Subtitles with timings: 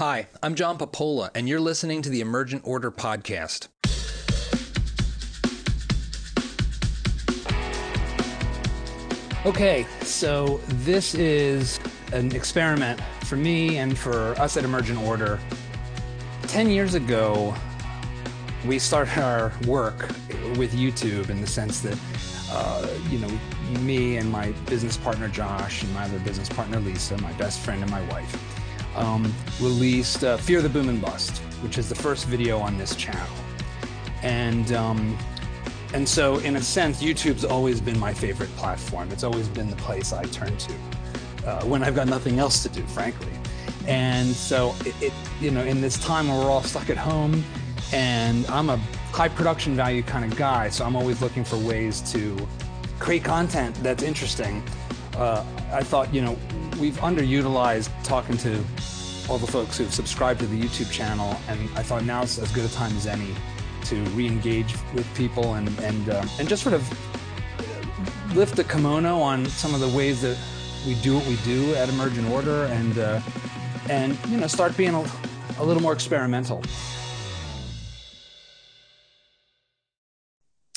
[0.00, 3.68] Hi, I'm John Papola, and you're listening to the Emergent Order podcast.
[9.44, 11.78] Okay, so this is
[12.14, 15.38] an experiment for me and for us at Emergent Order.
[16.44, 17.54] 10 years ago,
[18.66, 20.08] we started our work
[20.56, 21.98] with YouTube in the sense that,
[22.50, 23.38] uh, you know,
[23.80, 27.82] me and my business partner Josh and my other business partner Lisa, my best friend
[27.82, 28.59] and my wife,
[29.00, 32.94] um, released uh, Fear the Boom and Bust, which is the first video on this
[32.94, 33.26] channel.
[34.22, 35.18] And um,
[35.92, 39.10] and so, in a sense, YouTube's always been my favorite platform.
[39.10, 40.72] It's always been the place I turn to
[41.46, 43.32] uh, when I've got nothing else to do, frankly.
[43.88, 47.42] And so, it, it, you know, in this time where we're all stuck at home,
[47.92, 48.76] and I'm a
[49.10, 52.36] high production value kind of guy, so I'm always looking for ways to
[53.00, 54.62] create content that's interesting.
[55.16, 56.38] Uh, I thought, you know,
[56.80, 58.64] we've underutilized talking to
[59.28, 62.64] all the folks who've subscribed to the YouTube channel, and I thought now's as good
[62.64, 63.34] a time as any
[63.84, 66.82] to re-engage with people and and uh, and just sort of
[68.34, 70.38] lift the kimono on some of the ways that
[70.86, 73.20] we do what we do at Emergent Order and uh,
[73.88, 75.04] and you know start being a,
[75.58, 76.62] a little more experimental.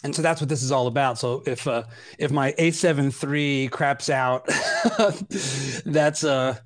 [0.04, 1.18] And so that's what this is all about.
[1.18, 1.84] So if uh,
[2.18, 4.46] if my A7 III craps out,
[5.86, 6.58] that's uh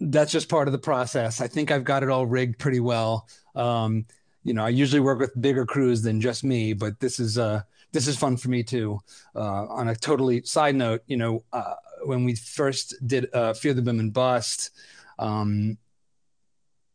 [0.00, 1.40] that's just part of the process.
[1.40, 3.28] I think I've got it all rigged pretty well.
[3.54, 4.06] Um,
[4.44, 7.62] you know, I usually work with bigger crews than just me, but this is uh
[7.92, 9.00] this is fun for me too.
[9.34, 13.74] Uh, on a totally side note, you know, uh, when we first did uh, Fear
[13.74, 14.70] the Boom and Bust,
[15.18, 15.76] um,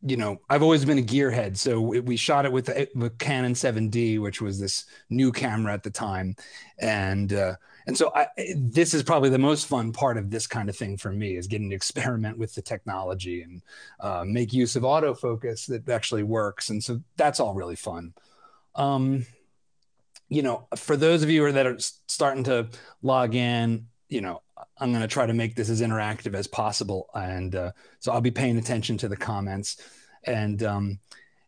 [0.06, 1.56] you know, I've always been a gearhead.
[1.56, 5.82] So we shot it with the with Canon 7D, which was this new camera at
[5.82, 6.36] the time,
[6.78, 10.68] and uh, and so I, this is probably the most fun part of this kind
[10.68, 13.62] of thing for me is getting to experiment with the technology and
[14.00, 16.70] uh, make use of autofocus that actually works.
[16.70, 18.14] And so that's all really fun.
[18.74, 19.26] Um,
[20.28, 22.68] you know, for those of you that are starting to
[23.02, 24.42] log in, you know,
[24.78, 27.08] I'm going to try to make this as interactive as possible.
[27.14, 29.80] And uh, so I'll be paying attention to the comments.
[30.26, 30.98] And, um,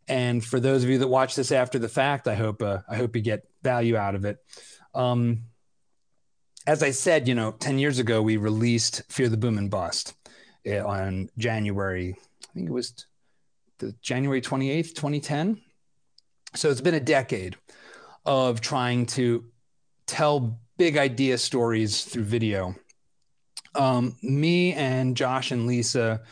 [0.06, 2.96] and for those of you that watch this after the fact, I hope, uh, I
[2.96, 4.38] hope you get value out of it.
[4.94, 5.42] Um,
[6.66, 10.14] as I said, you know, 10 years ago, we released Fear the Boom and Bust
[10.66, 13.06] eh, on January, I think it was
[13.78, 15.60] the January 28th, 2010.
[16.54, 17.56] So it's been a decade
[18.26, 19.44] of trying to
[20.06, 22.74] tell big idea stories through video.
[23.74, 26.22] Um, me and Josh and Lisa,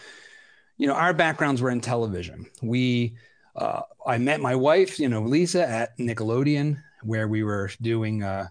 [0.76, 2.46] you know, our backgrounds were in television.
[2.62, 3.16] We,
[3.54, 8.48] uh, I met my wife, you know, Lisa at Nickelodeon, where we were doing uh,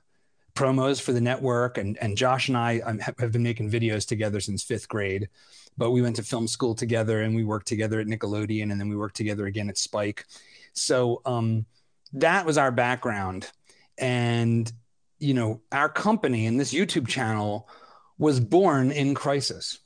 [0.56, 1.78] promos for the network.
[1.78, 5.30] And, and Josh and I um, have been making videos together since fifth grade.
[5.78, 8.90] But we went to film school together and we worked together at Nickelodeon and then
[8.90, 10.26] we worked together again at Spike.
[10.74, 11.66] So um,
[12.14, 13.52] that was our background.
[13.98, 14.72] And,
[15.20, 17.70] you know, our company and this YouTube channel
[18.18, 19.80] was born in crisis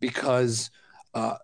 [0.00, 0.70] because,
[1.14, 1.36] uh,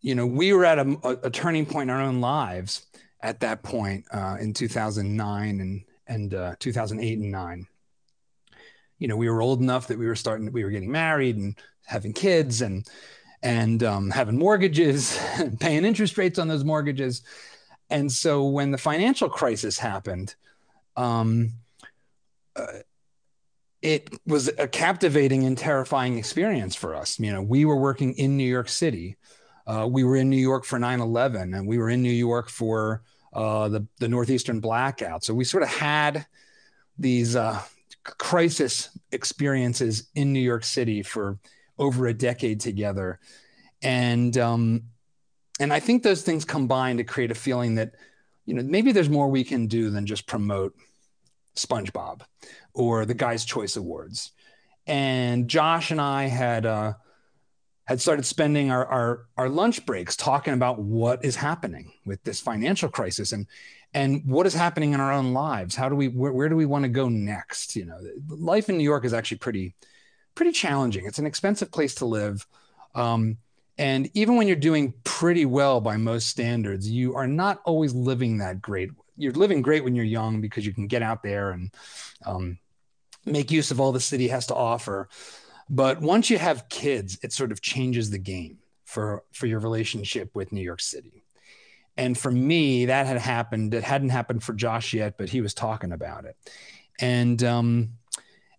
[0.00, 2.86] you know, we were at a, a, turning point in our own lives
[3.20, 7.66] at that point uh, in 2009 and, and uh, 2008 and nine
[9.00, 11.58] you know, we were old enough that we were starting, we were getting married and
[11.86, 12.86] having kids and,
[13.42, 15.18] and um, having mortgages,
[15.60, 17.22] paying interest rates on those mortgages.
[17.88, 20.36] And so when the financial crisis happened,
[20.96, 21.54] um,
[22.54, 22.66] uh,
[23.80, 27.18] it was a captivating and terrifying experience for us.
[27.18, 29.16] You know, we were working in New York City.
[29.70, 32.48] Uh, we were in New York for 9 11, and we were in New York
[32.50, 35.22] for uh, the, the Northeastern blackout.
[35.22, 36.26] So we sort of had
[36.98, 37.62] these uh,
[38.02, 41.38] crisis experiences in New York City for
[41.78, 43.20] over a decade together.
[43.80, 44.82] And um,
[45.60, 47.94] and I think those things combine to create a feeling that,
[48.46, 50.74] you know, maybe there's more we can do than just promote
[51.54, 52.22] SpongeBob
[52.74, 54.32] or the Guy's Choice Awards.
[54.88, 56.94] And Josh and I had uh,
[57.90, 62.40] had started spending our, our our lunch breaks talking about what is happening with this
[62.40, 63.48] financial crisis and
[63.92, 65.74] and what is happening in our own lives.
[65.74, 67.74] How do we where, where do we want to go next?
[67.74, 67.98] You know
[68.28, 69.74] life in new york is actually pretty
[70.36, 71.04] pretty challenging.
[71.04, 72.46] It's an expensive place to live.
[72.94, 73.38] Um,
[73.76, 78.38] and even when you're doing pretty well by most standards you are not always living
[78.38, 78.90] that great.
[79.16, 81.74] You're living great when you're young because you can get out there and
[82.24, 82.60] um,
[83.26, 85.08] make use of all the city has to offer
[85.70, 90.30] but once you have kids it sort of changes the game for for your relationship
[90.34, 91.24] with new york city
[92.00, 93.74] and for me, that had happened.
[93.74, 96.34] It hadn't happened for Josh yet, but he was talking about it.
[96.98, 97.90] And um,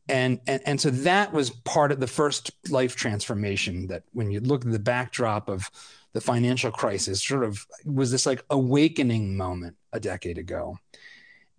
[0.08, 3.88] and and and so that was part of the first life transformation.
[3.88, 5.72] That when you look at the backdrop of
[6.14, 10.78] the financial crisis sort of was this like awakening moment a decade ago.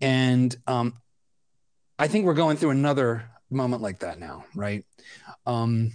[0.00, 0.98] And um,
[1.98, 4.84] I think we're going through another moment like that now, right?
[5.46, 5.92] Um,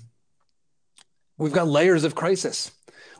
[1.38, 2.72] we've got layers of crisis.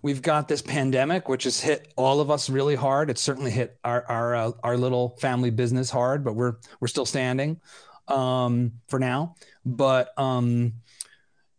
[0.02, 3.10] We've got this pandemic, which has hit all of us really hard.
[3.10, 7.06] It's certainly hit our our uh, our little family business hard, but we're we're still
[7.06, 7.60] standing
[8.08, 9.36] um, for now.
[9.66, 10.74] But um,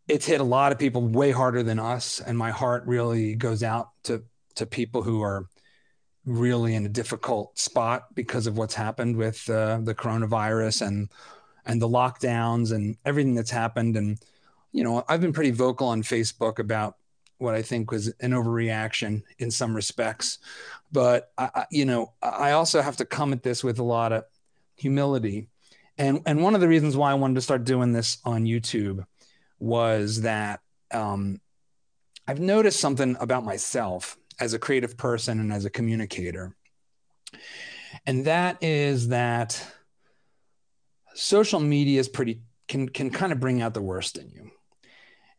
[0.07, 3.63] it's hit a lot of people way harder than us, and my heart really goes
[3.63, 4.23] out to
[4.55, 5.49] to people who are
[6.25, 11.09] really in a difficult spot because of what's happened with uh, the coronavirus and
[11.69, 13.97] and the lockdowns and everything that's happened.
[13.97, 14.19] And
[14.73, 16.97] you know, I've been pretty vocal on Facebook about
[17.37, 20.39] what I think was an overreaction in some respects,
[20.91, 24.25] but I, you know, I also have to come at this with a lot of
[24.75, 25.47] humility.
[25.99, 29.05] And and one of the reasons why I wanted to start doing this on YouTube
[29.61, 30.61] was that
[30.93, 31.41] um,
[32.27, 36.55] I've noticed something about myself as a creative person and as a communicator.
[38.07, 39.65] And that is that
[41.19, 44.51] social media is pretty can can kind of bring out the worst in you.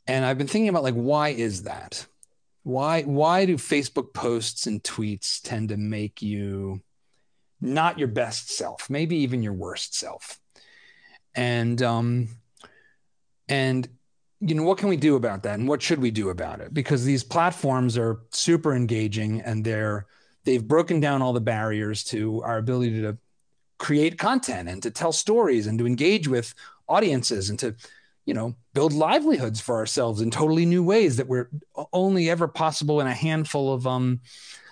[0.08, 2.06] And I've been thinking about like why is that?
[2.64, 6.82] Why why do Facebook posts and tweets tend to make you
[7.62, 10.40] not your best self, maybe even your worst self?
[11.34, 12.30] And um
[13.48, 13.88] and
[14.42, 16.74] you know what can we do about that and what should we do about it
[16.74, 20.08] because these platforms are super engaging and they're
[20.46, 23.18] they've broken down all the barriers to our ability to
[23.80, 26.54] create content and to tell stories and to engage with
[26.88, 27.76] audiences and to
[28.26, 31.50] you know build livelihoods for ourselves in totally new ways that were
[31.92, 34.20] only ever possible in a handful of um,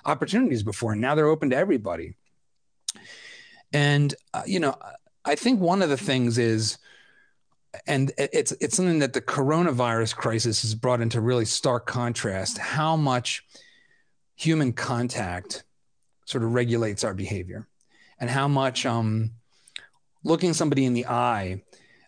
[0.06, 0.92] opportunities before.
[0.92, 2.16] And now they're open to everybody.
[3.74, 4.76] And uh, you know
[5.28, 6.78] i think one of the things is
[7.86, 12.96] and it's it's something that the coronavirus crisis has brought into really stark contrast how
[12.96, 13.44] much
[14.36, 15.64] human contact
[16.26, 17.68] sort of regulates our behavior
[18.20, 19.32] and how much um,
[20.24, 21.62] looking somebody in the eye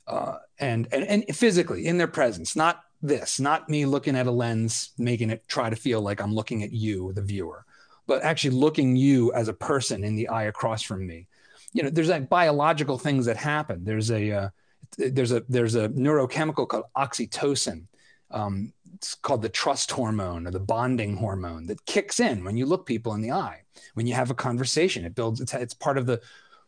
[0.07, 4.31] uh, and, and and physically in their presence not this not me looking at a
[4.31, 7.63] lens making it try to feel like i'm looking at you the viewer
[8.07, 11.27] but actually looking you as a person in the eye across from me
[11.71, 14.49] you know there's like biological things that happen there's a uh,
[14.97, 17.85] there's a there's a neurochemical called oxytocin.
[18.31, 22.65] Um, it's called the trust hormone or the bonding hormone that kicks in when you
[22.65, 23.61] look people in the eye
[23.93, 25.05] when you have a conversation.
[25.05, 25.39] It builds.
[25.39, 26.21] It's, it's part of the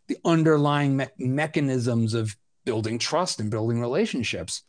[0.08, 4.64] the underlying me- mechanisms of building trust and building relationships.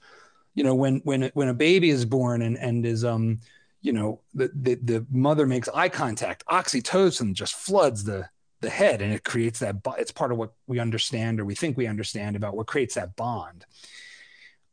[0.56, 3.38] You know, when when when a baby is born and and is um
[3.80, 8.28] you know the, the the mother makes eye contact, oxytocin just floods the
[8.60, 11.76] the head and it creates that it's part of what we understand or we think
[11.76, 13.66] we understand about what creates that bond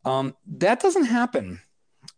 [0.06, 1.59] um, that doesn't happen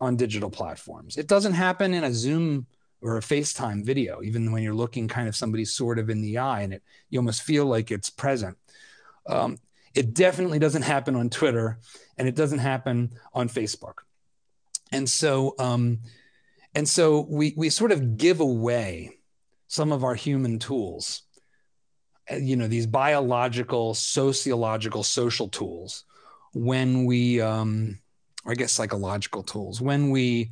[0.02, 1.16] on digital platforms.
[1.16, 2.66] It doesn't happen in a zoom
[3.02, 6.38] or a facetime video even when you're looking kind of somebody sort of in the
[6.38, 8.58] eye and it you almost feel like it's present.
[9.28, 9.60] Um,
[9.94, 11.80] it definitely doesn't happen on twitter
[12.18, 14.00] and it doesn't happen on facebook.
[14.92, 16.00] And so um,
[16.76, 19.18] and so we we sort of give away
[19.68, 21.24] some of our human tools
[22.32, 26.06] uh, you know these biological sociological social tools
[26.54, 27.98] when we um
[28.46, 30.52] or i guess psychological tools when we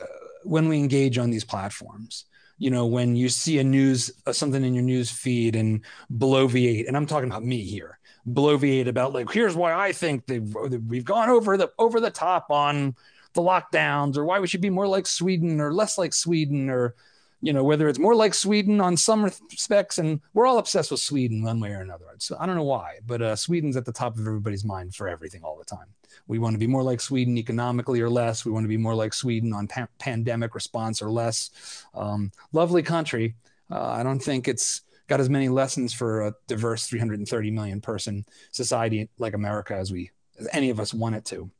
[0.00, 0.06] uh,
[0.44, 2.24] when we engage on these platforms.
[2.58, 5.80] You know when you see a news uh, something in your news feed and
[6.12, 10.54] bloviate and i'm talking about me here bloviate about like here's why i think they've
[10.86, 12.94] we've gone over the over the top on
[13.34, 16.94] the lockdowns or why we should be more like sweden or less like sweden or
[17.42, 21.00] you know, whether it's more like Sweden on some respects, and we're all obsessed with
[21.00, 22.04] Sweden one way or another.
[22.18, 25.08] So I don't know why, but uh, Sweden's at the top of everybody's mind for
[25.08, 25.88] everything all the time.
[26.28, 28.44] We want to be more like Sweden economically or less.
[28.44, 31.84] We want to be more like Sweden on pa- pandemic response or less.
[31.94, 33.34] Um, lovely country.
[33.68, 38.24] Uh, I don't think it's got as many lessons for a diverse 330 million person
[38.52, 41.50] society like America as we, as any of us want it to.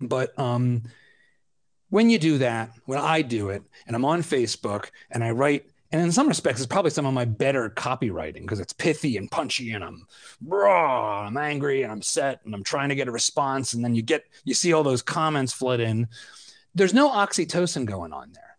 [0.00, 0.82] But um,
[1.94, 5.70] when you do that, when I do it, and I'm on Facebook and I write,
[5.92, 9.30] and in some respects, it's probably some of my better copywriting because it's pithy and
[9.30, 10.04] punchy, and I'm
[10.44, 13.94] raw, I'm angry and I'm set, and I'm trying to get a response, and then
[13.94, 16.08] you get you see all those comments flood in.
[16.74, 18.56] There's no oxytocin going on there,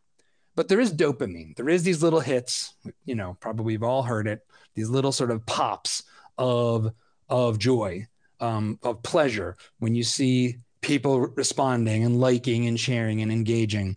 [0.56, 1.58] but there is dopamine.
[1.58, 2.74] There is these little hits,
[3.04, 4.48] you know, probably we've all heard it.
[4.76, 6.04] These little sort of pops
[6.38, 6.94] of
[7.28, 8.08] of joy,
[8.40, 13.96] um, of pleasure when you see people responding and liking and sharing and engaging.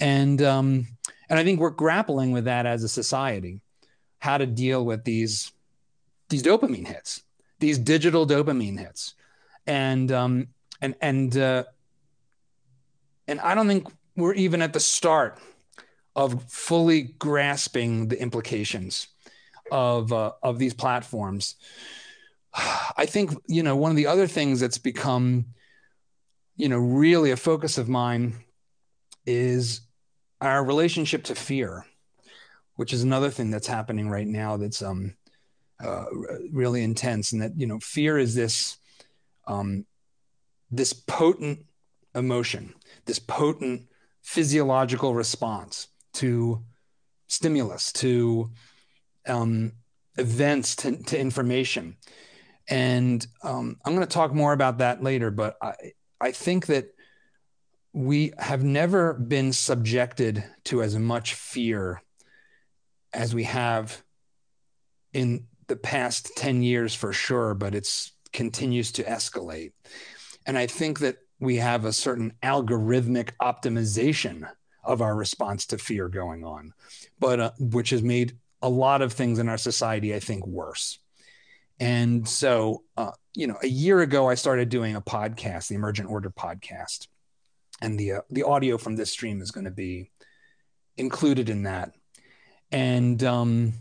[0.00, 0.88] And um,
[1.30, 3.60] and I think we're grappling with that as a society,
[4.18, 5.52] how to deal with these
[6.28, 7.22] these dopamine hits,
[7.60, 9.14] these digital dopamine hits,
[9.66, 10.48] and um,
[10.82, 11.64] and and uh,
[13.28, 15.38] and I don't think we're even at the start
[16.16, 19.06] of fully grasping the implications
[19.70, 21.54] of uh, of these platforms.
[22.96, 25.46] I think you know one of the other things that's become
[26.56, 28.34] you know really a focus of mine
[29.26, 29.80] is
[30.40, 31.86] our relationship to fear,
[32.76, 35.14] which is another thing that's happening right now that's um
[35.82, 36.04] uh,
[36.52, 38.78] really intense, and that you know fear is this
[39.46, 39.84] um
[40.70, 41.66] this potent
[42.14, 42.74] emotion,
[43.06, 43.82] this potent
[44.22, 46.62] physiological response to
[47.28, 48.50] stimulus, to
[49.26, 49.72] um,
[50.16, 51.96] events, to, to, information.
[52.68, 55.74] And um, I'm going to talk more about that later, but I,
[56.20, 56.94] I think that
[57.92, 62.02] we have never been subjected to as much fear
[63.12, 64.02] as we have
[65.12, 69.72] in the past 10 years for sure, but it's continues to escalate.
[70.44, 74.48] And I think that we have a certain algorithmic optimization
[74.82, 76.74] of our response to fear going on,
[77.18, 80.98] but uh, which has made a lot of things in our society, I think, worse.
[81.80, 86.08] And so, uh, you know, a year ago, I started doing a podcast, the Emergent
[86.08, 87.08] Order podcast,
[87.80, 90.10] and the uh, the audio from this stream is going to be
[90.96, 91.92] included in that.
[92.70, 93.72] And um,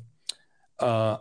[0.79, 1.17] uh,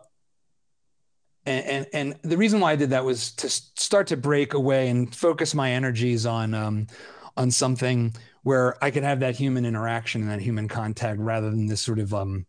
[1.45, 4.89] and, and, and the reason why I did that was to start to break away
[4.89, 6.87] and focus my energies on um,
[7.37, 11.67] on something where I could have that human interaction and that human contact rather than
[11.67, 12.47] this sort of um,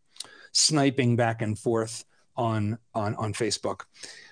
[0.52, 3.82] sniping back and forth on on on Facebook.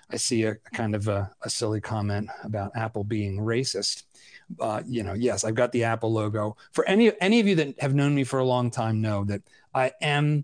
[0.09, 4.03] I see a, a kind of a, a, silly comment about Apple being racist.
[4.59, 6.57] Uh, you know, yes, I've got the Apple logo.
[6.73, 9.41] For any any of you that have known me for a long time, know that
[9.73, 10.43] I am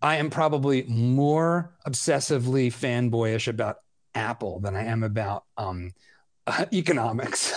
[0.00, 3.78] I am probably more obsessively fanboyish about
[4.14, 5.92] Apple than I am about um,
[6.46, 7.52] uh, economics.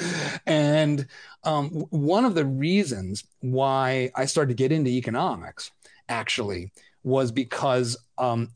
[0.46, 1.06] and
[1.44, 5.72] um, one of the reasons why I started to get into economics
[6.08, 8.50] actually was because um,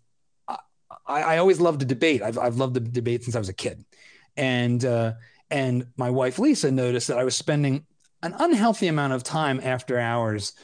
[0.48, 0.58] I,
[1.06, 2.22] I, always loved to debate.
[2.22, 3.84] I've, I've loved the debate since I was a kid.
[4.36, 5.12] And, uh,
[5.50, 7.86] and my wife, Lisa, noticed that I was spending
[8.22, 10.54] an unhealthy amount of time after hours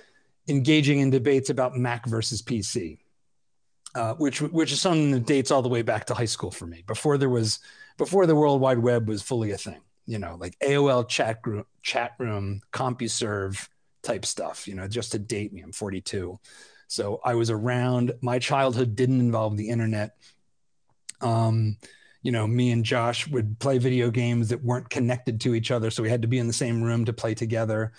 [0.49, 2.99] engaging in debates about Mac versus PC,
[3.95, 6.67] uh, which which is something that dates all the way back to high school for
[6.67, 6.83] me.
[6.87, 7.61] Before there was
[7.99, 11.67] before the World Wide Web was fully a thing, you know, like AOL chat group,
[11.83, 13.69] chat room, CompuServe
[14.03, 14.67] type stuff.
[14.67, 16.39] You know, just to date me, I'm 42,
[16.91, 18.13] so I was around.
[18.21, 20.17] My childhood didn't involve the internet.
[21.21, 21.77] Um,
[22.23, 25.91] you know, me and Josh would play video games that weren't connected to each other,
[25.91, 27.93] so we had to be in the same room to play together.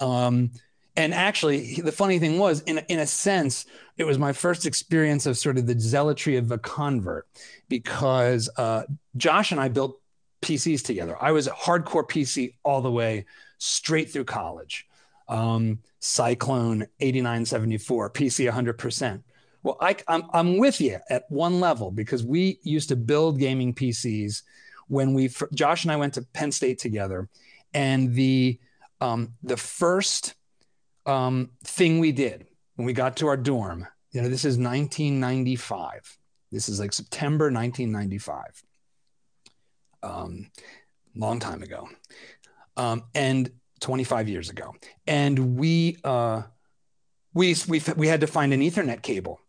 [0.00, 0.50] Um,
[0.96, 3.64] and actually the funny thing was in, in a sense
[3.96, 7.28] it was my first experience of sort of the zealotry of a convert
[7.68, 8.82] because uh,
[9.16, 10.00] josh and i built
[10.42, 13.24] pcs together i was a hardcore pc all the way
[13.58, 14.88] straight through college
[15.28, 19.22] um, cyclone 8974 pc 100%
[19.62, 23.74] well I, I'm, I'm with you at one level because we used to build gaming
[23.74, 24.42] pcs
[24.88, 27.28] when we josh and i went to penn state together
[27.74, 28.58] and the
[29.00, 30.34] um, the first
[31.06, 33.86] um, thing we did when we got to our dorm.
[34.12, 36.18] You know, this is 1995.
[36.50, 38.62] This is like September 1995.
[40.02, 40.50] Um,
[41.14, 41.88] long time ago.
[42.76, 43.50] Um, and
[43.80, 44.74] 25 years ago.
[45.06, 46.42] And we, uh,
[47.34, 49.40] we, we, we had to find an Ethernet cable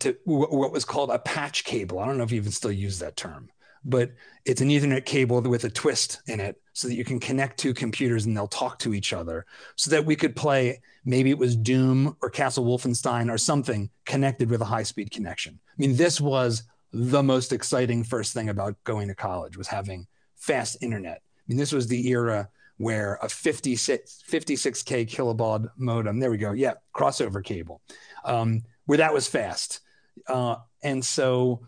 [0.00, 1.98] to what was called a patch cable.
[1.98, 3.50] I don't know if you even still use that term,
[3.84, 4.12] but
[4.44, 7.74] it's an Ethernet cable with a twist in it so that you can connect two
[7.74, 11.56] computers and they'll talk to each other so that we could play maybe it was
[11.56, 15.60] Doom or Castle Wolfenstein or something connected with a high speed connection.
[15.68, 20.06] I mean, this was the most exciting first thing about going to college was having
[20.36, 21.22] fast internet.
[21.22, 22.48] I mean, this was the era
[22.78, 26.52] where a 56, 56K kilobaud modem, there we go.
[26.52, 27.80] Yeah, crossover cable,
[28.24, 29.80] um, where that was fast.
[30.26, 31.60] Uh, and so,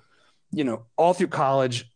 [0.51, 1.91] you know, all through college,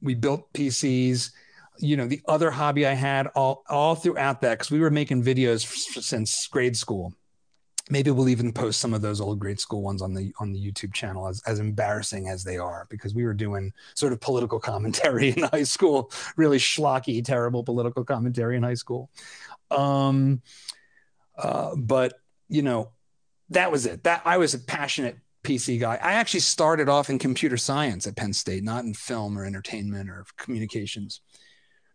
[0.00, 1.30] we built PCs
[1.78, 5.22] you know the other hobby i had all all throughout that because we were making
[5.22, 7.12] videos f- since grade school
[7.90, 10.58] maybe we'll even post some of those old grade school ones on the on the
[10.58, 14.58] youtube channel as, as embarrassing as they are because we were doing sort of political
[14.58, 19.10] commentary in high school really schlocky terrible political commentary in high school
[19.70, 20.40] um
[21.38, 22.14] uh but
[22.48, 22.90] you know
[23.50, 25.94] that was it that i was a passionate PC guy.
[26.02, 30.10] I actually started off in computer science at Penn State, not in film or entertainment
[30.10, 31.20] or communications.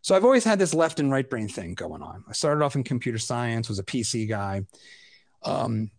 [0.02, 2.24] So I've always had this left and right brain thing going on.
[2.30, 4.64] I started off in computer science, was a PC guy.
[5.44, 5.92] Um,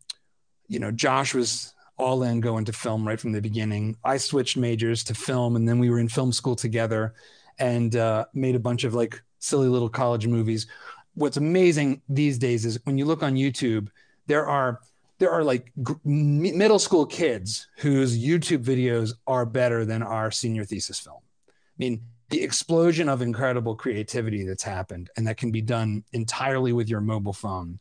[0.68, 3.96] you know, Josh was all in going to film right from the beginning.
[4.04, 7.14] I switched majors to film, and then we were in film school together
[7.58, 10.66] and uh, made a bunch of like silly little college movies.
[11.14, 13.88] What's amazing these days is when you look on YouTube,
[14.26, 14.80] there are
[15.18, 20.64] there are like g- middle school kids whose YouTube videos are better than our senior
[20.64, 21.20] thesis film.
[21.48, 26.72] I mean, the explosion of incredible creativity that's happened and that can be done entirely
[26.72, 27.78] with your mobile phone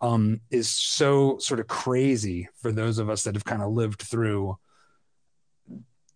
[0.00, 4.02] um, is so sort of crazy for those of us that have kind of lived
[4.02, 4.58] through,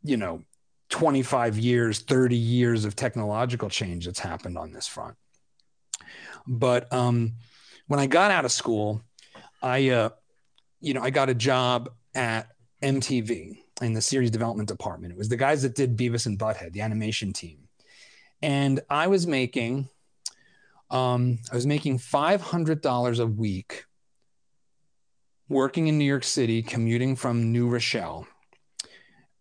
[0.02, 0.42] you know,
[0.90, 5.16] 25 years, 30 years of technological change that's happened on this front.
[6.46, 7.34] But um,
[7.87, 9.02] when I got out of school,
[9.62, 10.10] I, uh,
[10.80, 12.49] you know, I got a job at
[12.82, 15.12] MTV in the series development department.
[15.12, 17.68] It was the guys that did Beavis and Butthead, the animation team.
[18.42, 19.88] And I was making,
[20.90, 23.85] um, I was making $500 a week
[25.49, 28.26] working in New York City, commuting from New Rochelle.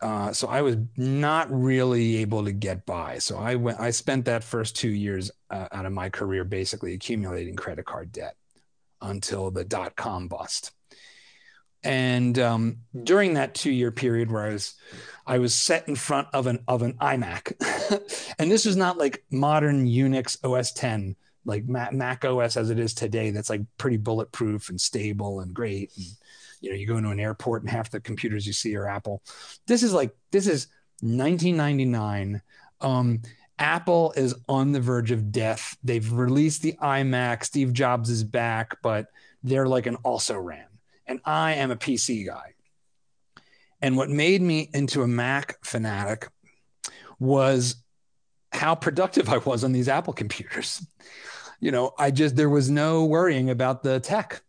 [0.01, 3.17] Uh, so I was not really able to get by.
[3.17, 3.79] So I went.
[3.79, 8.11] I spent that first two years uh, out of my career basically accumulating credit card
[8.11, 8.35] debt
[9.01, 10.71] until the dot com bust.
[11.83, 14.75] And um, during that two year period where I was,
[15.27, 19.23] I was set in front of an of an iMac, and this was not like
[19.31, 21.17] modern Unix OS 10
[21.49, 23.31] like Mac OS as it is today.
[23.31, 25.91] That's like pretty bulletproof and stable and great.
[25.97, 26.05] And,
[26.61, 29.21] you know, you go into an airport and half the computers you see are Apple.
[29.67, 30.67] This is like this is
[31.01, 32.41] 1999.
[32.81, 33.21] Um,
[33.57, 35.75] Apple is on the verge of death.
[35.83, 37.43] They've released the iMac.
[37.43, 39.07] Steve Jobs is back, but
[39.43, 40.65] they're like an also ran.
[41.05, 42.53] And I am a PC guy.
[43.81, 46.29] And what made me into a Mac fanatic
[47.19, 47.75] was
[48.51, 50.85] how productive I was on these Apple computers.
[51.59, 54.41] You know, I just, there was no worrying about the tech.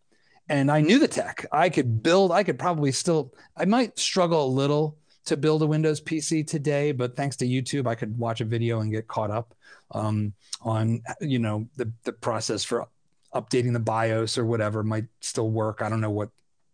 [0.49, 1.47] And I knew the tech.
[1.53, 5.67] I could build, I could probably still, I might struggle a little to build a
[5.67, 9.31] Windows PC today, but thanks to YouTube, I could watch a video and get caught
[9.31, 9.55] up
[9.93, 12.89] um, on you know the the process for
[13.35, 15.83] updating the BIOS or whatever might still work.
[15.83, 16.31] I don't know what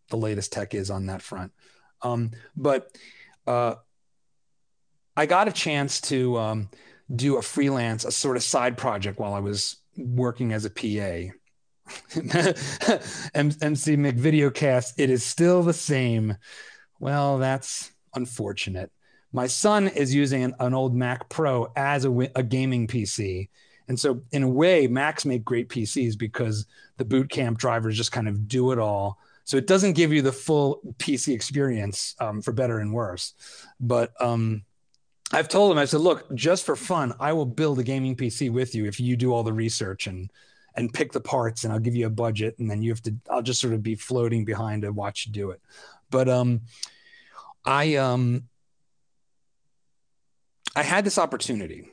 [0.08, 1.52] the latest tech is on that front,
[2.02, 2.96] um, but
[3.46, 3.74] uh,
[5.16, 6.70] I got a chance to um,
[7.14, 11.32] do a freelance, a sort of side project while I was working as a PA.
[13.34, 16.36] MC McVideocast, it is still the same.
[16.98, 18.90] Well, that's unfortunate.
[19.32, 23.48] My son is using an, an old Mac Pro as a, a gaming PC.
[23.88, 28.12] And so, in a way, Macs make great PCs because the boot camp drivers just
[28.12, 29.18] kind of do it all.
[29.44, 33.34] So it doesn't give you the full PC experience um, for better and worse.
[33.78, 34.64] But um,
[35.32, 38.50] I've told him, I said, look, just for fun, I will build a gaming PC
[38.50, 40.30] with you if you do all the research and
[40.76, 43.14] and pick the parts, and I'll give you a budget, and then you have to.
[43.30, 45.60] I'll just sort of be floating behind to watch you do it.
[46.10, 46.60] But um,
[47.64, 48.44] I um
[50.76, 51.90] I had this opportunity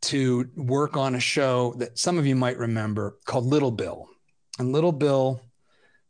[0.00, 4.08] to work on a show that some of you might remember called Little Bill.
[4.58, 5.40] And Little Bill,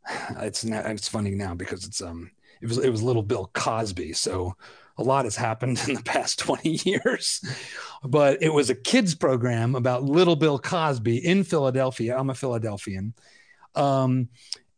[0.37, 4.13] it's it's funny now because it's um it was it was Little Bill Cosby.
[4.13, 4.55] So
[4.99, 7.41] a lot has happened in the past 20 years.
[8.03, 12.17] But it was a kids program about Little Bill Cosby in Philadelphia.
[12.17, 13.13] I'm a Philadelphian.
[13.75, 14.29] Um,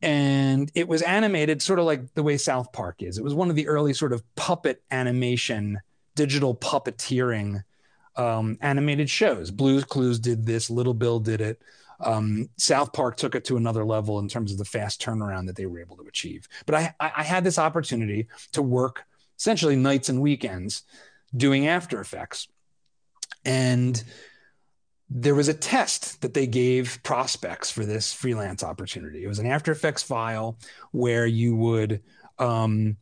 [0.02, 3.18] and it was animated sort of like the way South Park is.
[3.18, 5.80] It was one of the early sort of puppet animation,
[6.16, 7.64] digital puppeteering
[8.16, 9.52] um, animated shows.
[9.52, 11.62] Blues Clues did this, Little Bill did it.
[12.00, 15.56] Um, South Park took it to another level in terms of the fast turnaround that
[15.56, 16.48] they were able to achieve.
[16.66, 19.06] But I, I had this opportunity to work
[19.42, 20.84] essentially nights and weekends
[21.36, 22.48] doing After Effects.
[23.44, 24.02] And
[25.10, 29.24] there was a test that they gave prospects for this freelance opportunity.
[29.24, 30.60] It was an After Effects file
[30.92, 32.04] where you would,
[32.38, 32.98] um,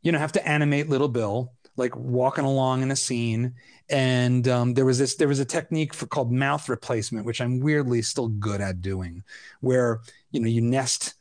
[0.00, 3.52] you know, have to animate Little Bill like walking along in a scene.
[3.90, 7.60] And um, there was this, there was a technique for called mouth replacement, which I'm
[7.60, 9.24] weirdly still good at doing,
[9.60, 11.16] where you know you nest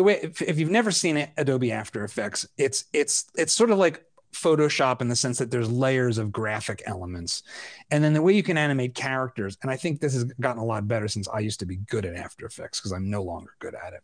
[0.00, 3.70] the way if, if you've never seen it, Adobe After Effects, it's it's it's sort
[3.70, 7.42] of like Photoshop in the sense that there's layers of graphic elements.
[7.90, 10.64] And then the way you can animate characters, and I think this has gotten a
[10.64, 13.50] lot better since I used to be good at After Effects because I'm no longer
[13.58, 14.00] good at it,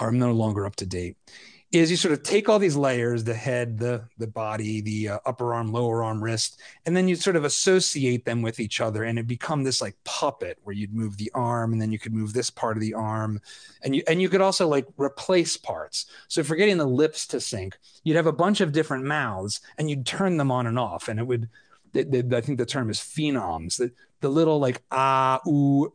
[0.00, 1.18] or I'm no longer up to date,
[1.70, 5.18] is you sort of take all these layers the head the the body the uh,
[5.26, 9.04] upper arm lower arm wrist and then you sort of associate them with each other
[9.04, 12.14] and it become this like puppet where you'd move the arm and then you could
[12.14, 13.40] move this part of the arm
[13.82, 16.06] and you and you could also like replace parts.
[16.28, 19.60] So if you're getting the lips to sync you'd have a bunch of different mouths
[19.76, 21.48] and you'd turn them on and off and it would
[21.94, 22.02] I
[22.40, 25.92] think the term is phenoms the, the little like ah ooh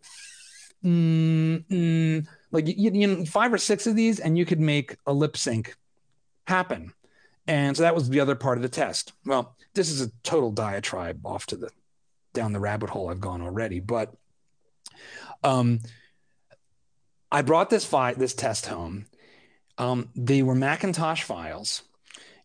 [0.83, 4.97] mm, mm, like you, you know five or six of these and you could make
[5.05, 5.75] a lip sync
[6.47, 6.93] happen.
[7.47, 9.13] And so that was the other part of the test.
[9.25, 11.69] Well this is a total diatribe off to the
[12.33, 14.15] down the rabbit hole i've gone already but
[15.43, 15.79] um
[17.31, 19.05] i brought this fight this test home.
[19.77, 21.81] Um, they were Macintosh files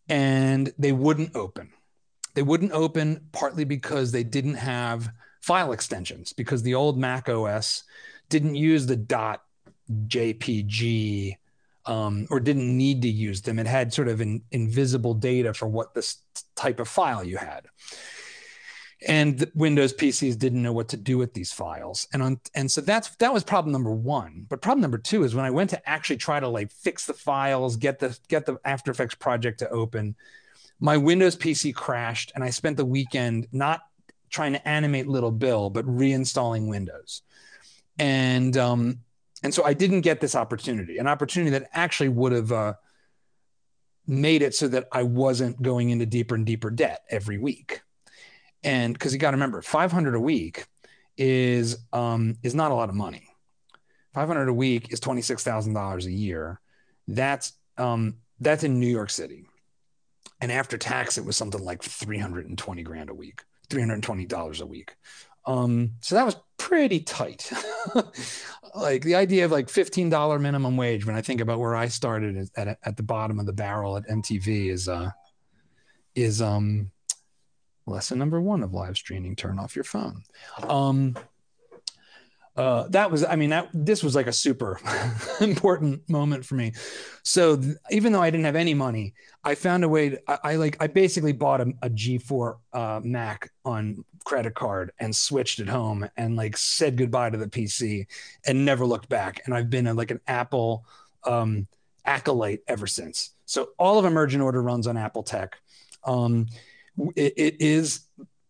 [0.09, 1.71] and they wouldn't open.
[2.33, 5.11] They wouldn't open partly because they didn't have
[5.43, 7.85] file extensions because the old Mac OS
[8.29, 9.43] didn't use the dot
[9.91, 11.37] JPG
[11.87, 13.59] um, or didn't need to use them.
[13.59, 16.19] It had sort of an invisible data for what this
[16.55, 17.67] type of file you had.
[19.07, 22.81] And Windows PCs didn't know what to do with these files, and on, and so
[22.81, 24.45] that's that was problem number one.
[24.49, 27.15] But problem number two is when I went to actually try to like fix the
[27.15, 30.17] files, get the get the After Effects project to open,
[30.81, 33.83] my Windows PC crashed, and I spent the weekend not
[34.31, 37.23] trying to animate Little Bill, but reinstalling Windows.
[37.99, 39.01] And um,
[39.43, 42.75] and so I didn't get this opportunity, an opportunity that actually would have uh,
[44.07, 47.83] made it so that I wasn't going into deeper and deeper debt every week.
[48.65, 50.67] And because you got to remember, 500 a week
[51.17, 53.29] is um, is not a lot of money.
[54.15, 56.61] 500 a week is $26,000 a year.
[57.07, 59.47] That's um, that's in New York City.
[60.41, 64.95] And after tax, it was something like 320 grand a week, $320 a week.
[65.49, 67.51] Um, so that was pretty tight.
[68.75, 72.51] like the idea of like $15 minimum wage when I think about where I started
[72.55, 75.11] at, at the bottom of the barrel at MTV is uh
[76.15, 76.91] is um
[77.87, 80.23] lesson number one of live streaming turn off your phone
[80.69, 81.17] um
[82.59, 84.81] uh, that was, I mean, that this was like a super
[85.41, 86.73] important moment for me.
[87.23, 90.11] So th- even though I didn't have any money, I found a way.
[90.11, 94.91] To, I, I, like, I basically bought a a G4 uh, Mac on credit card
[94.99, 98.07] and switched it home and like said goodbye to the PC
[98.45, 99.41] and never looked back.
[99.45, 100.85] And I've been a, like an Apple
[101.25, 101.69] um,
[102.05, 103.35] acolyte ever since.
[103.47, 105.57] So all of Emergent Order runs on Apple Tech.
[106.05, 106.47] Um,
[107.15, 108.01] it, it is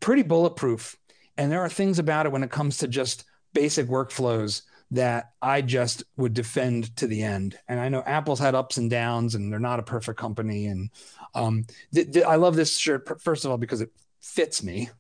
[0.01, 0.97] pretty bulletproof,
[1.37, 3.25] and there are things about it when it comes to just
[3.59, 7.59] basic workflows that I just would defend to the end.
[7.67, 10.67] And I know Apple's had ups and downs, and they're not a perfect company.
[10.67, 10.91] And
[11.35, 13.91] um, th- th- I love this shirt first of all because it
[14.21, 14.91] fits me,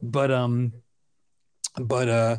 [0.00, 0.74] but um,
[1.74, 2.36] but uh,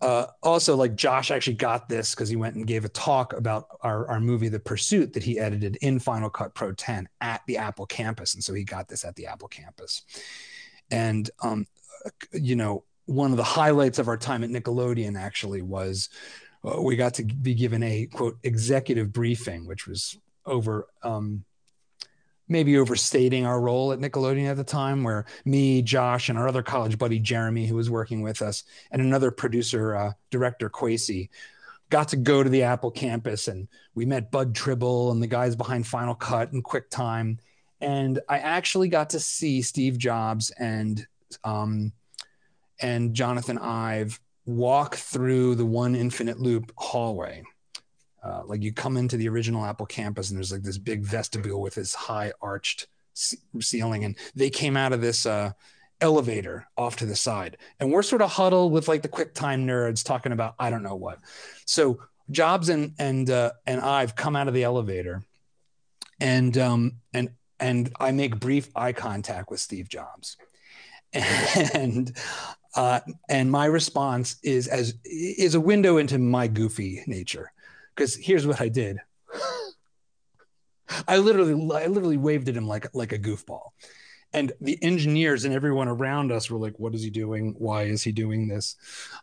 [0.00, 3.68] uh, also like Josh actually got this because he went and gave a talk about
[3.82, 7.58] our our movie The Pursuit that he edited in Final Cut Pro 10 at the
[7.58, 10.02] Apple campus, and so he got this at the Apple campus.
[10.90, 11.64] And um,
[12.32, 16.08] you know, one of the highlights of our time at Nickelodeon actually was
[16.64, 21.44] uh, we got to be given a quote executive briefing, which was over um,
[22.48, 26.62] maybe overstating our role at Nickelodeon at the time, where me, Josh, and our other
[26.62, 31.30] college buddy Jeremy, who was working with us, and another producer, uh, director Quasi,
[31.90, 35.56] got to go to the Apple campus, and we met Bud Tribble and the guys
[35.56, 37.38] behind Final Cut and QuickTime,
[37.80, 41.06] and I actually got to see Steve Jobs and
[41.44, 41.92] um,
[42.80, 47.42] and Jonathan Ive walk through the one infinite loop hallway.
[48.22, 51.60] Uh, like you come into the original Apple campus and there's like this big vestibule
[51.60, 52.88] with this high arched
[53.60, 55.52] ceiling, and they came out of this uh,
[56.00, 60.04] elevator off to the side, and we're sort of huddled with like the QuickTime nerds
[60.04, 61.18] talking about I don't know what.
[61.64, 65.22] So Jobs and and uh, and Ive come out of the elevator,
[66.20, 70.36] and um and and I make brief eye contact with Steve Jobs,
[71.12, 72.16] and
[72.76, 77.52] uh, and my response is as is a window into my goofy nature.
[77.94, 78.98] Because here's what I did.
[81.08, 83.70] I literally, I literally waved at him like like a goofball,
[84.32, 87.54] and the engineers and everyone around us were like, "What is he doing?
[87.58, 88.76] Why is he doing this?"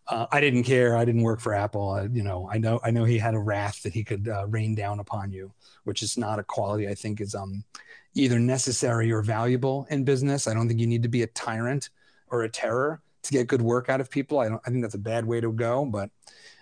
[0.07, 0.97] Uh, I didn't care.
[0.97, 1.91] I didn't work for Apple.
[1.91, 4.47] I, you know, I know, I know he had a wrath that he could uh,
[4.47, 7.63] rain down upon you, which is not a quality I think is um
[8.15, 10.47] either necessary or valuable in business.
[10.47, 11.89] I don't think you need to be a tyrant
[12.29, 14.39] or a terror to get good work out of people.
[14.39, 14.61] I don't.
[14.65, 16.09] I think that's a bad way to go, but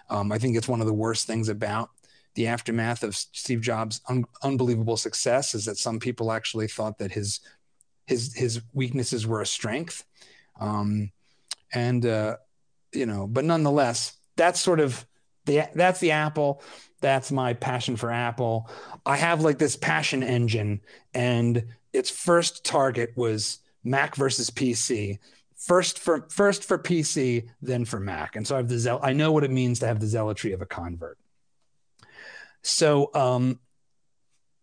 [0.10, 1.90] um, I think it's one of the worst things about
[2.36, 7.12] the aftermath of Steve Jobs' un- unbelievable success is that some people actually thought that
[7.12, 7.42] his
[8.06, 10.06] his his weaknesses were a strength,
[10.60, 11.12] um,
[11.74, 12.38] and uh,
[12.94, 15.06] you know, but nonetheless, that's sort of
[15.46, 16.62] the that's the Apple.
[17.02, 18.70] That's my passion for Apple.
[19.06, 20.82] I have like this passion engine,
[21.14, 25.20] and its first target was Mac versus PC
[25.62, 28.36] first for first for PC, then for Mac.
[28.36, 30.54] And so I have the zeal- I know what it means to have the zealotry
[30.54, 31.18] of a convert.
[32.64, 33.60] So um,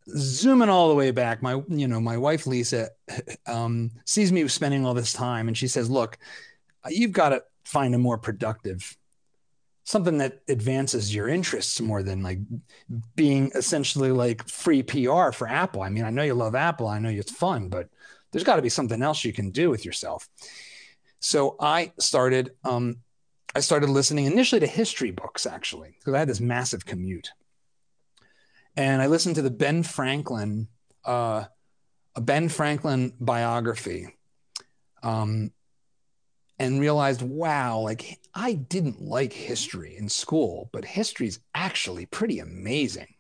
[0.09, 2.91] zooming all the way back, my you know my wife Lisa
[3.47, 6.19] um, sees me spending all this time, and she says, "Look,
[6.89, 8.97] you've got to find a more productive."
[9.85, 12.39] something that advances your interests more than like
[13.17, 15.81] being essentially like free PR for Apple.
[15.81, 17.89] I mean, I know you love Apple, I know it's fun, but
[18.31, 20.29] there's got to be something else you can do with yourself.
[21.21, 22.99] So I started um,
[23.55, 27.31] I started listening initially to history books actually because I had this massive commute.
[28.77, 30.69] and I listened to the Ben Franklin,
[31.05, 31.45] uh,
[32.15, 34.15] a Ben Franklin biography,
[35.03, 35.51] um,
[36.61, 42.39] and realized, wow, like I didn't like history in school, but history is actually pretty
[42.41, 43.15] amazing.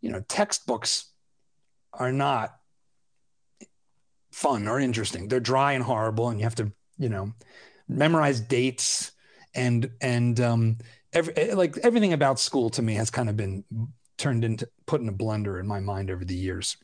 [0.00, 1.10] You know, textbooks
[1.92, 2.54] are not
[4.32, 5.28] fun or interesting.
[5.28, 7.32] They're dry and horrible, and you have to, you know,
[7.88, 9.12] memorize dates
[9.54, 10.78] and and um,
[11.12, 13.64] every, like everything about school to me has kind of been
[14.16, 16.76] turned into put in a blender in my mind over the years.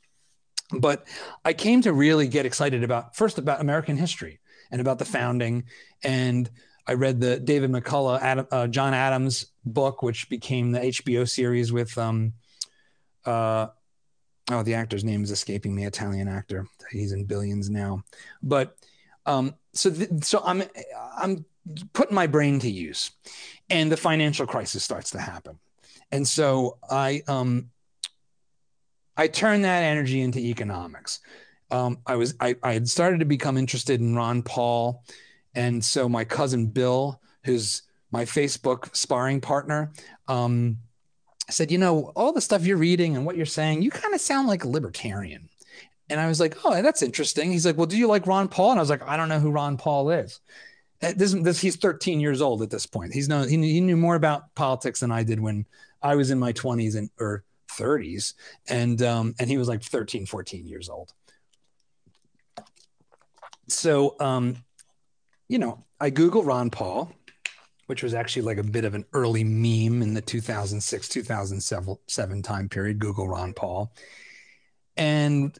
[0.72, 1.06] But
[1.44, 5.64] I came to really get excited about first about American history and about the founding,
[6.02, 6.48] and
[6.86, 11.72] I read the David McCullough, Adam, uh, John Adams book, which became the HBO series
[11.72, 12.34] with um,
[13.24, 13.68] uh,
[14.50, 16.66] oh, the actor's name is escaping me, Italian actor.
[16.90, 18.02] He's in billions now.
[18.42, 18.76] But
[19.26, 20.62] um, so th- so I'm
[21.16, 21.44] I'm
[21.92, 23.10] putting my brain to use,
[23.68, 25.58] and the financial crisis starts to happen,
[26.10, 27.70] and so I um
[29.16, 31.20] I turn that energy into economics.
[31.70, 35.04] Um, I was I, I had started to become interested in Ron Paul,
[35.54, 39.92] and so my cousin Bill, who's my Facebook sparring partner,
[40.26, 40.78] um,
[41.50, 44.20] said, you know, all the stuff you're reading and what you're saying, you kind of
[44.20, 45.49] sound like a libertarian.
[46.10, 47.50] And I was like, oh, that's interesting.
[47.50, 48.72] He's like, well, do you like Ron Paul?
[48.72, 50.40] And I was like, I don't know who Ron Paul is.
[51.02, 53.14] Uh, this, this he's 13 years old at this point.
[53.14, 55.66] He's known he, he knew more about politics than I did when
[56.02, 58.34] I was in my 20s and or 30s,
[58.68, 61.14] and um, and he was like 13, 14 years old.
[63.68, 64.56] So, um,
[65.48, 67.12] you know, I Google Ron Paul,
[67.90, 72.68] which was actually like a bit of an early meme in the 2006 2007 time
[72.68, 73.92] period google ron paul
[75.00, 75.58] and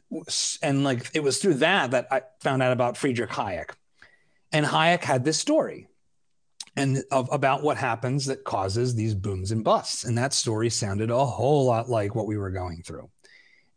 [0.61, 3.71] and like it was through that that i found out about friedrich hayek.
[4.51, 5.87] And hayek had this story
[6.75, 10.03] and of, about what happens that causes these booms and busts.
[10.03, 13.09] And that story sounded a whole lot like what we were going through.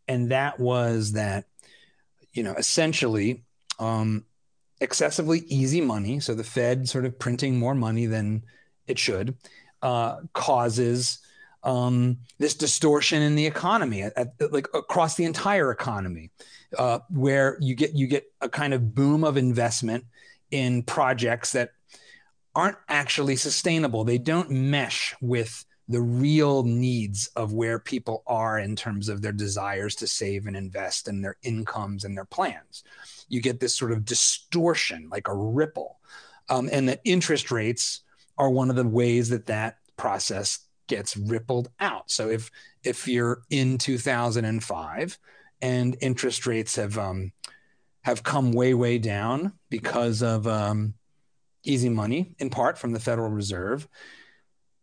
[0.07, 1.45] And that was that
[2.31, 3.43] you know essentially
[3.79, 4.25] um,
[4.79, 8.43] excessively easy money, so the Fed sort of printing more money than
[8.85, 9.35] it should,
[9.81, 11.19] uh, causes
[11.65, 16.31] um, this distortion in the economy, at, at, like across the entire economy,
[16.77, 20.05] uh, where you get you get a kind of boom of investment
[20.51, 21.71] in projects that
[22.53, 24.03] aren't actually sustainable.
[24.03, 29.31] They don't mesh with the real needs of where people are in terms of their
[29.31, 32.83] desires to save and invest and their incomes and their plans
[33.27, 35.99] you get this sort of distortion, like a ripple.
[36.49, 38.01] Um, and that interest rates
[38.37, 42.11] are one of the ways that that process gets rippled out.
[42.11, 42.51] So if
[42.83, 45.17] if you're in 2005
[45.61, 47.31] and interest rates have um,
[48.03, 50.93] have come way way down because of um,
[51.63, 53.87] easy money, in part from the Federal Reserve.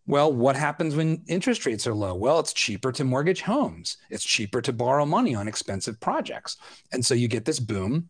[0.05, 2.15] Well, what happens when interest rates are low?
[2.15, 3.99] Well, it's cheaper to mortgage homes.
[4.11, 6.57] It's cheaper to borrow money on expensive projects.
[6.93, 8.09] And so you get this boom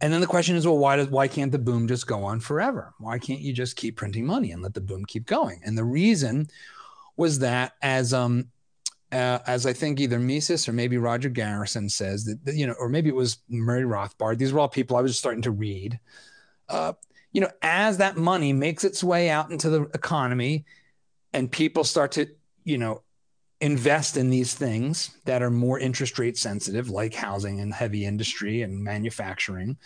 [0.00, 2.40] and then the question is, well, why does why can't the boom just go on
[2.40, 2.92] forever?
[2.98, 5.60] Why can't you just keep printing money and let the boom keep going?
[5.64, 6.48] And the reason
[7.16, 8.48] was that as um
[9.12, 12.74] uh, as I think either Mises or maybe Roger Garrison says that, that, you know,
[12.78, 14.36] or maybe it was Murray Rothbard.
[14.36, 15.98] These were all people I was starting to read.
[16.68, 16.94] Uh,
[17.32, 20.64] you know, as that money makes its way out into the economy,
[21.32, 22.26] and people start to,
[22.64, 23.02] you know,
[23.60, 28.62] invest in these things that are more interest rate sensitive, like housing and heavy industry
[28.62, 29.76] and manufacturing,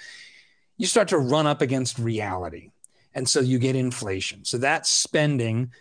[0.77, 2.71] you start to run up against reality.
[3.15, 4.45] And so you get inflation.
[4.45, 5.73] So that spending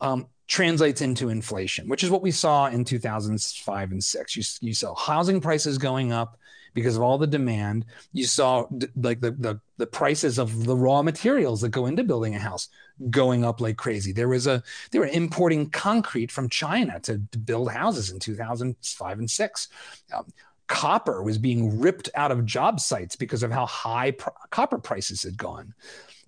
[0.00, 4.36] um, translates into inflation, which is what we saw in 2005 and six.
[4.36, 6.38] You, you saw housing prices going up
[6.74, 7.86] because of all the demand.
[8.12, 12.34] You saw like the, the, the prices of the raw materials that go into building
[12.34, 12.68] a house
[13.10, 14.12] going up like crazy.
[14.12, 19.18] There was a they were importing concrete from China to, to build houses in 2005
[19.18, 19.68] and six.
[20.14, 20.26] Um,
[20.66, 25.22] copper was being ripped out of job sites because of how high pr- copper prices
[25.22, 25.74] had gone.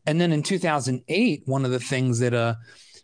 [0.06, 2.54] And then in 2008, one of the things that uh,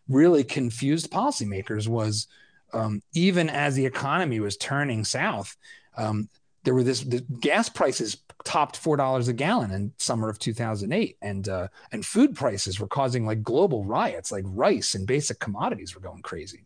[0.08, 2.28] really confused policymakers was
[2.72, 5.56] um, even as the economy was turning south,
[5.96, 6.28] um,
[6.64, 11.16] there were this the gas prices topped four dollars a gallon in summer of 2008,
[11.20, 14.30] and uh, and food prices were causing like global riots.
[14.30, 16.64] Like rice and basic commodities were going crazy.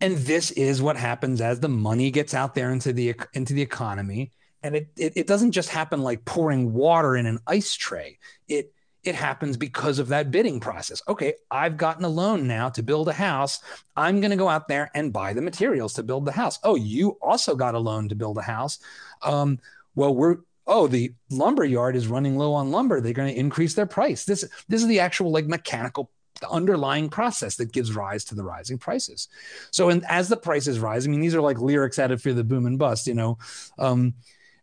[0.00, 3.62] And this is what happens as the money gets out there into the into the
[3.62, 8.18] economy, and it it, it doesn't just happen like pouring water in an ice tray.
[8.46, 8.72] It
[9.08, 11.02] it happens because of that bidding process.
[11.08, 13.60] Okay, I've gotten a loan now to build a house.
[13.96, 16.58] I'm going to go out there and buy the materials to build the house.
[16.62, 18.78] Oh, you also got a loan to build a house.
[19.22, 19.58] Um,
[19.94, 23.00] well, we're oh the lumber yard is running low on lumber.
[23.00, 24.24] They're going to increase their price.
[24.24, 28.44] This this is the actual like mechanical the underlying process that gives rise to the
[28.44, 29.28] rising prices.
[29.70, 32.34] So, and as the prices rise, I mean, these are like lyrics out of Fear
[32.34, 33.06] the Boom and Bust.
[33.06, 33.38] You know,
[33.78, 34.14] um,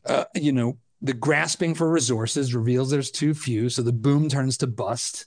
[0.05, 4.57] uh, you know, the grasping for resources reveals there's too few, so the boom turns
[4.57, 5.25] to bust.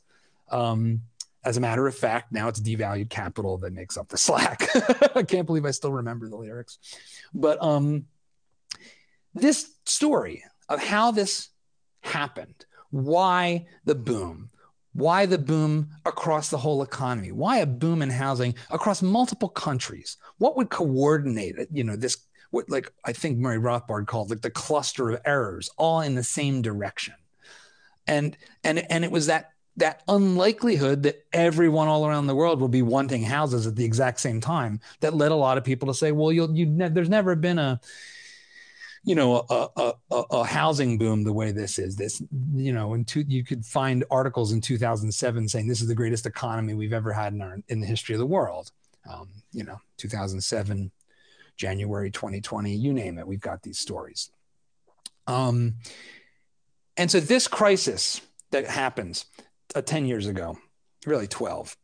[0.50, 1.02] Um,
[1.44, 4.68] as a matter of fact, now it's devalued capital that makes up the slack.
[5.16, 6.78] I can't believe I still remember the lyrics,
[7.32, 8.06] but um,
[9.34, 11.48] this story of how this
[12.00, 14.50] happened, why the boom,
[14.92, 17.30] why the boom across the whole economy?
[17.30, 20.16] Why a boom in housing across multiple countries?
[20.38, 21.68] What would coordinate it?
[21.72, 22.16] You know, this
[22.50, 26.24] what like I think Murray Rothbard called like the cluster of errors, all in the
[26.24, 27.14] same direction.
[28.06, 32.68] And and and it was that that unlikelihood that everyone all around the world will
[32.68, 35.94] be wanting houses at the exact same time that led a lot of people to
[35.94, 37.80] say, well, you'll you ne- there's never been a
[39.04, 42.20] you know a, a, a, a, housing boom the way this is this
[42.54, 46.26] you know in two, you could find articles in 2007 saying this is the greatest
[46.26, 48.72] economy we've ever had in our in the history of the world
[49.08, 50.90] um, you know 2007
[51.58, 54.30] january 2020 you name it we've got these stories
[55.26, 55.74] um,
[56.96, 59.26] and so this crisis that happens
[59.74, 60.56] uh, 10 years ago
[61.04, 61.76] really 12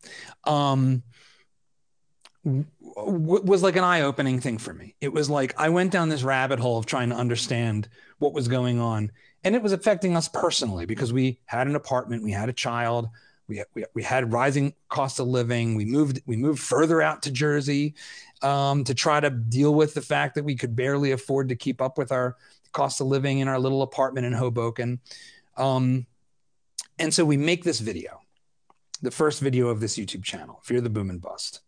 [0.45, 1.03] um,
[2.45, 4.95] was like an eye-opening thing for me.
[5.01, 8.49] It was like I went down this rabbit hole of trying to understand what was
[8.49, 9.11] going on,
[9.43, 13.09] and it was affecting us personally because we had an apartment, we had a child,
[13.49, 15.75] we we, we had rising cost of living.
[15.75, 17.95] We moved we moved further out to Jersey
[18.43, 21.81] um, to try to deal with the fact that we could barely afford to keep
[21.81, 22.37] up with our
[22.73, 25.01] cost of living in our little apartment in Hoboken,
[25.57, 26.07] um,
[26.99, 28.21] and so we make this video,
[29.03, 31.61] the first video of this YouTube channel, Fear the Boom and Bust.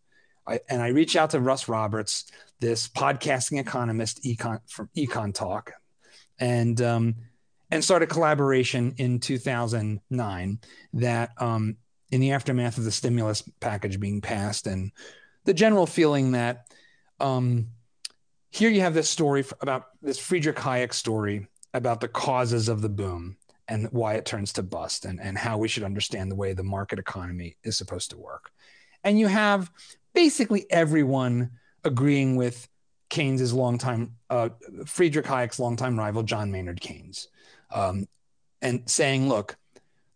[0.47, 2.25] I, and I reach out to Russ Roberts,
[2.59, 5.73] this podcasting economist econ, from Econ Talk,
[6.39, 7.15] and um,
[7.71, 10.59] and start a collaboration in 2009
[10.93, 11.77] that um,
[12.11, 14.91] in the aftermath of the stimulus package being passed and
[15.45, 16.67] the general feeling that
[17.19, 17.67] um,
[18.51, 22.89] here you have this story about this Friedrich Hayek story about the causes of the
[22.89, 26.53] boom and why it turns to bust and, and how we should understand the way
[26.53, 28.51] the market economy is supposed to work.
[29.03, 29.69] And you have
[30.13, 31.51] basically everyone
[31.83, 32.67] agreeing with
[33.09, 34.49] Keynes's longtime, uh,
[34.85, 37.27] Friedrich Hayek's longtime rival, John Maynard Keynes,
[37.71, 38.07] um,
[38.61, 39.57] and saying, look,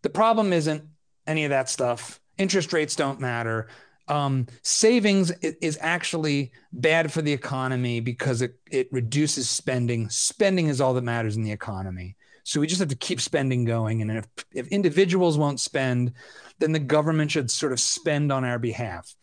[0.02, 0.84] the problem isn't
[1.26, 2.20] any of that stuff.
[2.38, 3.68] Interest rates don't matter.
[4.08, 10.08] Um, savings is actually bad for the economy because it, it reduces spending.
[10.08, 12.16] Spending is all that matters in the economy.
[12.44, 14.02] So we just have to keep spending going.
[14.02, 16.12] And if, if individuals won't spend,
[16.58, 19.14] then the government should sort of spend on our behalf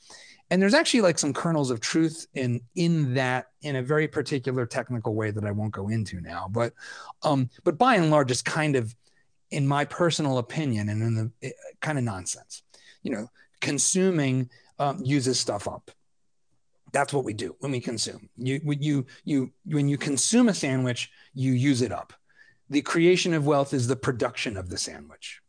[0.52, 4.66] and there's actually like some kernels of truth in in that in a very particular
[4.66, 6.48] technical way that I won't go into now.
[6.50, 6.74] But
[7.24, 8.96] um, but by and large, it's kind of,
[9.52, 12.64] in my personal opinion, and in the it, eh, kind of nonsense.
[13.04, 13.28] You know,
[13.62, 15.92] consuming um, uses stuff up.
[16.92, 18.30] That's what we do when we consume.
[18.36, 22.14] You you you when you consume a sandwich, you use it up.
[22.72, 25.42] The creation of wealth is the production of the sandwich.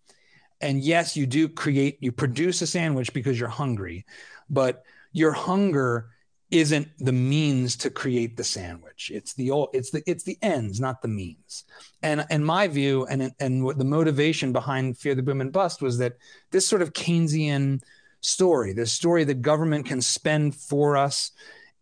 [0.63, 4.05] And yes, you do create, you produce a sandwich because you're hungry,
[4.51, 6.11] but your hunger
[6.51, 9.11] isn't the means to create the sandwich.
[9.15, 11.65] It's the it's the it's the ends not the means.
[12.03, 15.81] And in my view and and what the motivation behind fear the boom and bust
[15.81, 16.17] was that
[16.51, 17.83] this sort of keynesian
[18.23, 21.31] story this story that government can spend for us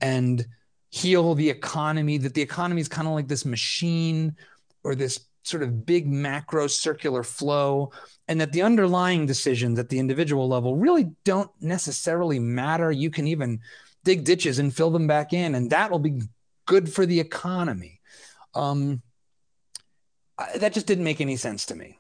[0.00, 0.46] and
[0.90, 4.36] heal the economy that the economy is kind of like this machine
[4.84, 7.90] or this sort of big macro circular flow
[8.28, 12.92] and that the underlying decisions at the individual level really don't necessarily matter.
[12.92, 13.60] You can even
[14.04, 16.20] dig ditches and fill them back in, and that will be
[16.66, 18.00] good for the economy.
[18.54, 19.02] Um,
[20.56, 21.98] that just didn't make any sense to me.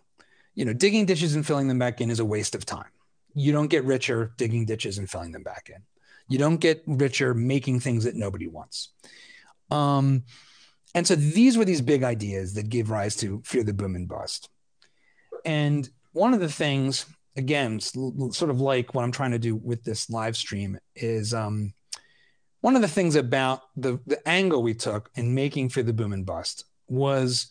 [0.54, 2.90] You know, digging ditches and filling them back in is a waste of time.
[3.34, 5.82] You don't get richer digging ditches and filling them back in.
[6.28, 8.90] You don't get richer making things that nobody wants.
[9.70, 10.24] Um,
[10.98, 14.08] and so these were these big ideas that gave rise to Fear the Boom and
[14.08, 14.50] Bust.
[15.44, 17.06] And one of the things,
[17.36, 21.72] again, sort of like what I'm trying to do with this live stream, is um,
[22.62, 26.12] one of the things about the, the angle we took in making Fear the Boom
[26.12, 27.46] and Bust was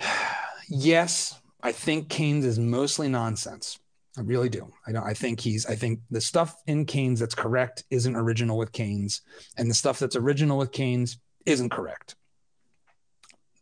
[0.70, 3.78] yes, I think Keynes is mostly nonsense.
[4.16, 4.72] I really do.
[4.86, 5.04] I don't.
[5.04, 5.66] I think he's.
[5.66, 9.20] I think the stuff in Keynes that's correct isn't original with Keynes,
[9.58, 12.16] and the stuff that's original with Keynes isn't correct.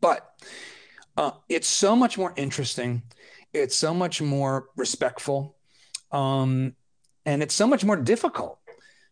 [0.01, 0.29] But
[1.17, 3.03] uh, it's so much more interesting.
[3.53, 5.57] It's so much more respectful.
[6.11, 6.75] Um,
[7.25, 8.59] and it's so much more difficult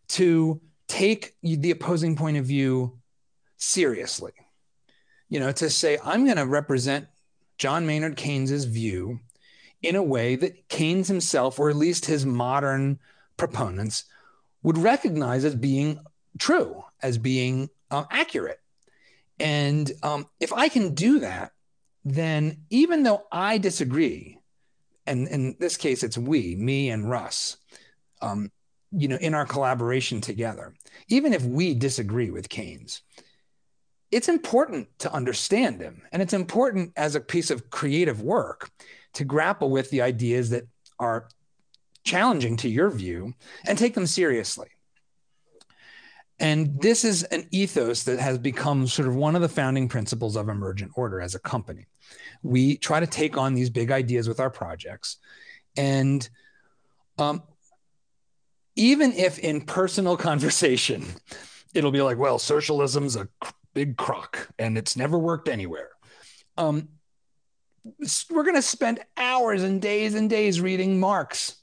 [0.09, 2.99] to take the opposing point of view
[3.57, 4.33] seriously.
[5.29, 7.07] You know, to say, I'm going to represent
[7.57, 9.19] John Maynard Keynes's view
[9.81, 12.99] in a way that Keynes himself, or at least his modern
[13.37, 14.05] proponents,
[14.61, 15.99] would recognize as being
[16.37, 18.59] true, as being um, accurate.
[19.43, 21.51] And um, if I can do that,
[22.05, 24.39] then even though I disagree,
[25.05, 27.57] and in this case it's we, me and Russ,
[28.21, 28.51] um,
[28.91, 30.73] you know, in our collaboration together,
[31.09, 33.01] even if we disagree with Keynes,
[34.11, 36.03] it's important to understand him.
[36.13, 38.69] And it's important as a piece of creative work
[39.13, 40.67] to grapple with the ideas that
[40.99, 41.27] are
[42.05, 43.33] challenging to your view
[43.65, 44.69] and take them seriously.
[46.43, 50.35] And this is an ethos that has become sort of one of the founding principles
[50.35, 51.85] of Emergent Order as a company.
[52.41, 55.19] We try to take on these big ideas with our projects.
[55.77, 56.27] And
[57.17, 57.43] um,
[58.75, 61.05] even if in personal conversation,
[61.73, 63.29] it'll be like, well, socialism's a
[63.73, 65.91] big crock and it's never worked anywhere.
[66.57, 66.89] Um,
[68.29, 71.55] we're going to spend hours and days and days reading Marx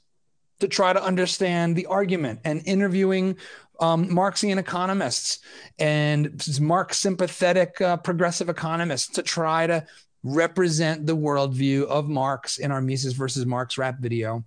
[0.59, 3.37] to try to understand the argument and interviewing
[3.81, 5.39] um, Marxian economists
[5.79, 9.85] and Marx sympathetic uh, progressive economists to try to
[10.23, 14.45] represent the worldview of Marx in our Mises versus Marx rap video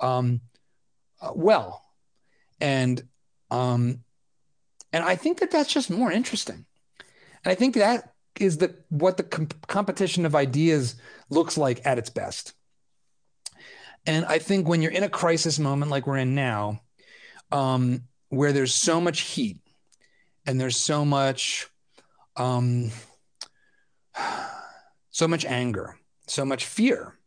[0.00, 0.40] um,
[1.20, 1.84] uh, well.
[2.60, 3.02] And
[3.50, 4.00] um,
[4.92, 6.66] and I think that that's just more interesting.
[7.44, 9.24] And I think that is the what the
[9.68, 10.96] competition of ideas
[11.30, 12.54] looks like at its best.
[14.06, 16.80] And I think when you're in a crisis moment like we're in now,
[17.52, 18.02] um,
[18.32, 19.58] where there's so much heat
[20.46, 21.68] and there's so much,
[22.36, 22.90] um,
[25.10, 27.18] so much anger, so much fear,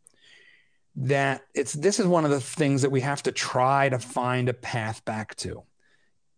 [0.95, 4.49] that it's this is one of the things that we have to try to find
[4.49, 5.61] a path back to,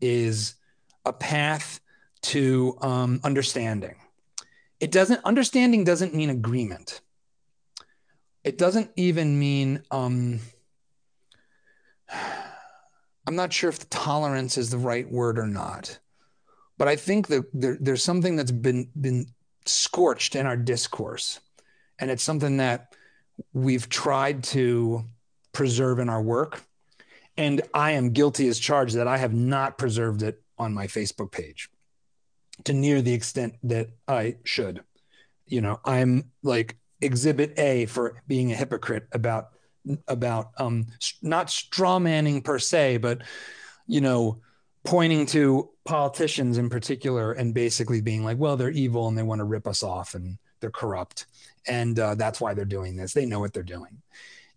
[0.01, 0.55] is
[1.05, 1.80] a path
[2.24, 3.95] to um, understanding.
[4.82, 6.99] It doesn't understanding doesn't mean agreement.
[8.43, 10.41] It doesn't even mean um,
[13.28, 16.00] I'm not sure if the tolerance is the right word or not,
[16.78, 19.28] but I think that there, there's something that's been been
[19.66, 21.42] scorched in our discourse,
[22.00, 22.96] and it's something that
[23.52, 25.04] we've tried to
[25.52, 26.62] preserve in our work.
[27.36, 31.32] And I am guilty as charged that I have not preserved it on my Facebook
[31.32, 31.70] page
[32.64, 34.84] to near the extent that I should.
[35.46, 39.50] You know, I'm like exhibit A for being a hypocrite about
[40.08, 40.88] about um
[41.22, 43.22] not straw manning per se, but
[43.88, 44.40] you know,
[44.84, 49.40] pointing to politicians in particular and basically being like, well, they're evil and they want
[49.40, 51.26] to rip us off and they're corrupt.
[51.68, 53.14] And uh, that's why they're doing this.
[53.14, 54.02] They know what they're doing.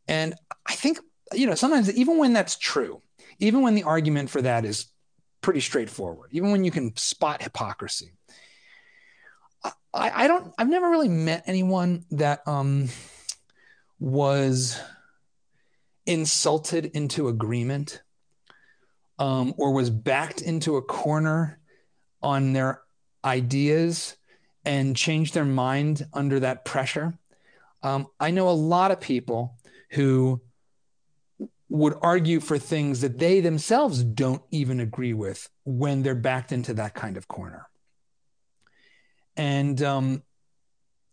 [0.09, 0.35] And
[0.67, 0.99] I think,
[1.33, 3.03] you know, sometimes even when that's true,
[3.39, 4.87] even when the argument for that is
[5.41, 8.13] pretty straightforward, even when you can spot hypocrisy.
[9.93, 12.89] I, I don't, I've never really met anyone that um,
[13.99, 14.81] was
[16.11, 18.03] insulted into agreement
[19.21, 21.61] um, or was backed into a corner
[22.21, 22.83] on their
[23.25, 24.17] ideas
[24.65, 27.17] and changed their mind under that pressure.
[27.83, 29.55] Um, I know a lot of people
[29.91, 30.41] who
[31.69, 36.75] would argue for things that they themselves don't even agree with when they're backed into
[36.75, 37.69] that kind of corner.
[39.37, 40.25] And um,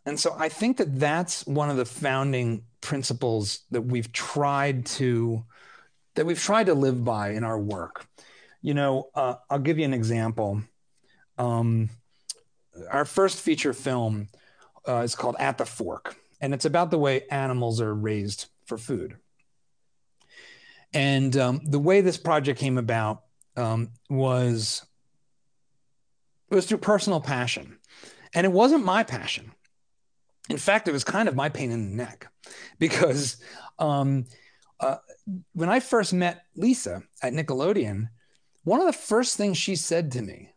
[0.07, 5.43] and so I think that that's one of the founding principles that we've tried to
[6.15, 8.07] that we've tried to live by in our work.
[8.61, 10.63] You know, uh, I'll give you an example.
[11.37, 11.89] Um,
[12.89, 14.27] our first feature film
[14.87, 18.77] uh, is called At the Fork, and it's about the way animals are raised for
[18.77, 19.15] food.
[20.93, 23.23] And um, the way this project came about
[23.55, 24.85] um, was
[26.49, 27.77] it was through personal passion,
[28.33, 29.51] and it wasn't my passion.
[30.49, 32.31] In fact, it was kind of my pain in the neck
[32.79, 33.37] because
[33.79, 34.25] um,
[34.79, 34.97] uh,
[35.53, 38.09] when I first met Lisa at Nickelodeon,
[38.63, 40.49] one of the first things she said to me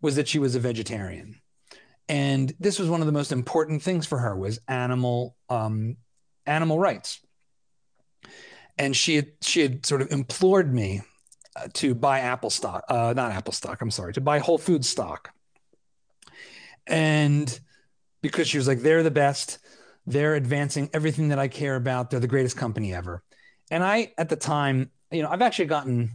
[0.00, 1.40] was that she was a vegetarian,
[2.08, 5.96] and this was one of the most important things for her was animal um,
[6.46, 7.20] animal rights.
[8.78, 11.02] And she had she had sort of implored me
[11.56, 13.82] uh, to buy Apple stock, uh, not Apple stock.
[13.82, 15.34] I'm sorry, to buy Whole Food stock,
[16.86, 17.58] and
[18.22, 19.58] because she was like, they're the best,
[20.10, 22.10] they're advancing everything that I care about.
[22.10, 23.22] They're the greatest company ever,
[23.70, 26.10] and I at the time, you know, I've actually gotten.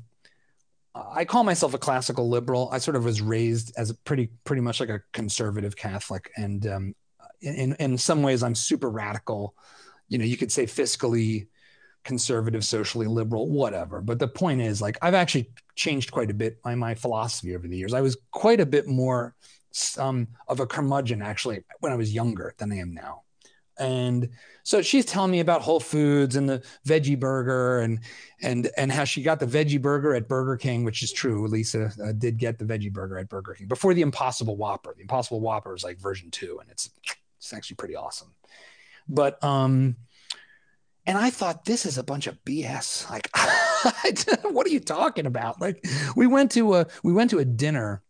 [0.95, 2.69] I call myself a classical liberal.
[2.71, 6.67] I sort of was raised as a pretty, pretty much like a conservative Catholic, and
[6.67, 6.95] um,
[7.41, 9.55] in in some ways, I'm super radical.
[10.07, 11.47] You know, you could say fiscally
[12.03, 14.01] conservative, socially liberal, whatever.
[14.01, 17.67] But the point is, like, I've actually changed quite a bit my, my philosophy over
[17.67, 17.93] the years.
[17.93, 19.35] I was quite a bit more
[19.97, 23.23] um, of a curmudgeon, actually, when I was younger than I am now.
[23.77, 24.29] And
[24.63, 27.99] so she's telling me about Whole Foods and the veggie burger and
[28.41, 31.47] and and how she got the veggie burger at Burger King, which is true.
[31.47, 34.93] Lisa uh, did get the veggie burger at Burger King before the Impossible Whopper.
[34.95, 36.89] The Impossible Whopper is like version two, and it's
[37.37, 38.33] it's actually pretty awesome.
[39.09, 39.97] But um,
[41.05, 43.09] and I thought this is a bunch of BS.
[43.09, 43.29] Like,
[44.53, 45.59] what are you talking about?
[45.59, 48.01] Like, we went to a we went to a dinner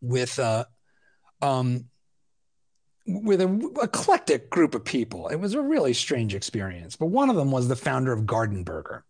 [0.00, 0.64] with uh
[1.42, 1.84] um
[3.08, 5.28] with an eclectic group of people.
[5.28, 6.94] It was a really strange experience.
[6.96, 9.04] But one of them was the founder of Garden Burger.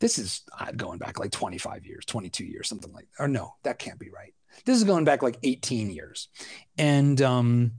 [0.00, 3.24] This is uh, going back like 25 years, 22 years, something like that.
[3.24, 4.32] Or no, that can't be right.
[4.64, 6.28] This is going back like 18 years.
[6.76, 7.72] And um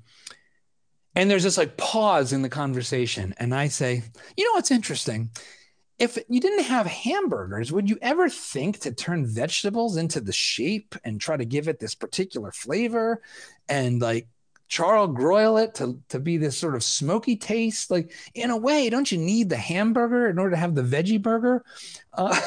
[1.16, 4.04] and there's this like pause in the conversation and I say,
[4.38, 5.32] "You know what's interesting?
[5.98, 10.96] If you didn't have hamburgers, would you ever think to turn vegetables into the shape
[11.04, 13.22] and try to give it this particular flavor
[13.68, 14.30] and like
[14.70, 17.92] char-broil it to, to be this sort of smoky taste.
[17.92, 21.22] Like in a way, don't you need the hamburger in order to have the veggie
[21.22, 21.66] burger?
[22.14, 22.40] Uh,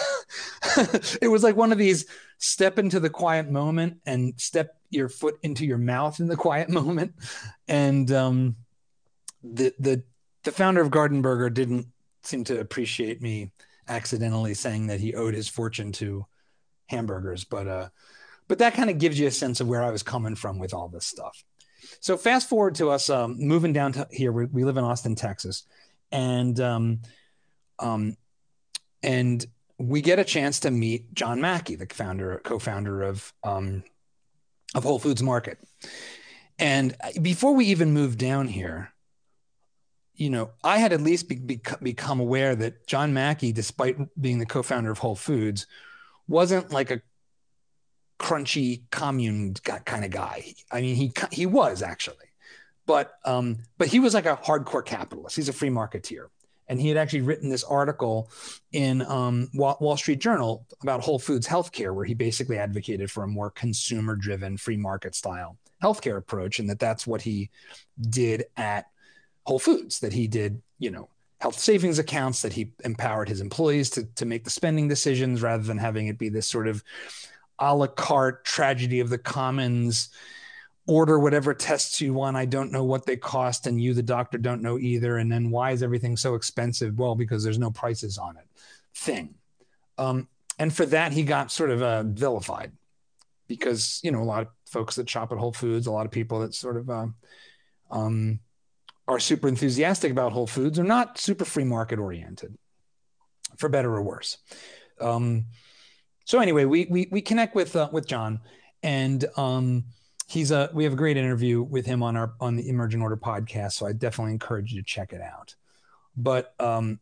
[1.21, 2.07] it was like one of these
[2.39, 6.69] step into the quiet moment and step your foot into your mouth in the quiet
[6.71, 7.13] moment.
[7.69, 8.57] And um,
[9.43, 10.05] the the
[10.45, 11.87] the founder of Garden Burger didn't
[12.23, 13.51] seem to appreciate me
[13.89, 16.25] accidentally saying that he owed his fortune to
[16.87, 17.89] hamburgers, but uh,
[18.47, 20.75] but that kind of gives you a sense of where I was coming from with
[20.75, 21.45] all this stuff.
[22.01, 24.33] So fast forward to us um, moving down to here.
[24.33, 25.65] We, we, live in Austin, Texas,
[26.11, 27.03] and um,
[27.79, 28.17] um,
[29.03, 29.45] and
[29.79, 33.83] we get a chance to meet John Mackey, the founder, co-founder of um,
[34.75, 35.59] of Whole Foods Market.
[36.59, 38.93] And before we even moved down here,
[40.15, 44.39] you know, I had at least be, be, become aware that John Mackey, despite being
[44.39, 45.67] the co-founder of Whole Foods,
[46.29, 47.03] wasn't like a
[48.23, 49.55] crunchy commune
[49.85, 50.55] kind of guy.
[50.71, 52.29] I mean, he he was actually,
[52.87, 55.37] but um, but he was like a hardcore capitalist.
[55.37, 56.29] He's a free marketeer,
[56.69, 58.31] and he had actually written this article
[58.73, 63.29] in um, Wall Street Journal about Whole Foods healthcare, where he basically advocated for a
[63.29, 67.51] more consumer-driven, free market style healthcare approach, and that that's what he
[68.01, 68.87] did at
[69.45, 69.99] Whole Foods.
[69.99, 71.09] That he did, you know,
[71.41, 75.65] health savings accounts that he empowered his employees to, to make the spending decisions rather
[75.65, 76.85] than having it be this sort of
[77.63, 80.11] a la carte tragedy of the commons.
[80.89, 82.37] Order whatever tests you want.
[82.37, 85.19] I don't know what they cost and you the doctor don't know either.
[85.19, 86.99] And then why is everything so expensive?
[86.99, 88.49] Well because there's no prices on it.
[88.95, 89.37] Thing.
[89.97, 90.27] Um,
[90.59, 92.73] and for that he got sort of uh, vilified
[93.47, 96.13] because you know a lot of folks that shop at whole foods a lot of
[96.13, 97.07] people that sort of uh,
[97.91, 98.41] um,
[99.07, 102.57] are super enthusiastic about whole foods are not super free market oriented
[103.57, 104.39] for better or worse.
[105.01, 105.47] Um,
[106.25, 108.41] so anyway, we we we connect with uh, with John,
[108.83, 109.85] and um,
[110.29, 113.17] he's a we have a great interview with him on our on the Emergent Order
[113.17, 113.73] podcast.
[113.73, 115.55] So I definitely encourage you to check it out.
[116.17, 117.01] But um,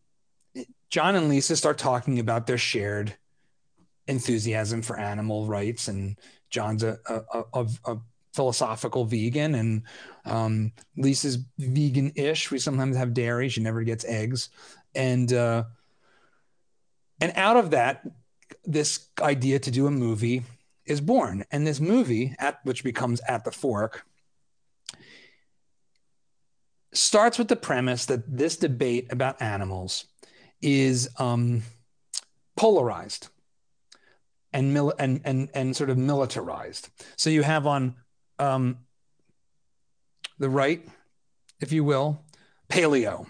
[0.88, 3.16] John and Lisa start talking about their shared
[4.06, 6.16] enthusiasm for animal rights, and
[6.48, 7.96] John's a a, a, a
[8.34, 9.82] philosophical vegan, and
[10.24, 12.50] um, Lisa's vegan-ish.
[12.50, 14.48] We sometimes have dairy; she never gets eggs,
[14.94, 15.64] and uh,
[17.20, 18.02] and out of that
[18.64, 20.42] this idea to do a movie
[20.84, 21.44] is born.
[21.50, 24.04] And this movie, at which becomes At the Fork,
[26.92, 30.06] starts with the premise that this debate about animals
[30.60, 31.62] is um,
[32.56, 33.28] polarized
[34.52, 36.90] and, mil- and, and, and sort of militarized.
[37.16, 37.94] So you have on
[38.38, 38.78] um,
[40.38, 40.86] the right,
[41.60, 42.24] if you will,
[42.68, 43.26] paleo,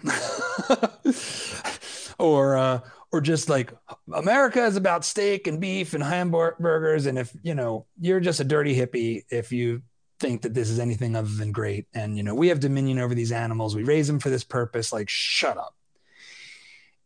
[2.19, 2.79] or uh,
[3.11, 3.73] or just like
[4.13, 7.05] America is about steak and beef and hamburgers.
[7.05, 9.81] And if, you know, you're just a dirty hippie if you
[10.19, 11.87] think that this is anything other than great.
[11.93, 13.75] And, you know, we have dominion over these animals.
[13.75, 14.93] We raise them for this purpose.
[14.93, 15.75] Like, shut up.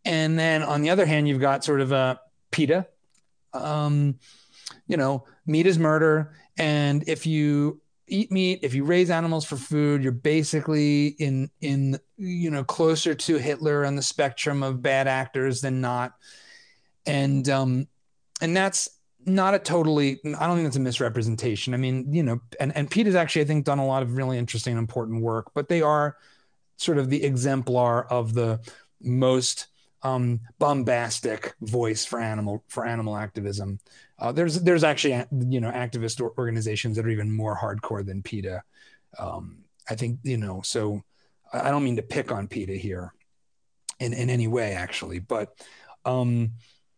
[0.03, 2.19] And then on the other hand, you've got sort of a
[2.51, 2.85] PETA.
[3.53, 4.19] Um,
[4.87, 6.35] you know, meat is murder.
[6.57, 11.99] And if you eat meat, if you raise animals for food, you're basically in in
[12.17, 16.13] you know closer to Hitler on the spectrum of bad actors than not.
[17.05, 17.87] And um
[18.41, 18.89] and that's
[19.25, 21.73] not a totally I don't think that's a misrepresentation.
[21.73, 24.15] I mean, you know, and and PETA has actually I think done a lot of
[24.15, 26.17] really interesting and important work, but they are
[26.77, 28.59] sort of the exemplar of the
[29.01, 29.67] most
[30.03, 33.79] um, bombastic voice for animal for animal activism.
[34.17, 38.63] Uh, there's there's actually you know activist organizations that are even more hardcore than PETA.
[39.19, 41.03] Um, I think you know so
[41.53, 43.13] I don't mean to pick on PETA here
[43.99, 45.49] in in any way actually, but
[46.05, 46.51] um,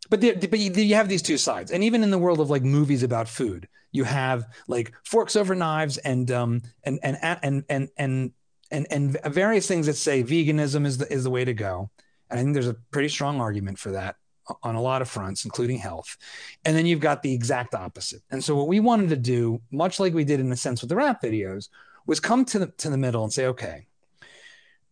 [0.09, 2.63] but there, but you have these two sides, and even in the world of like
[2.63, 7.89] movies about food, you have like forks over knives and um and and and and
[7.97, 8.31] and
[8.71, 11.89] and and various things that say veganism is the is the way to go.
[12.29, 14.17] And I think there's a pretty strong argument for that
[14.63, 16.17] on a lot of fronts, including health.
[16.65, 18.21] And then you've got the exact opposite.
[18.31, 20.89] And so what we wanted to do, much like we did in a sense with
[20.89, 21.69] the rap videos,
[22.05, 23.87] was come to the to the middle and say, okay,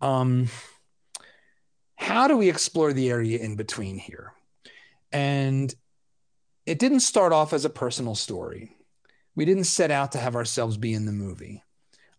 [0.02, 0.50] um,
[1.96, 4.34] how do we explore the area in between here?
[5.12, 5.74] And
[6.66, 8.76] it didn't start off as a personal story.
[9.36, 11.64] We didn't set out to have ourselves be in the movie.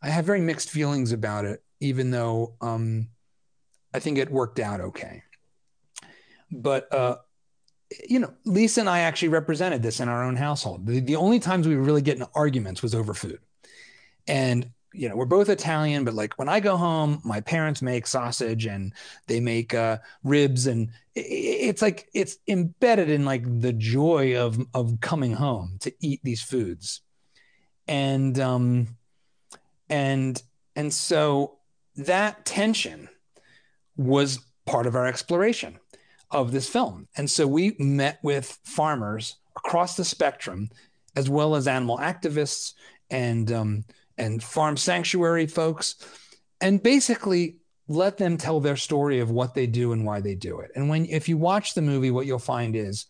[0.02, 3.08] I have very mixed feelings about it, even though um,
[3.92, 5.22] I think it worked out okay.
[6.50, 7.16] But uh,
[8.08, 10.86] you know, Lisa and I actually represented this in our own household.
[10.86, 13.40] The, the only times we really getting arguments was over food.
[14.26, 18.06] And you know, we're both Italian, but like when I go home, my parents make
[18.06, 18.94] sausage and
[19.26, 24.98] they make uh, ribs, and it's like it's embedded in like the joy of of
[25.02, 27.02] coming home to eat these foods,
[27.86, 28.96] and um,
[29.90, 30.42] and
[30.74, 31.58] and so
[31.96, 33.10] that tension
[33.98, 35.78] was part of our exploration
[36.30, 40.70] of this film, and so we met with farmers across the spectrum,
[41.14, 42.74] as well as animal activists
[43.10, 43.84] and um,
[44.18, 45.96] and farm sanctuary folks,
[46.60, 47.56] and basically
[47.88, 50.72] let them tell their story of what they do and why they do it.
[50.74, 53.06] And when if you watch the movie, what you'll find is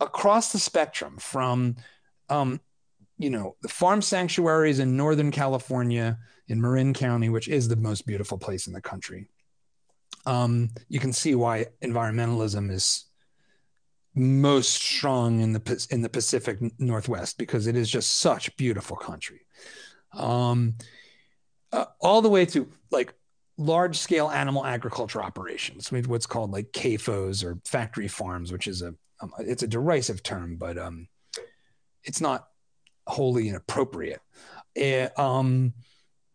[0.00, 1.76] across the spectrum from
[2.30, 2.60] um,
[3.18, 8.06] you know the farm sanctuaries in northern california in marin county which is the most
[8.06, 9.28] beautiful place in the country
[10.28, 13.06] um, you can see why environmentalism is
[14.14, 19.40] most strong in the in the pacific northwest because it is just such beautiful country
[20.12, 20.74] um,
[21.72, 23.14] uh, all the way to like
[23.56, 28.94] large scale animal agriculture operations, what's called like CAFOs or factory farms, which is a
[29.20, 31.08] um, it's a derisive term, but um,
[32.04, 32.48] it's not
[33.06, 34.20] wholly inappropriate.
[34.74, 35.72] It, eh, um,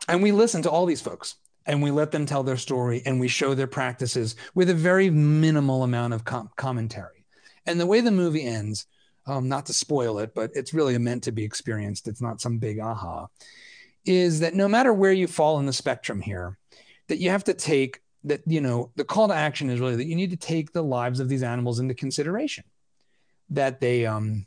[0.07, 1.35] and we listen to all these folks
[1.65, 5.09] and we let them tell their story and we show their practices with a very
[5.09, 7.25] minimal amount of com- commentary.
[7.65, 8.87] And the way the movie ends,
[9.25, 12.07] um, not to spoil it, but it's really meant to be experienced.
[12.07, 13.27] It's not some big aha
[14.05, 16.57] is that no matter where you fall in the spectrum here,
[17.07, 20.05] that you have to take that, you know, the call to action is really that
[20.05, 22.63] you need to take the lives of these animals into consideration,
[23.49, 24.45] that they, um,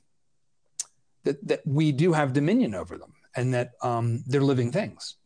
[1.24, 5.16] that, that we do have dominion over them and that um, they're living things.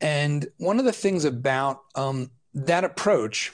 [0.00, 3.52] And one of the things about um, that approach,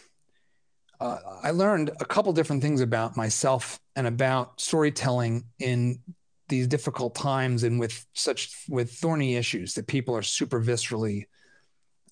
[1.01, 6.01] uh, I learned a couple different things about myself and about storytelling in
[6.49, 11.25] these difficult times and with such with thorny issues that people are super viscerally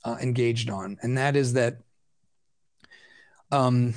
[0.04, 1.78] uh, engaged on, and that is that
[3.50, 3.94] um,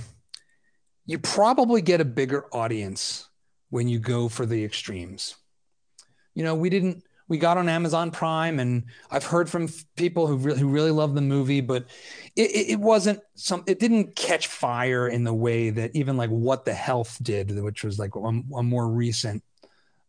[1.06, 3.30] you probably get a bigger audience
[3.70, 5.36] when you go for the extremes.
[6.34, 10.38] You know, we didn't we got on Amazon Prime, and I've heard from people who
[10.38, 11.86] really, who really love the movie, but
[12.36, 13.64] it, it, wasn't some.
[13.66, 17.84] It didn't catch fire in the way that even like What the Health did, which
[17.84, 19.44] was like a, a more recent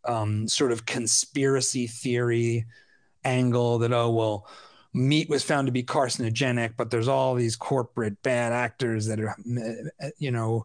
[0.06, 2.66] um, sort of conspiracy theory
[3.24, 4.46] angle that oh well
[4.94, 9.34] meat was found to be carcinogenic but there's all these corporate bad actors that are
[10.18, 10.64] you know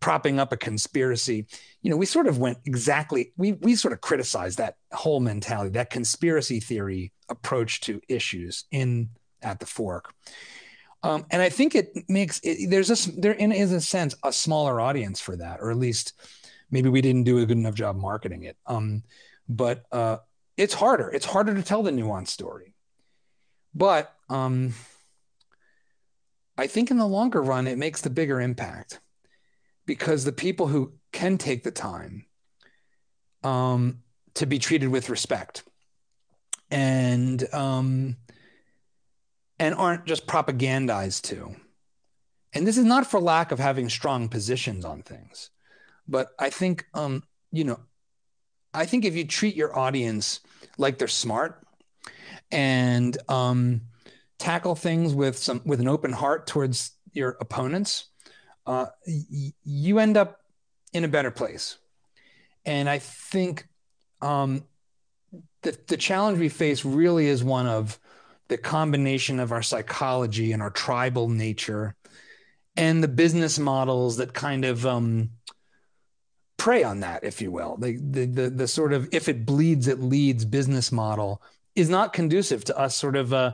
[0.00, 1.46] propping up a conspiracy
[1.82, 5.70] you know we sort of went exactly we we sort of criticized that whole mentality
[5.70, 9.08] that conspiracy theory approach to issues in
[9.42, 10.12] at the fork
[11.02, 14.32] um, and i think it makes it, there's a there in is a sense a
[14.32, 16.14] smaller audience for that or at least
[16.70, 18.56] maybe we didn't do a good enough job marketing it.
[18.66, 19.02] Um,
[19.48, 20.18] but uh,
[20.56, 21.10] it's harder.
[21.10, 22.74] It's harder to tell the nuanced story.
[23.74, 24.74] But um,
[26.56, 29.00] I think in the longer run, it makes the bigger impact
[29.90, 32.24] because the people who can take the time
[33.42, 33.98] um,
[34.34, 35.64] to be treated with respect
[36.70, 38.16] and um,
[39.58, 41.56] and aren't just propagandized to.
[42.52, 45.50] And this is not for lack of having strong positions on things.
[46.06, 47.80] But I think, um, you know,
[48.72, 50.38] I think if you treat your audience
[50.78, 51.66] like they're smart
[52.52, 53.80] and um,
[54.38, 58.09] tackle things with some with an open heart towards your opponents,
[58.66, 60.40] uh, y- you end up
[60.92, 61.78] in a better place.
[62.64, 63.66] And I think
[64.20, 64.64] um,
[65.62, 67.98] the the challenge we face really is one of
[68.48, 71.94] the combination of our psychology and our tribal nature
[72.76, 75.30] and the business models that kind of um,
[76.56, 77.76] prey on that, if you will.
[77.78, 81.42] The, the, the, the, sort of if it bleeds, it leads business model
[81.74, 83.52] is not conducive to us sort of uh,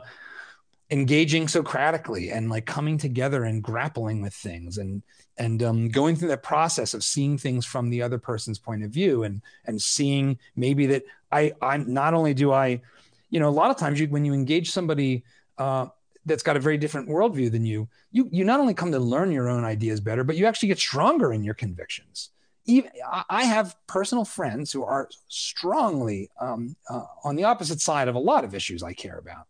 [0.89, 5.03] engaging Socratically and like coming together and grappling with things and
[5.37, 8.91] and um, going through that process of seeing things from the other person's point of
[8.91, 12.81] view and and seeing maybe that I I'm not only do I
[13.29, 15.23] you know, a lot of times you, when you engage somebody
[15.57, 15.87] uh,
[16.25, 19.31] that's got a very different worldview than you, you you not only come to learn
[19.31, 22.29] your own ideas better, but you actually get stronger in your convictions.
[22.65, 22.91] Even
[23.29, 28.19] I have personal friends who are strongly um, uh, on the opposite side of a
[28.19, 29.47] lot of issues I care about,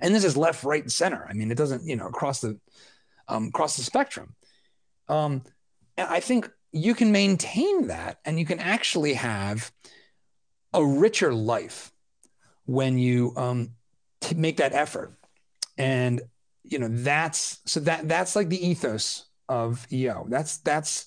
[0.00, 1.26] and this is left, right, and center.
[1.28, 2.58] I mean, it doesn't you know across the
[3.28, 4.34] um, across the spectrum.
[5.08, 5.42] Um,
[5.98, 9.72] I think you can maintain that, and you can actually have
[10.72, 11.92] a richer life
[12.64, 13.70] when you um,
[14.20, 15.14] t- make that effort
[15.78, 16.22] and
[16.64, 21.06] you know that's so that that's like the ethos of eo that's that's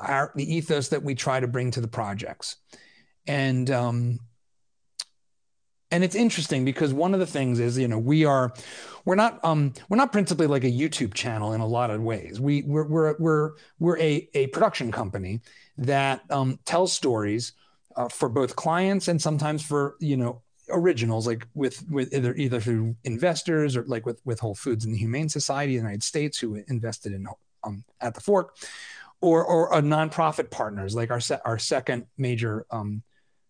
[0.00, 2.56] our the ethos that we try to bring to the projects
[3.26, 4.18] and um
[5.90, 8.52] and it's interesting because one of the things is you know we are
[9.04, 12.40] we're not um we're not principally like a youtube channel in a lot of ways.
[12.40, 15.40] We we're we're we're, we're a, a production company
[15.78, 17.52] that um tells stories
[17.96, 22.60] uh, for both clients and sometimes for you know originals like with with either either
[22.60, 26.02] through investors or like with with Whole Foods and the Humane Society of the United
[26.02, 27.26] States who invested in
[27.62, 28.56] um, at the fork
[29.20, 33.02] or or a nonprofit partners like our se- our second major um,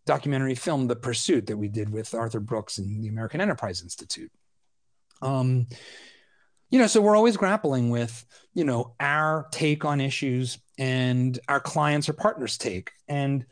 [0.07, 4.33] documentary film The Pursuit that we did with Arthur Brooks and the American Enterprise Institute.
[5.21, 5.67] Um,
[6.71, 11.61] you know, so we're always grappling with, you know, our take on issues and our
[11.61, 12.93] clients or partners' take.
[13.09, 13.45] And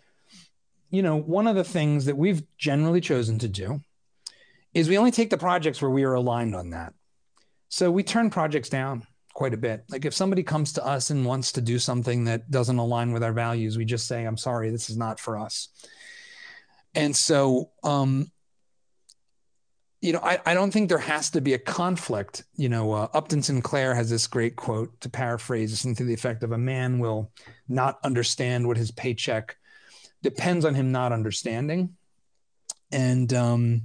[0.95, 3.81] you know, one of the things that we've generally chosen to do
[4.75, 6.95] is we only take the projects where we are aligned on that.
[7.69, 9.83] So we turn projects down quite a bit.
[9.91, 13.25] Like if somebody comes to us and wants to do something that doesn't align with
[13.25, 15.69] our values, we just say, I'm sorry, this is not for us.
[16.95, 18.31] And so, um,
[20.01, 22.45] you know, I, I don't think there has to be a conflict.
[22.57, 26.43] You know, uh, Upton Sinclair has this great quote to paraphrase something to the effect
[26.43, 27.33] of a man will
[27.69, 29.57] not understand what his paycheck
[30.23, 31.97] depends on him not understanding.
[32.93, 33.83] And um,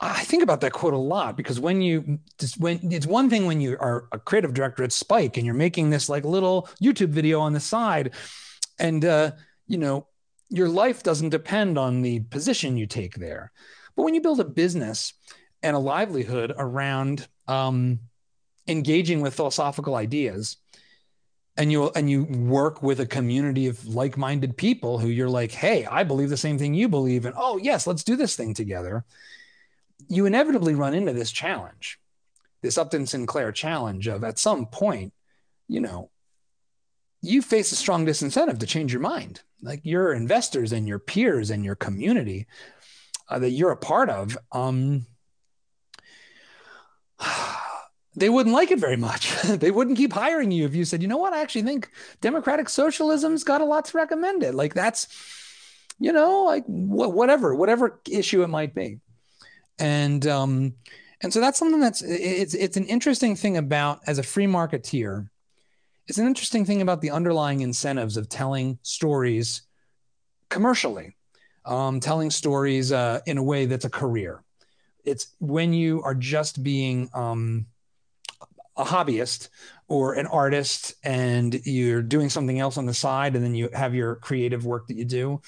[0.00, 3.44] I think about that quote a lot because when you just when it's one thing
[3.44, 7.10] when you are a creative director at Spike and you're making this like little YouTube
[7.10, 8.14] video on the side,
[8.78, 9.32] and uh,
[9.66, 10.06] you know
[10.50, 13.52] your life doesn't depend on the position you take there.
[13.96, 15.14] But when you build a business
[15.62, 18.00] and a livelihood around um,
[18.66, 20.56] engaging with philosophical ideas,
[21.56, 25.84] and you and you work with a community of like-minded people who you're like hey
[25.86, 29.04] i believe the same thing you believe and oh yes let's do this thing together
[30.08, 31.98] you inevitably run into this challenge
[32.62, 35.12] this upton sinclair challenge of at some point
[35.68, 36.08] you know
[37.22, 41.50] you face a strong disincentive to change your mind like your investors and your peers
[41.50, 42.46] and your community
[43.28, 45.06] uh, that you're a part of um
[48.16, 49.40] they wouldn't like it very much.
[49.44, 51.90] they wouldn't keep hiring you if you said, you know what, I actually think
[52.20, 54.54] democratic socialism's got a lot to recommend it.
[54.54, 55.08] Like that's,
[55.98, 59.00] you know, like wh- whatever, whatever issue it might be.
[59.78, 60.74] And, um,
[61.22, 65.28] and so that's something that's, it's, it's an interesting thing about as a free marketeer,
[66.06, 69.62] it's an interesting thing about the underlying incentives of telling stories
[70.48, 71.16] commercially,
[71.64, 74.42] um, telling stories uh, in a way that's a career.
[75.04, 77.66] It's when you are just being, um,
[78.76, 79.48] a hobbyist
[79.88, 83.94] or an artist and you're doing something else on the side and then you have
[83.94, 85.40] your creative work that you do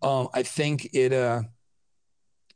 [0.00, 1.42] um, i think it uh,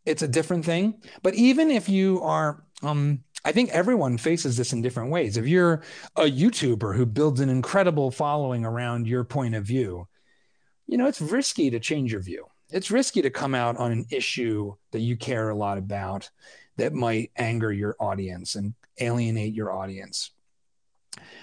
[0.05, 4.75] it's a different thing but even if you are um, i think everyone faces this
[4.75, 5.83] in different ways if you're
[6.17, 10.07] a youtuber who builds an incredible following around your point of view
[10.87, 14.07] you know it's risky to change your view it's risky to come out on an
[14.11, 16.31] issue that you care a lot about
[16.77, 20.31] that might anger your audience and alienate your audience.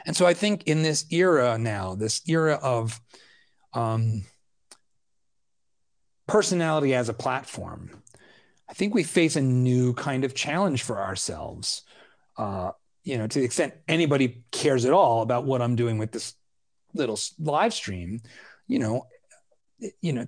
[0.06, 3.00] And so I think in this era now, this era of
[3.74, 4.24] um,
[6.28, 7.90] personality as a platform,
[8.70, 11.84] I think we face a new kind of challenge for ourselves.
[12.38, 12.72] Uh,
[13.04, 16.36] you know, to the extent anybody cares at all about what I'm doing with this
[16.94, 18.22] little live stream,
[18.68, 19.08] you know,
[20.02, 20.28] you know,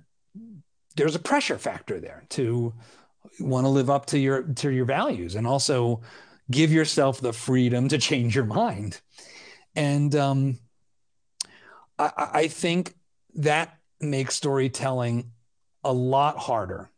[0.96, 2.74] there's a pressure factor there to
[3.40, 6.02] want to live up to your to your values and also
[6.52, 9.00] give yourself the freedom to change your mind.
[9.76, 10.60] And um,
[11.98, 12.94] I, I think
[13.36, 15.32] that makes storytelling
[15.84, 16.90] a lot harder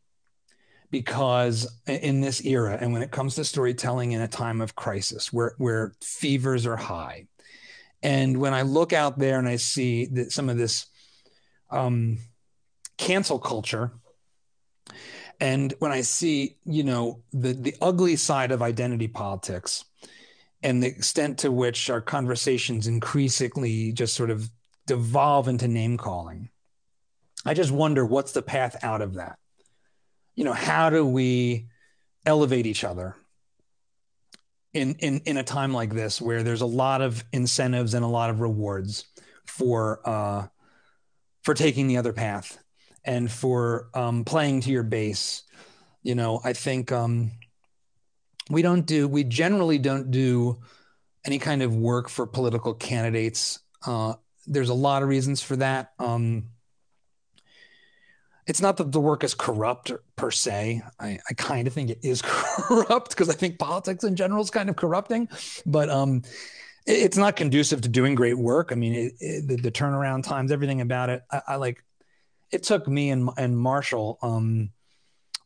[0.90, 5.34] because in this era and when it comes to storytelling in a time of crisis
[5.34, 7.28] where where fevers are high
[8.02, 10.86] and when i look out there and i see that some of this
[11.70, 12.18] um,
[12.98, 13.92] cancel culture
[15.40, 19.86] and when I see, you know, the the ugly side of identity politics
[20.64, 24.50] and the extent to which our conversations increasingly just sort of
[24.88, 26.50] devolve into name calling,
[27.46, 29.38] I just wonder what's the path out of that.
[30.38, 31.68] You know, how do we
[32.26, 33.16] elevate each other
[34.72, 38.08] in in in a time like this where there's a lot of incentives and a
[38.08, 39.06] lot of rewards
[39.46, 40.48] for uh,
[41.42, 42.60] for taking the other path
[43.04, 45.42] and for um, playing to your base.
[46.04, 47.32] You know, I think um,
[48.52, 50.60] we don't do we generally don't do
[51.26, 53.60] any kind of work for political candidates.
[53.86, 54.14] Uh,
[54.46, 55.94] there's a lot of reasons for that.
[55.98, 56.52] Um,
[58.48, 60.82] it's not that the work is corrupt per se.
[61.00, 64.50] I, I kind of think it is corrupt because I think politics in general is
[64.50, 65.30] kind of corrupting,
[65.66, 66.24] but um,
[66.86, 68.72] it, it's not conducive to doing great work.
[68.72, 71.24] I mean, it, it, the, the, turnaround times, everything about it.
[71.32, 71.84] I, I, like.
[72.50, 74.70] It took me and and Marshall um,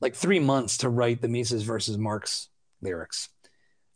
[0.02, 2.47] like three months to write the Mises versus Marx
[2.80, 3.30] lyrics.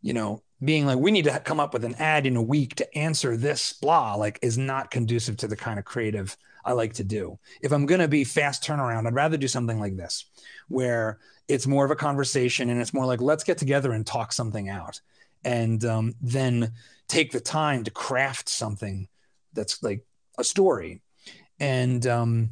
[0.01, 2.75] You know, being like we need to come up with an ad in a week
[2.75, 6.35] to answer this blah like is not conducive to the kind of creative
[6.65, 7.39] I like to do.
[7.61, 10.25] If I'm going to be fast turnaround, I'd rather do something like this
[10.67, 14.33] where it's more of a conversation and it's more like let's get together and talk
[14.33, 14.99] something out
[15.43, 16.73] and um, then
[17.07, 19.07] take the time to craft something
[19.53, 20.03] that's like
[20.39, 21.01] a story
[21.59, 22.49] and um,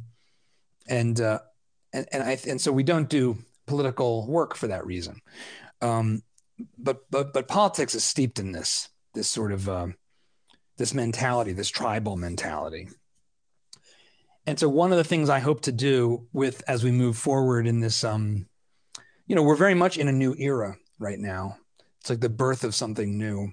[0.86, 1.40] and uh,
[1.92, 5.20] and and I and so we don't do political work for that reason.
[5.80, 6.22] Um,
[6.78, 9.88] but but but politics is steeped in this this sort of uh,
[10.76, 12.88] this mentality, this tribal mentality.
[14.46, 17.66] And so one of the things I hope to do with as we move forward
[17.66, 18.46] in this, um,
[19.26, 21.56] you know, we're very much in a new era right now.
[22.00, 23.52] It's like the birth of something new.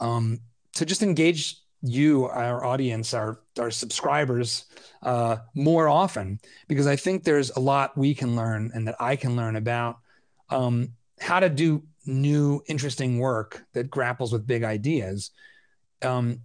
[0.00, 0.40] Um,
[0.74, 4.66] to just engage you, our audience, our our subscribers,
[5.02, 9.16] uh, more often, because I think there's a lot we can learn and that I
[9.16, 9.98] can learn about
[10.50, 15.30] um, how to do new, interesting work that grapples with big ideas
[16.02, 16.40] um,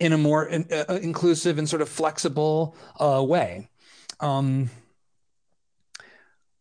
[0.00, 3.68] in a more in, uh, uh, inclusive and sort of flexible uh, way.
[4.20, 4.70] Um,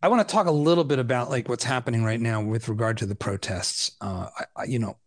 [0.01, 2.97] I want to talk a little bit about like what's happening right now with regard
[2.99, 3.91] to the protests.
[3.99, 4.97] Uh, I, I, you know,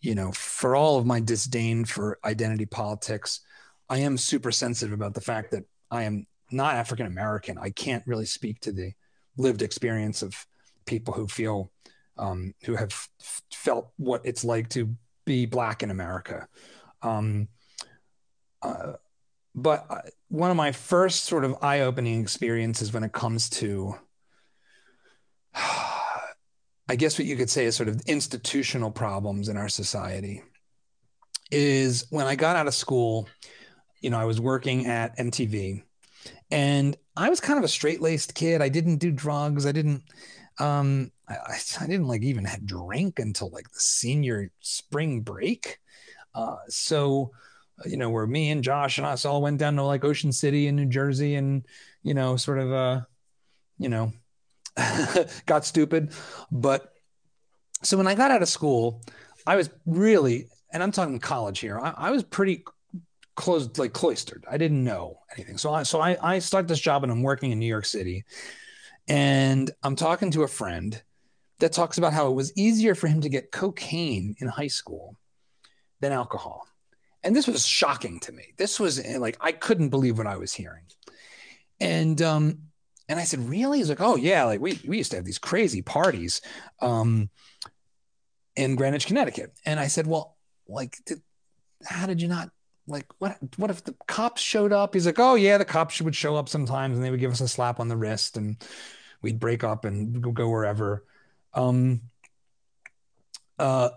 [0.00, 3.40] you know, for all of my disdain for identity politics,
[3.88, 7.58] I am super sensitive about the fact that I am not African American.
[7.58, 8.92] I can't really speak to the
[9.36, 10.46] lived experience of
[10.86, 11.70] people who feel
[12.18, 13.08] um, who have
[13.50, 16.48] felt what it's like to be black in America.
[17.02, 17.48] Um,
[18.62, 18.94] uh,
[19.54, 23.94] but uh, one of my first sort of eye-opening experiences when it comes to
[26.88, 30.42] I guess what you could say is sort of institutional problems in our society
[31.50, 33.28] is when I got out of school,
[34.00, 35.84] you know, I was working at MTV
[36.50, 38.60] and I was kind of a straight laced kid.
[38.60, 39.64] I didn't do drugs.
[39.66, 40.02] I didn't,
[40.58, 41.36] um, I,
[41.80, 45.78] I didn't like even drink until like the senior spring break.
[46.34, 47.32] Uh, so,
[47.78, 50.32] uh, you know, where me and Josh and us all went down to like Ocean
[50.32, 51.66] City in New Jersey and,
[52.02, 53.00] you know, sort of, uh,
[53.78, 54.12] you know,
[55.46, 56.12] got stupid.
[56.50, 56.92] But
[57.82, 59.02] so when I got out of school,
[59.46, 62.64] I was really, and I'm talking college here, I, I was pretty
[63.34, 64.44] closed, like cloistered.
[64.50, 65.58] I didn't know anything.
[65.58, 68.24] So I, so I, I start this job and I'm working in New York City
[69.08, 71.02] and I'm talking to a friend
[71.58, 75.16] that talks about how it was easier for him to get cocaine in high school
[76.02, 76.66] than alcohol.
[77.24, 78.52] And this was shocking to me.
[78.58, 80.84] This was eh, like, I couldn't believe what I was hearing.
[81.80, 82.58] And, um,
[83.08, 83.78] and I said, really?
[83.78, 84.44] He's like, oh yeah.
[84.44, 86.42] Like we, we used to have these crazy parties,
[86.80, 87.30] um,
[88.54, 89.52] in Greenwich, Connecticut.
[89.64, 90.36] And I said, well,
[90.68, 91.22] like, did,
[91.86, 92.50] how did you not
[92.88, 96.16] like what what if the cops showed up he's like oh yeah the cops would
[96.16, 98.56] show up sometimes and they would give us a slap on the wrist and
[99.22, 101.04] we'd break up and go wherever
[101.54, 102.00] um
[103.60, 103.90] uh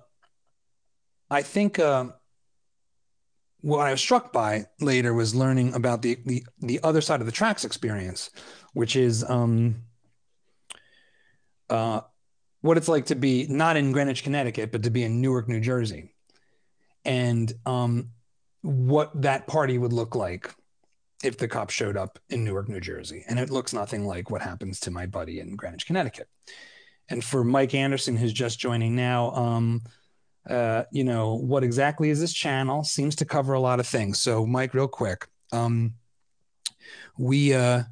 [1.35, 2.05] i think uh
[3.61, 7.25] what i was struck by later was learning about the the, the other side of
[7.25, 8.29] the tracks experience
[8.73, 9.75] which is um
[11.69, 12.01] uh
[12.61, 15.59] what it's like to be not in greenwich connecticut but to be in newark new
[15.59, 16.13] jersey
[17.03, 18.09] and um
[18.61, 20.53] what that party would look like
[21.23, 23.23] if the cops showed up in Newark, New Jersey.
[23.27, 26.27] And it looks nothing like what happens to my buddy in Greenwich, Connecticut.
[27.09, 29.83] And for Mike Anderson, who's just joining now, um,
[30.49, 32.83] uh, you know, what exactly is this channel?
[32.83, 34.19] Seems to cover a lot of things.
[34.19, 35.95] So, Mike, real quick, um,
[37.17, 37.83] we, uh,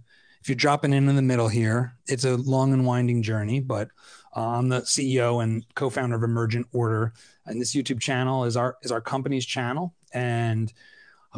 [0.42, 3.90] if you're dropping in in the middle here, it's a long and winding journey, but
[4.36, 7.14] uh, I'm the CEO and co-founder of Emergent Order,
[7.46, 10.72] and this YouTube channel is our is our company's channel and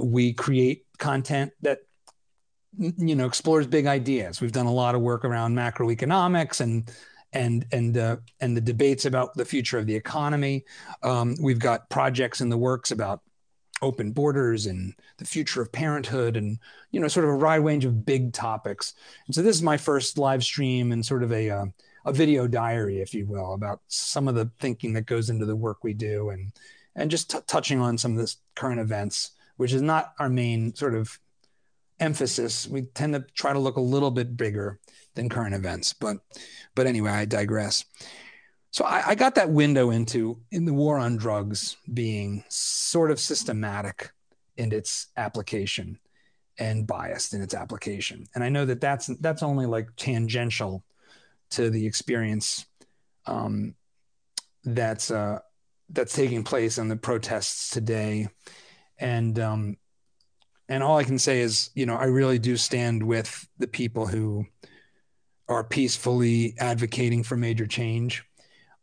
[0.01, 1.79] we create content that
[2.77, 4.41] you know explores big ideas.
[4.41, 6.91] We've done a lot of work around macroeconomics and
[7.35, 10.65] and and uh, and the debates about the future of the economy.
[11.03, 13.21] Um, we've got projects in the works about
[13.81, 16.57] open borders and the future of parenthood and
[16.91, 18.93] you know sort of a wide range of big topics.
[19.27, 21.65] And so this is my first live stream and sort of a uh,
[22.05, 25.55] a video diary if you will about some of the thinking that goes into the
[25.55, 26.53] work we do and
[26.95, 30.73] and just t- touching on some of this current events which is not our main
[30.75, 31.19] sort of
[31.99, 32.67] emphasis.
[32.67, 34.79] We tend to try to look a little bit bigger
[35.15, 36.17] than current events but
[36.75, 37.85] but anyway i digress
[38.71, 43.21] so I, I, got that window into in the war on drugs being sort of
[43.21, 44.11] systematic
[44.57, 45.97] in its application
[46.57, 48.25] and biased in its application.
[48.35, 50.83] And I know that that's that's only like tangential
[51.51, 52.65] to the experience
[53.25, 53.75] um,
[54.63, 55.39] that's uh,
[55.89, 58.27] that's taking place in the protests today.
[58.97, 59.77] And um,
[60.67, 64.05] and all I can say is, you know, I really do stand with the people
[64.05, 64.45] who
[65.47, 68.23] are peacefully advocating for major change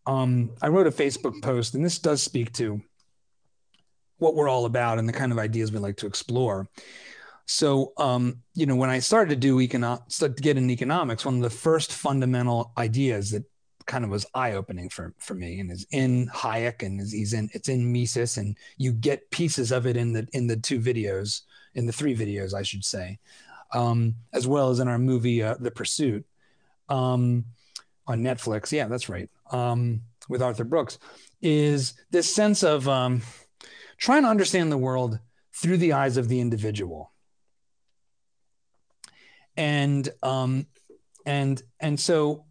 [0.07, 2.81] um, I wrote a Facebook post, and this does speak to
[4.19, 6.69] what we're all about and the kind of ideas we like to explore.
[7.47, 11.37] So, um, you know, when I started to do economic, to get in economics, one
[11.37, 13.45] of the first fundamental ideas that
[13.87, 17.33] kind of was eye opening for for me, and is in Hayek, and is, he's
[17.33, 20.81] in it's in Mises, and you get pieces of it in the in the two
[20.81, 21.43] videos,
[21.75, 23.19] in the three videos, I should say,
[23.73, 26.25] um, as well as in our movie uh, The Pursuit
[26.93, 27.47] um,
[28.07, 28.71] on Netflix.
[28.71, 30.99] Yeah, that's right um, with Arthur Brooks
[31.41, 33.23] is this sense of um,
[33.99, 35.19] trying to understand the world
[35.55, 37.13] through the eyes of the individual.
[39.57, 40.67] And um,
[41.27, 42.45] and and so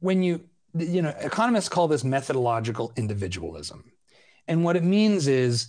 [0.00, 3.92] when you you know economists call this methodological individualism,
[4.46, 5.68] and what it means is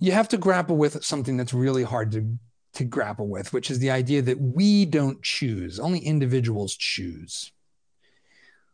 [0.00, 2.38] you have to grapple with something that's really hard to
[2.78, 7.52] to grapple with, which is the idea that we don't choose, only individuals choose.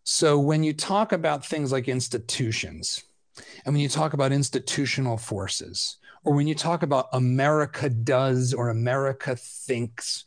[0.05, 3.03] So when you talk about things like institutions,
[3.65, 8.69] and when you talk about institutional forces, or when you talk about America does, or
[8.69, 10.27] America thinks,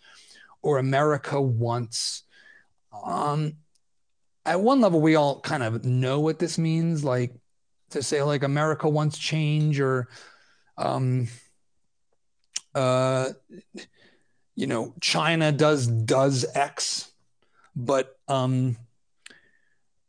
[0.64, 2.24] or America wants,
[3.06, 3.54] um,
[4.44, 7.04] at one level, we all kind of know what this means.
[7.04, 7.36] Like
[7.92, 10.08] to say, like America wants change, or
[10.78, 11.28] um,
[12.78, 13.34] uh,
[14.56, 17.12] you know, China does does X,
[17.76, 18.78] but um,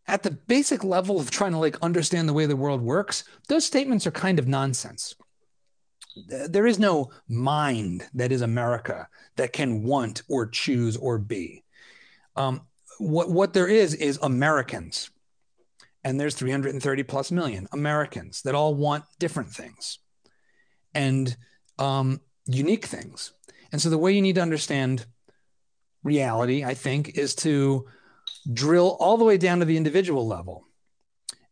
[0.06, 3.64] at the basic level of trying to like understand the way the world works, those
[3.64, 5.14] statements are kind of nonsense.
[6.26, 11.64] There is no mind that is America that can want or choose or be.
[12.36, 12.62] Um,
[12.98, 15.10] what what there is is Americans,
[16.04, 20.00] and there's 330 plus million Americans that all want different things,
[20.94, 21.34] and
[21.78, 23.32] um, unique things.
[23.70, 25.06] And so the way you need to understand
[26.02, 27.86] reality, I think, is to
[28.52, 30.64] drill all the way down to the individual level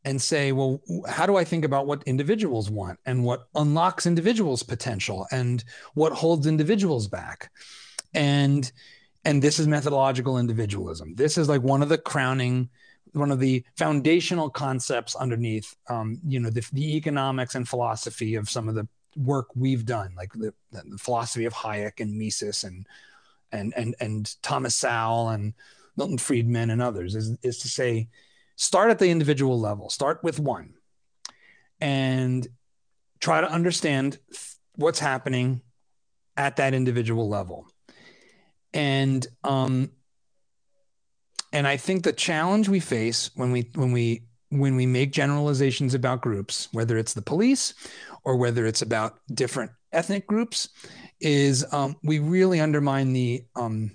[0.05, 4.63] and say, well, how do I think about what individuals want and what unlocks individuals'
[4.63, 7.51] potential and what holds individuals back?
[8.15, 8.71] And
[9.25, 11.17] and this is methodological individualism.
[11.17, 12.69] This is like one of the crowning,
[13.13, 18.49] one of the foundational concepts underneath, um, you know, the, the, economics and philosophy of
[18.49, 18.87] some of the
[19.17, 22.87] work we've done, like the, the philosophy of Hayek and Mises and
[23.53, 25.55] and and and Thomas Sowell and
[25.97, 28.09] Milton Friedman and others, is, is to say,
[28.57, 30.75] start at the individual level, start with one,
[31.81, 32.47] and
[33.19, 34.19] try to understand
[34.75, 35.63] what's happening
[36.37, 37.67] at that individual level.
[38.75, 39.91] And um,
[41.53, 45.95] and I think the challenge we face when we when we when we make generalizations
[45.95, 47.75] about groups, whether it's the police
[48.27, 50.69] or whether it's about different ethnic groups,
[51.21, 53.93] is um, we really undermine the um,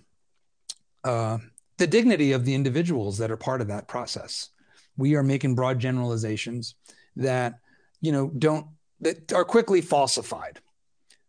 [1.04, 1.38] uh,
[1.78, 4.50] the dignity of the individuals that are part of that process.
[4.98, 6.76] We are making broad generalizations
[7.16, 7.60] that,
[8.00, 8.68] you know, don't,
[9.02, 10.60] that are quickly falsified,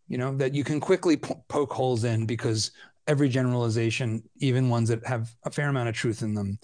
[0.07, 2.71] you know, that you can quickly po- poke holes in because
[3.07, 6.59] every generalization, even ones that have a fair amount of truth in them,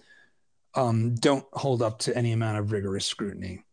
[0.75, 3.63] um, don't hold up to any amount of rigorous scrutiny.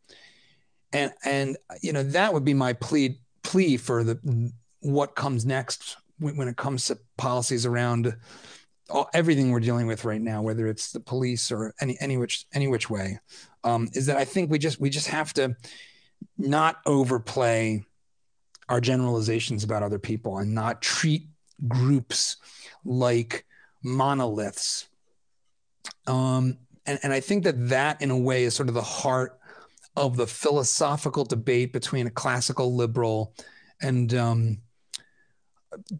[0.92, 5.96] And, and, you know, that would be my plea, plea for the, what comes next
[6.18, 8.16] when, when it comes to policies around
[8.88, 12.46] all, everything we're dealing with right now, whether it's the police or any any which
[12.52, 13.18] any which way,
[13.64, 15.56] um, is that I think we just we just have to
[16.38, 17.84] not overplay
[18.68, 21.28] our generalizations about other people and not treat
[21.68, 22.36] groups
[22.84, 23.44] like
[23.82, 24.88] monoliths.
[26.06, 29.38] Um, and, and I think that that, in a way, is sort of the heart
[29.96, 33.34] of the philosophical debate between a classical liberal
[33.80, 34.58] and um,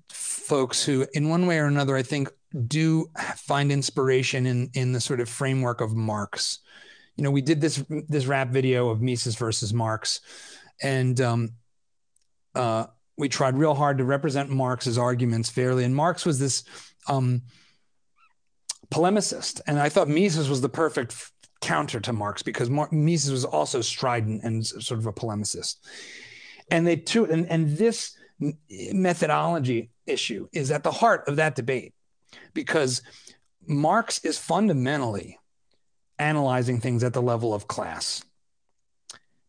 [0.09, 2.29] folks who, in one way or another, I think
[2.67, 6.61] do find inspiration in in the sort of framework of Marx.
[7.17, 10.21] You know, we did this this rap video of Mises versus Marx,
[10.83, 11.51] and um,
[12.55, 12.87] uh,
[13.17, 15.85] we tried real hard to represent Marx's arguments fairly.
[15.85, 16.65] And Marx was this
[17.09, 17.43] um,
[18.91, 23.45] polemicist, and I thought Mises was the perfect counter to Marx because Mar- Mises was
[23.45, 25.77] also strident and sort of a polemicist.
[26.71, 28.17] And they too, and, and this
[28.93, 31.95] methodology issue is at the heart of that debate
[32.55, 33.03] because
[33.67, 35.39] Marx is fundamentally
[36.19, 38.23] analyzing things at the level of class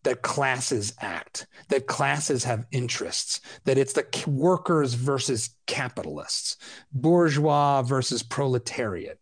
[0.03, 6.55] that classes act, that classes have interests, that it's the workers versus capitalists,
[6.93, 9.19] bourgeois versus proletariat,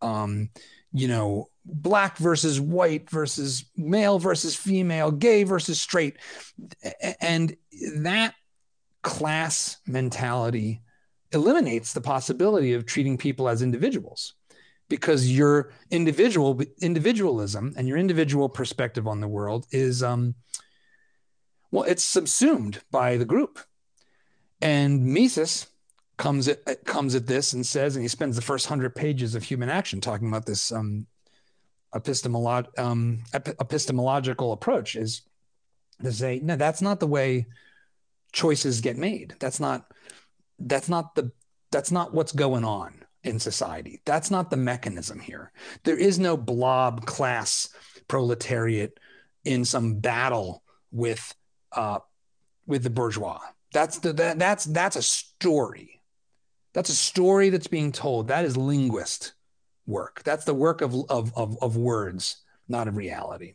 [0.00, 0.48] um,
[0.92, 6.16] you know, black versus white versus male versus female, gay versus straight.
[7.20, 7.54] And
[7.98, 8.34] that
[9.02, 10.82] class mentality
[11.32, 14.34] eliminates the possibility of treating people as individuals
[14.88, 20.34] because your individual individualism and your individual perspective on the world is um
[21.70, 23.60] well it's subsumed by the group
[24.62, 25.66] and mises
[26.18, 29.42] comes at comes at this and says and he spends the first 100 pages of
[29.42, 31.06] human action talking about this um
[32.76, 35.22] um, epistemological approach is
[36.02, 37.46] to say no that's not the way
[38.32, 39.90] choices get made that's not
[40.58, 41.32] that's not the
[41.70, 44.00] that's not what's going on in society.
[44.04, 45.52] That's not the mechanism here.
[45.84, 47.68] There is no blob class
[48.06, 48.98] proletariat
[49.44, 51.34] in some battle with
[51.72, 51.98] uh,
[52.66, 53.40] with the bourgeois.
[53.72, 55.97] That's the that, that's that's a story.
[56.78, 58.28] That's a story that's being told.
[58.28, 59.32] That is linguist
[59.84, 60.22] work.
[60.22, 62.36] That's the work of of of, of words,
[62.68, 63.54] not of reality.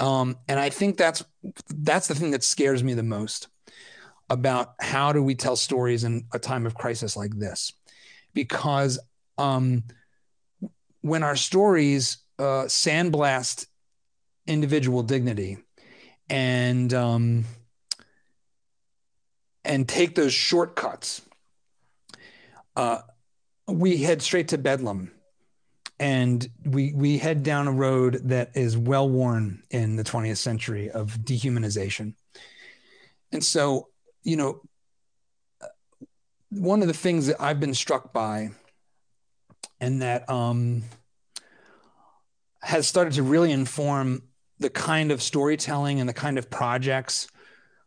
[0.00, 1.22] Um, and I think that's
[1.68, 3.48] that's the thing that scares me the most
[4.30, 7.74] about how do we tell stories in a time of crisis like this
[8.32, 8.98] because
[9.36, 9.84] um,
[11.02, 13.66] when our stories uh, sandblast
[14.46, 15.58] individual dignity
[16.30, 17.44] and um,
[19.62, 21.20] and take those shortcuts,
[22.76, 23.00] uh,
[23.66, 25.10] we head straight to Bedlam,
[25.98, 30.90] and we we head down a road that is well worn in the 20th century
[30.90, 32.14] of dehumanization.
[33.32, 33.88] And so,
[34.22, 34.60] you know,
[36.50, 38.50] one of the things that I've been struck by
[39.80, 40.84] and that um,
[42.62, 44.22] has started to really inform
[44.58, 47.28] the kind of storytelling and the kind of projects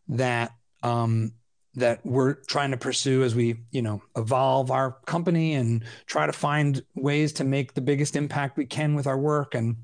[0.10, 0.52] that
[0.84, 1.34] um,
[1.76, 6.34] that we're trying to pursue as we you know evolve our company and try to
[6.34, 9.56] find ways to make the biggest impact we can with our work.
[9.56, 9.78] And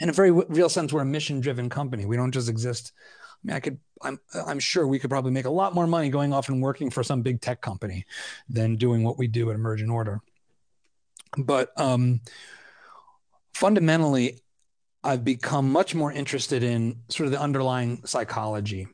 [0.00, 2.06] in a very real sense we're a mission driven company.
[2.06, 2.92] We don't just exist.
[3.42, 6.10] I mean, I could, I'm, I'm sure we could probably make a lot more money
[6.10, 8.04] going off and working for some big tech company
[8.48, 10.20] than doing what we do at Emergent Order.
[11.38, 12.20] But um,
[13.54, 14.40] fundamentally,
[15.02, 18.88] I've become much more interested in sort of the underlying psychology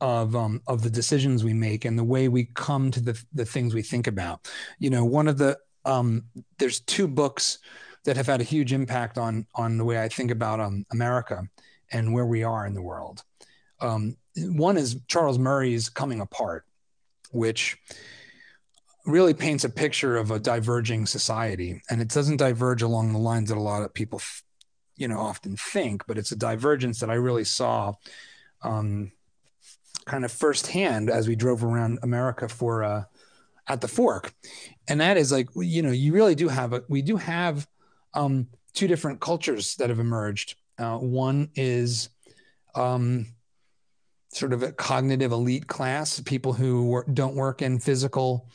[0.00, 3.44] of um, of the decisions we make and the way we come to the the
[3.44, 4.50] things we think about.
[4.78, 6.24] You know, one of the um,
[6.58, 7.58] there's two books
[8.04, 11.42] that have had a huge impact on on the way I think about um, America
[11.92, 13.24] and where we are in the world.
[13.80, 16.64] Um, one is Charles Murray's Coming Apart,
[17.32, 17.76] which
[19.06, 21.82] really paints a picture of a diverging society.
[21.90, 24.20] And it doesn't diverge along the lines that a lot of people,
[24.96, 27.94] you know, often think, but it's a divergence that I really saw
[28.62, 29.12] um,
[30.10, 33.04] kind of firsthand as we drove around America for uh,
[33.68, 34.34] at the fork.
[34.88, 37.66] And that is like, you know, you really do have a, we do have
[38.14, 40.56] um, two different cultures that have emerged.
[40.78, 42.08] Uh, one is,
[42.74, 43.26] um,
[44.32, 48.48] sort of a cognitive elite class, people who work, don't work in physical,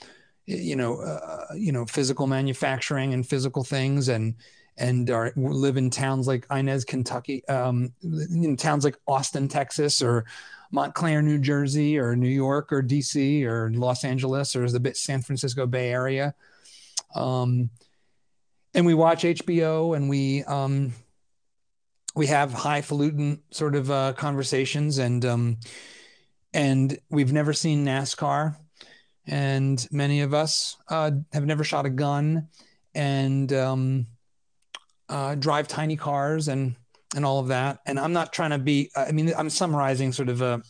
[0.46, 4.36] you know, uh, you know, physical manufacturing and physical things, and
[4.78, 10.26] and are live in towns like Inez, Kentucky, um, in towns like Austin, Texas, or
[10.76, 15.66] Montclair, New Jersey, or New York, or DC, or Los Angeles, or the San Francisco
[15.66, 16.36] Bay Area.
[17.16, 17.70] Um,
[18.74, 20.94] and we watch HBO, and we um,
[22.14, 25.58] we have highfalutin sort of uh, conversations, and um,
[26.54, 28.58] and we've never seen NASCAR,
[29.26, 32.50] and many of us uh, have never shot a gun,
[32.94, 34.08] and um,
[35.08, 36.76] uh, drive tiny cars, and
[37.16, 37.80] and all of that.
[37.86, 38.90] And I'm not trying to be.
[38.96, 40.62] I mean, I'm summarizing sort of a,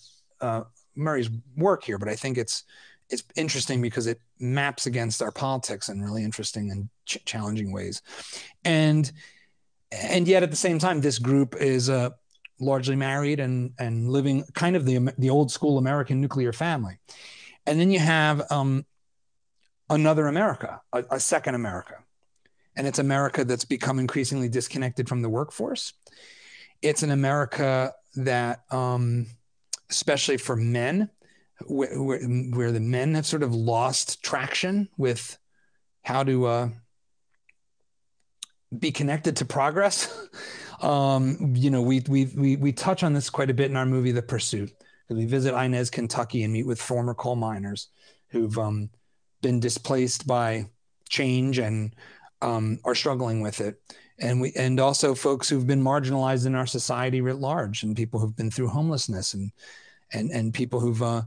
[0.42, 0.64] uh,
[0.96, 2.64] Murray's work here, but I think it's
[3.10, 8.02] it's interesting because it maps against our politics in really interesting and ch- challenging ways,
[8.64, 9.12] and
[9.92, 12.10] and yet at the same time, this group is uh,
[12.60, 16.98] largely married and and living kind of the the old school American nuclear family,
[17.66, 18.86] and then you have um,
[19.90, 21.96] another America, a, a second America,
[22.76, 25.94] and it's America that's become increasingly disconnected from the workforce.
[26.86, 29.26] It's an America that, um,
[29.90, 31.10] especially for men,
[31.66, 35.36] where, where, where the men have sort of lost traction with
[36.04, 36.70] how to uh,
[38.78, 40.16] be connected to progress.
[40.82, 43.88] um, you know, we, we, we, we touch on this quite a bit in our
[43.88, 44.72] movie, The Pursuit,
[45.10, 47.88] we visit Inez, Kentucky and meet with former coal miners
[48.28, 48.92] who've um,
[49.42, 50.66] been displaced by
[51.10, 51.96] change and
[52.44, 53.82] um, are struggling with it.
[54.20, 58.20] And we, and also folks who've been marginalized in our society writ large and people
[58.20, 59.52] who've been through homelessness and,
[60.14, 61.24] and, and people who've, uh,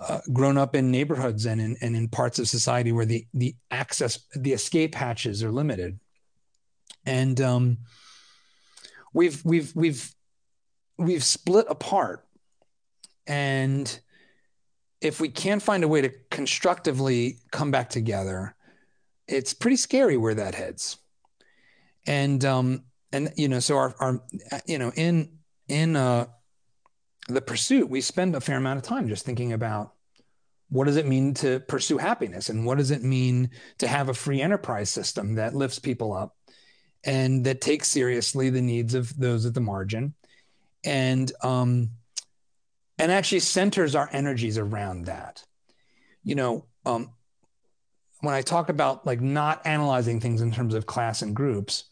[0.00, 3.56] uh, grown up in neighborhoods and in, and in parts of society where the, the
[3.72, 5.98] access, the escape hatches are limited.
[7.04, 7.78] And um,
[9.12, 10.14] we've we've we've
[10.98, 12.24] we've split apart.
[13.26, 13.98] And
[15.00, 18.54] if we can't find a way to constructively come back together
[19.28, 20.96] it's pretty scary where that heads
[22.08, 22.82] and um
[23.12, 24.22] and you know so our our
[24.66, 26.26] you know in in uh
[27.28, 29.92] the pursuit we spend a fair amount of time just thinking about
[30.70, 34.14] what does it mean to pursue happiness and what does it mean to have a
[34.14, 36.34] free enterprise system that lifts people up
[37.04, 40.14] and that takes seriously the needs of those at the margin.
[40.84, 41.90] And um,
[42.98, 45.44] and actually centers our energies around that.
[46.22, 47.12] You know um,
[48.20, 51.84] when i talk about like not analyzing things in terms of class and groups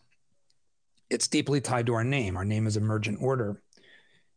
[1.10, 3.60] it's deeply tied to our name our name is emergent order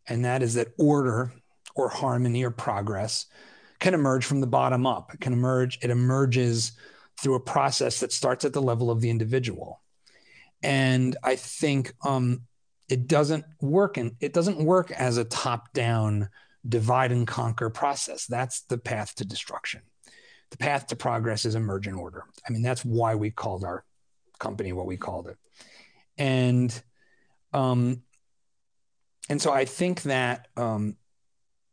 [0.07, 1.31] and that is that order
[1.75, 3.25] or harmony or progress
[3.79, 6.73] can emerge from the bottom up it can emerge it emerges
[7.21, 9.81] through a process that starts at the level of the individual
[10.61, 12.41] and I think um,
[12.89, 16.29] it doesn't work and it doesn't work as a top down
[16.67, 18.25] divide and conquer process.
[18.25, 19.81] That's the path to destruction.
[20.51, 22.23] The path to progress is emergent order.
[22.47, 23.85] I mean, that's why we called our
[24.39, 25.37] company what we called it.
[26.19, 26.83] And
[27.51, 28.03] um,
[29.29, 30.97] and so I think that um,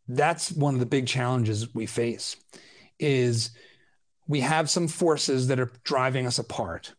[0.08, 2.36] that's one of the big challenges we face
[2.98, 3.50] is
[4.26, 6.94] we have some forces that are driving us apart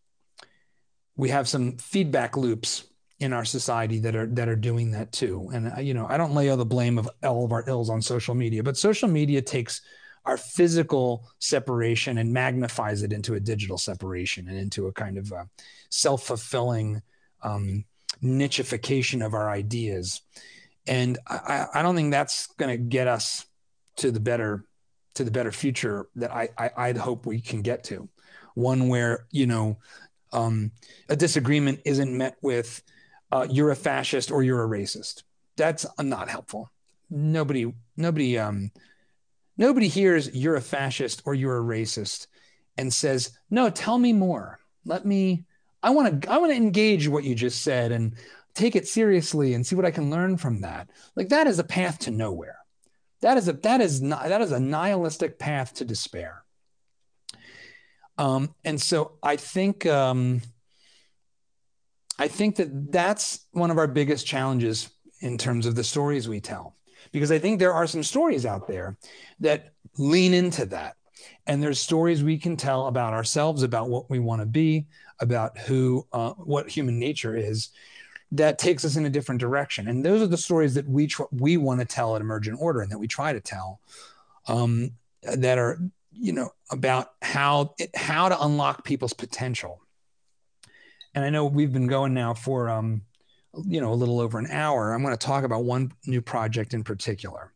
[1.18, 2.86] we have some feedback loops
[3.20, 5.50] in our society that are that are doing that too.
[5.52, 7.90] And uh, you know, I don't lay all the blame of all of our ills
[7.90, 9.82] on social media, but social media takes
[10.26, 15.32] our physical separation and magnifies it into a digital separation and into a kind of
[15.32, 15.46] uh,
[15.90, 17.02] self-fulfilling
[17.44, 17.86] um,
[18.24, 20.22] nichification of our ideas.
[20.88, 23.46] And I, I don't think that's going to get us
[23.98, 24.64] to the better
[25.16, 28.08] to the better future that I, I I'd hope we can get to.
[28.54, 29.78] One where you know
[30.32, 30.72] um,
[31.10, 32.82] a disagreement isn't met with
[33.32, 35.24] uh, you're a fascist or you're a racist.
[35.56, 36.72] That's not helpful.
[37.10, 38.72] Nobody, nobody, um,
[39.58, 42.28] nobody hears you're a fascist or you're a racist
[42.78, 44.60] and says, no, tell me more.
[44.86, 45.46] Let me,
[45.84, 48.16] I want to, I want to engage what you just said and
[48.54, 50.90] take it seriously and see what I can learn from that.
[51.16, 52.58] Like that is a path to nowhere.
[53.22, 56.44] That is a, that is not, that is a nihilistic path to despair.
[58.18, 60.42] Um, and so I think um,
[62.18, 64.90] I think that that's one of our biggest challenges
[65.22, 66.76] in terms of the stories we tell,
[67.12, 68.98] because I think there are some stories out there
[69.40, 70.96] that lean into that.
[71.46, 74.88] And there's stories we can tell about ourselves, about what we want to be,
[75.20, 77.70] about who, uh, what human nature is,
[78.32, 79.88] that takes us in a different direction.
[79.88, 82.82] And those are the stories that we tr- we want to tell at Emergent Order,
[82.82, 83.80] and that we try to tell,
[84.48, 84.92] um,
[85.24, 85.80] that are
[86.12, 89.82] you know about how how to unlock people's potential.
[91.16, 93.02] And i know we've been going now for um
[93.66, 94.94] you know a little over an hour.
[94.94, 97.54] I'm going to talk about one new project in particular.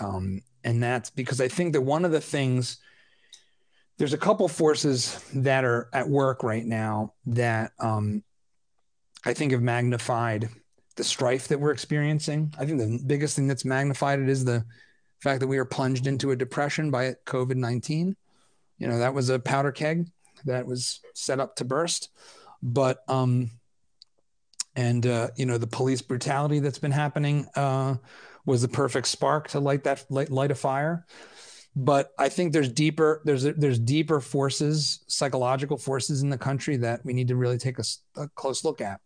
[0.00, 2.78] Um, and that's because i think that one of the things
[3.96, 8.22] there's a couple forces that are at work right now that um,
[9.24, 10.48] i think have magnified
[10.96, 14.64] the strife that we're experiencing i think the biggest thing that's magnified it is the
[15.24, 18.14] fact that we are plunged into a depression by COVID 19.
[18.78, 20.06] You know, that was a powder keg
[20.44, 22.10] that was set up to burst.
[22.62, 23.50] But, um,
[24.76, 27.96] and, uh, you know, the police brutality that's been happening uh,
[28.44, 31.06] was the perfect spark to light that, light, light a fire.
[31.76, 37.04] But I think there's deeper, there's, there's deeper forces, psychological forces in the country that
[37.04, 37.84] we need to really take a,
[38.16, 39.00] a close look at.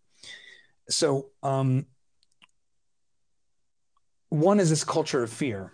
[0.91, 1.87] So, um,
[4.29, 5.73] one is this culture of fear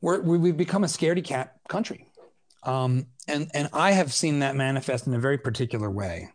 [0.00, 2.06] we're, we've become a scaredy cat country.
[2.62, 6.30] Um, and, and I have seen that manifest in a very particular way.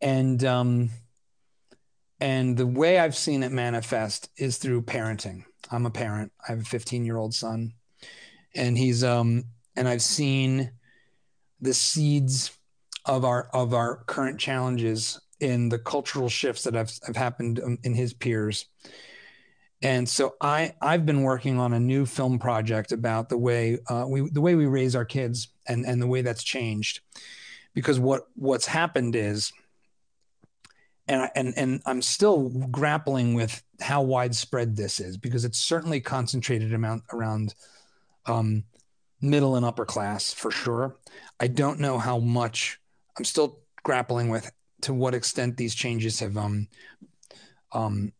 [0.00, 0.90] And, um,
[2.20, 5.44] and the way I've seen it manifest is through parenting.
[5.70, 6.32] I'm a parent.
[6.46, 7.74] I have a 15 year old son.
[8.54, 9.44] And he's, um,
[9.76, 10.72] and I've seen
[11.60, 12.56] the seeds
[13.06, 17.78] of our, of our current challenges in the cultural shifts that have, have happened um,
[17.82, 18.66] in his peers.
[19.82, 24.06] And so I I've been working on a new film project about the way uh,
[24.08, 27.00] we the way we raise our kids and and the way that's changed,
[27.74, 29.52] because what what's happened is,
[31.08, 36.00] and I, and and I'm still grappling with how widespread this is because it's certainly
[36.00, 37.54] concentrated amount around
[38.26, 38.64] um,
[39.20, 40.96] middle and upper class for sure.
[41.40, 42.78] I don't know how much.
[43.18, 44.50] I'm still grappling with
[44.82, 46.68] to what extent these changes have um
[47.72, 48.12] um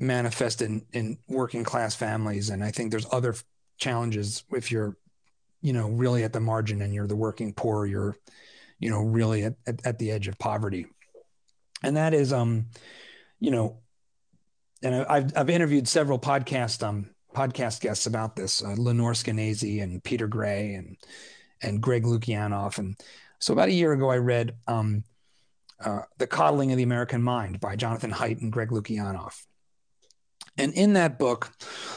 [0.00, 2.50] manifest in, in working class families.
[2.50, 3.34] And I think there's other
[3.76, 4.96] challenges if you're,
[5.60, 8.16] you know, really at the margin and you're the working poor, you're,
[8.78, 10.86] you know, really at, at, at the edge of poverty.
[11.82, 12.66] And that is, um,
[13.38, 13.78] you know,
[14.82, 20.02] and I've, I've interviewed several podcast, um, podcast guests about this, uh, Lenore Skenazy and
[20.02, 20.96] Peter Gray and,
[21.62, 22.78] and Greg Lukianoff.
[22.78, 22.96] And
[23.38, 25.04] so about a year ago, I read, um,
[25.82, 29.44] uh, The Coddling of the American Mind by Jonathan Haidt and Greg Lukianoff.
[30.56, 31.50] And in that book,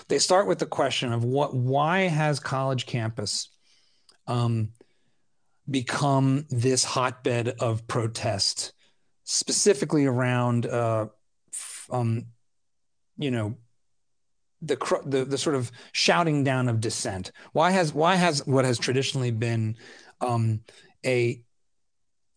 [0.08, 3.50] they start with the question of what why has college campus
[4.28, 4.70] um,
[5.70, 8.74] become this hotbed of protest,
[9.24, 11.08] specifically around uh,
[11.92, 12.26] um,
[13.18, 13.56] you know
[14.62, 17.32] the, the the sort of shouting down of dissent.
[17.52, 19.78] Why has why has what has traditionally been
[20.22, 20.62] um,
[21.06, 21.44] a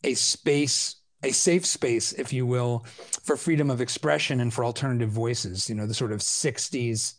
[0.04, 2.84] a space a safe space, if you will,
[3.24, 7.14] for freedom of expression and for alternative voices, you know, the sort of 60s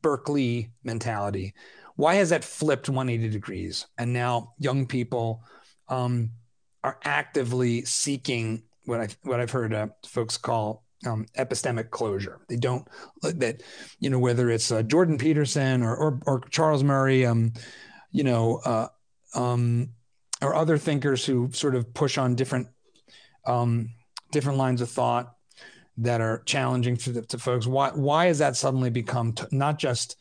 [0.00, 1.52] Berkeley mentality.
[1.96, 3.86] Why has that flipped 180 degrees?
[3.98, 5.42] And now young people
[5.88, 6.30] um,
[6.84, 12.40] are actively seeking what I what I've heard uh, folks call um, epistemic closure.
[12.48, 12.86] They don't
[13.22, 13.62] that
[14.00, 17.52] you know whether it's uh, Jordan Peterson or or, or Charles Murray, um,
[18.10, 18.88] you know, uh,
[19.34, 19.90] um,
[20.40, 22.68] or other thinkers who sort of push on different
[23.46, 23.90] um,
[24.32, 25.34] different lines of thought
[25.98, 27.66] that are challenging to, the, to folks.
[27.66, 30.16] Why why has that suddenly become t- not just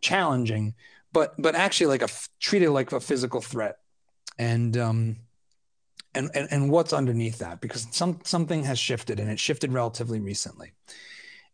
[0.00, 0.74] challenging,
[1.12, 2.08] but but actually like a
[2.40, 3.78] treated like a physical threat,
[4.38, 5.16] and um,
[6.14, 7.60] and and and what's underneath that?
[7.60, 10.72] Because some something has shifted, and it shifted relatively recently.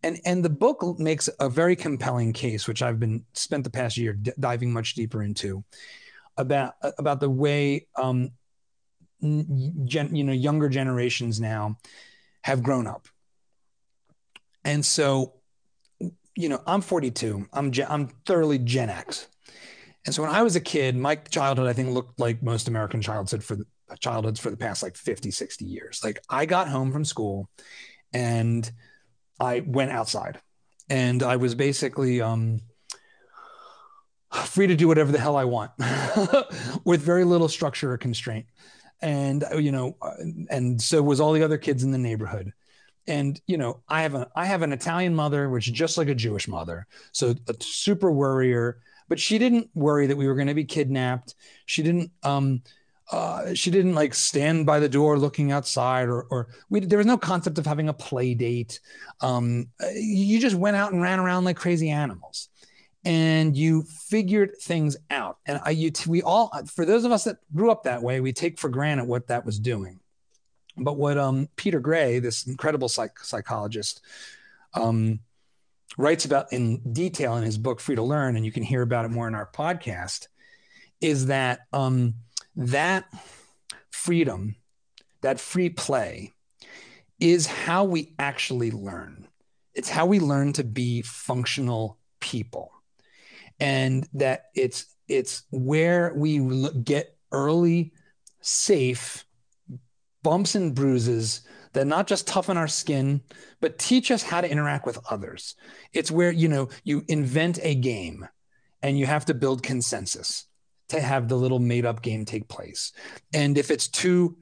[0.02, 3.97] And and the book makes a very compelling case, which I've been spent the past
[3.97, 5.64] year d- diving much deeper into,
[6.36, 8.30] about about the way um,
[9.22, 11.76] gen, you know younger generations now
[12.43, 13.09] have grown up
[14.64, 15.35] and so
[16.36, 19.26] you know i'm 42 i'm i'm thoroughly gen x
[20.06, 23.02] and so when i was a kid my childhood i think looked like most american
[23.02, 23.56] childhood for
[23.97, 26.01] childhoods for the past like 50 60 years.
[26.05, 27.48] Like i got home from school
[28.12, 28.70] and
[29.40, 30.40] i went outside.
[30.90, 32.60] And i was basically um
[34.44, 35.70] free to do whatever the hell i want
[36.85, 38.47] with very little structure or constraint.
[39.01, 40.15] And uh, you know uh,
[40.51, 42.52] and so was all the other kids in the neighborhood.
[43.06, 46.09] And you know i have a i have an italian mother which is just like
[46.09, 46.86] a jewish mother.
[47.12, 48.81] So a super worrier.
[49.09, 51.35] But she didn't worry that we were going to be kidnapped.
[51.65, 52.62] She didn't um
[53.10, 57.06] uh, she didn't like stand by the door looking outside or, or we, there was
[57.06, 58.80] no concept of having a play date.
[59.20, 62.48] Um, you just went out and ran around like crazy animals
[63.05, 65.39] and you figured things out.
[65.47, 68.32] And I, you, we all, for those of us that grew up that way, we
[68.32, 70.01] take for granted what that was doing.
[70.76, 74.02] But what um, Peter Gray, this incredible psych- psychologist,
[74.74, 75.20] um,
[75.97, 79.05] writes about in detail in his book Free to Learn, and you can hear about
[79.05, 80.28] it more in our podcast,
[81.01, 82.14] is that um,
[82.59, 83.06] that
[83.90, 84.56] freedom,
[85.22, 86.32] that free play,
[87.20, 89.28] is how we actually learn.
[89.74, 92.72] It's how we learn to be functional people.
[93.60, 97.93] And that it's it's where we get early
[98.40, 99.24] safe
[100.22, 103.20] bumps and bruises that not just toughen our skin
[103.60, 105.55] but teach us how to interact with others.
[105.93, 108.28] It's where you know you invent a game
[108.82, 110.47] and you have to build consensus
[110.89, 112.93] to have the little made up game take place.
[113.32, 114.36] And if it's too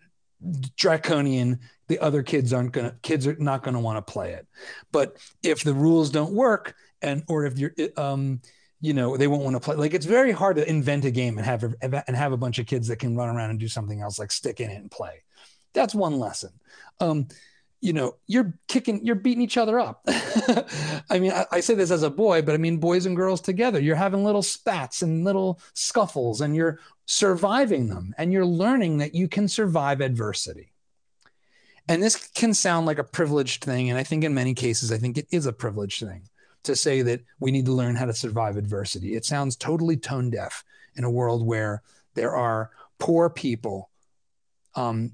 [0.77, 4.33] draconian the other kids aren't going to kids are not going to want to play
[4.33, 4.47] it.
[4.93, 8.41] But if the rules don't work and or if you're um
[8.81, 11.39] you know they won't want to play like it's very hard to invent a game
[11.39, 14.01] and have and have a bunch of kids that can run around and do something
[14.01, 15.23] else like stick in it and play.
[15.73, 16.51] That's one lesson.
[17.01, 17.29] Um
[17.87, 20.03] you know you're kicking you're beating each other up.
[21.09, 23.41] I mean I, I, say this as a boy but i mean boys and girls
[23.41, 28.99] together you're having little spats and little scuffles and you're surviving them and you're learning
[28.99, 30.73] that you can survive adversity.
[31.89, 33.89] And this can sound like a privileged thing.
[33.89, 36.29] And i think in many cases i think it is a privileged thing
[36.65, 39.15] to say that we need to learn how to survive adversity.
[39.15, 40.65] It sounds totally tone deaf
[40.97, 41.83] in a world where
[42.15, 43.91] there are poor people
[44.75, 45.13] um,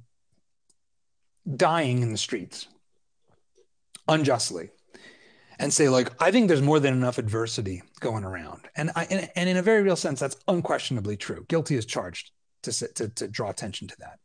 [1.56, 2.68] dying in the streets
[4.08, 4.70] unjustly.
[5.58, 8.62] and say like i think there's more than enough adversity going around.
[8.76, 11.44] And i and, and in a very real sense that's unquestionably true.
[11.48, 12.30] Guilty is charged
[12.62, 14.18] to, to to draw attention to that.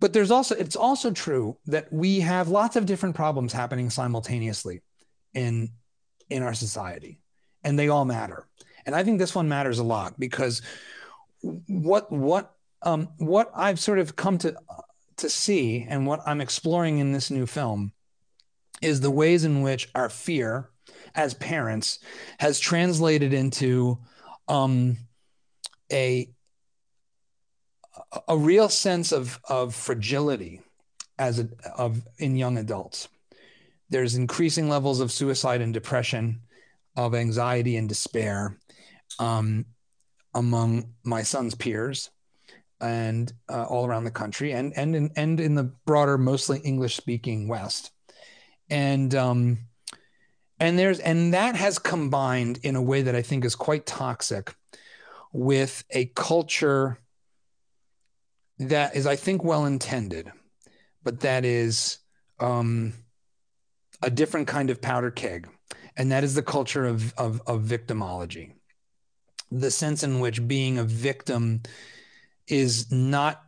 [0.00, 4.82] But there's also it's also true that we have lots of different problems happening simultaneously
[5.32, 5.70] in
[6.30, 7.20] in our society
[7.62, 8.46] and they all matter.
[8.86, 10.62] And i think this one matters a lot because
[11.66, 14.54] what what um, what i've sort of come to
[15.16, 17.92] to see and what i'm exploring in this new film
[18.82, 20.70] is the ways in which our fear
[21.14, 21.98] as parents
[22.38, 23.98] has translated into
[24.48, 24.96] um,
[25.92, 26.28] a
[28.28, 30.60] a real sense of of fragility
[31.18, 33.08] as a, of in young adults.
[33.90, 36.40] There's increasing levels of suicide and depression,
[36.96, 38.58] of anxiety and despair
[39.18, 39.66] um,
[40.34, 42.10] among my son's peers
[42.84, 46.96] and uh, all around the country and and in, and in the broader mostly English
[46.96, 47.90] speaking West.
[48.70, 49.58] And um,
[50.60, 54.54] and there's and that has combined in a way that I think is quite toxic
[55.32, 56.98] with a culture
[58.58, 60.30] that is, I think, well intended,
[61.02, 61.98] but that is
[62.38, 62.92] um,
[64.02, 65.48] a different kind of powder keg,
[65.96, 68.52] and that is the culture of, of, of victimology,
[69.50, 71.62] the sense in which being a victim
[72.46, 73.42] is not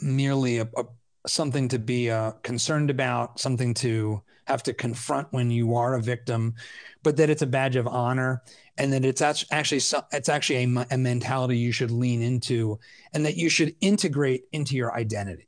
[0.00, 0.84] merely a, a
[1.26, 6.02] something to be uh, concerned about, something to have to confront when you are a
[6.02, 6.54] victim,
[7.02, 8.42] but that it's a badge of honor
[8.78, 9.80] and that it's actually
[10.12, 12.78] it's actually a, a mentality you should lean into
[13.12, 15.46] and that you should integrate into your identity.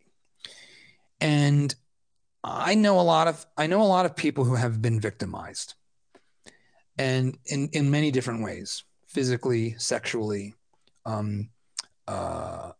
[1.21, 1.75] And
[2.45, 5.75] I know a lot of I know a lot of people who have been victimized,
[6.99, 10.55] and in in many different ways, physically, sexually,
[11.07, 11.51] um,
[12.09, 12.73] uh,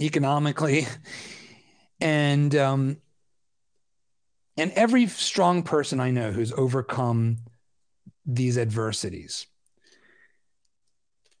[0.00, 0.86] economically,
[2.00, 2.96] and um,
[4.56, 7.38] and every strong person I know who's overcome
[8.26, 9.46] these adversities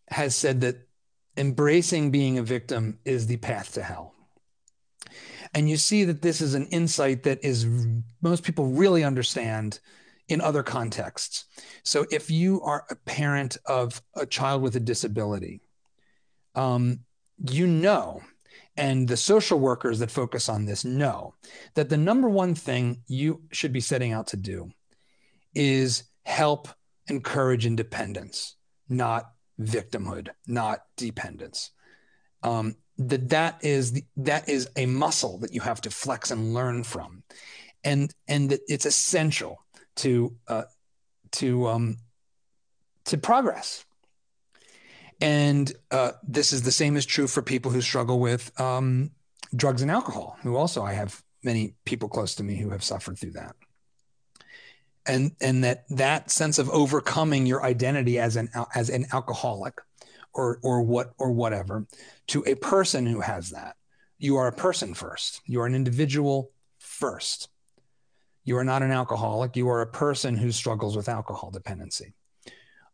[0.08, 0.88] has said that
[1.36, 4.14] embracing being a victim is the path to hell.
[5.54, 7.66] And you see that this is an insight that is
[8.20, 9.80] most people really understand
[10.28, 11.44] in other contexts.
[11.82, 15.60] So if you are a parent of a child with a disability,
[16.54, 17.00] um,
[17.50, 18.22] you know
[18.76, 21.34] and the social workers that focus on this know
[21.74, 24.70] that the number one thing you should be setting out to do
[25.54, 26.68] is help
[27.08, 28.56] encourage independence,
[28.88, 31.70] not victimhood, not dependence.
[32.42, 36.54] Um, that that is the, that is a muscle that you have to flex and
[36.54, 37.22] learn from,
[37.82, 39.64] and and that it's essential
[39.96, 40.64] to uh,
[41.32, 41.96] to um,
[43.06, 43.84] to progress
[45.20, 49.10] and uh, this is the same is true for people who struggle with um,
[49.54, 53.18] drugs and alcohol, who also I have many people close to me who have suffered
[53.18, 53.56] through that.
[55.06, 59.80] And, and that that sense of overcoming your identity as an as an alcoholic
[60.34, 61.86] or or what or whatever
[62.28, 63.76] to a person who has that.
[64.18, 65.40] You are a person first.
[65.46, 67.48] You are an individual first.
[68.44, 69.56] You are not an alcoholic.
[69.56, 72.12] You are a person who struggles with alcohol dependency.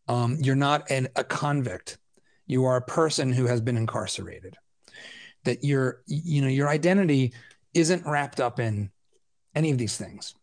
[0.09, 1.99] Um, you're not an, a convict
[2.47, 4.57] you are a person who has been incarcerated
[5.47, 7.33] that your you know your identity
[7.73, 8.91] isn't wrapped up in
[9.55, 10.35] any of these things.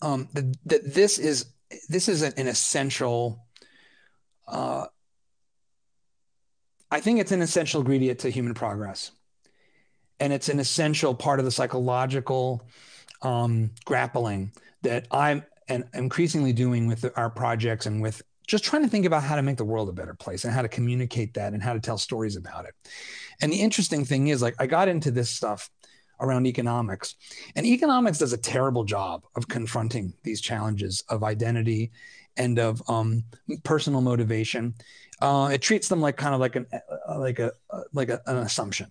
[0.00, 1.46] Um that, that this is
[1.88, 3.46] this is an, an essential
[4.48, 4.86] uh
[6.90, 9.12] i think it's an essential ingredient to human progress.
[10.20, 12.66] And it's an essential part of the psychological
[13.20, 14.52] um grappling
[14.82, 19.22] that i'm and increasingly doing with our projects and with just trying to think about
[19.22, 21.72] how to make the world a better place and how to communicate that and how
[21.72, 22.74] to tell stories about it.
[23.40, 25.70] And the interesting thing is, like, I got into this stuff
[26.20, 27.16] around economics,
[27.56, 31.90] and economics does a terrible job of confronting these challenges of identity
[32.36, 33.24] and of um,
[33.64, 34.74] personal motivation.
[35.20, 38.20] Uh, it treats them like kind of like an uh, like a uh, like a,
[38.26, 38.86] an assumption.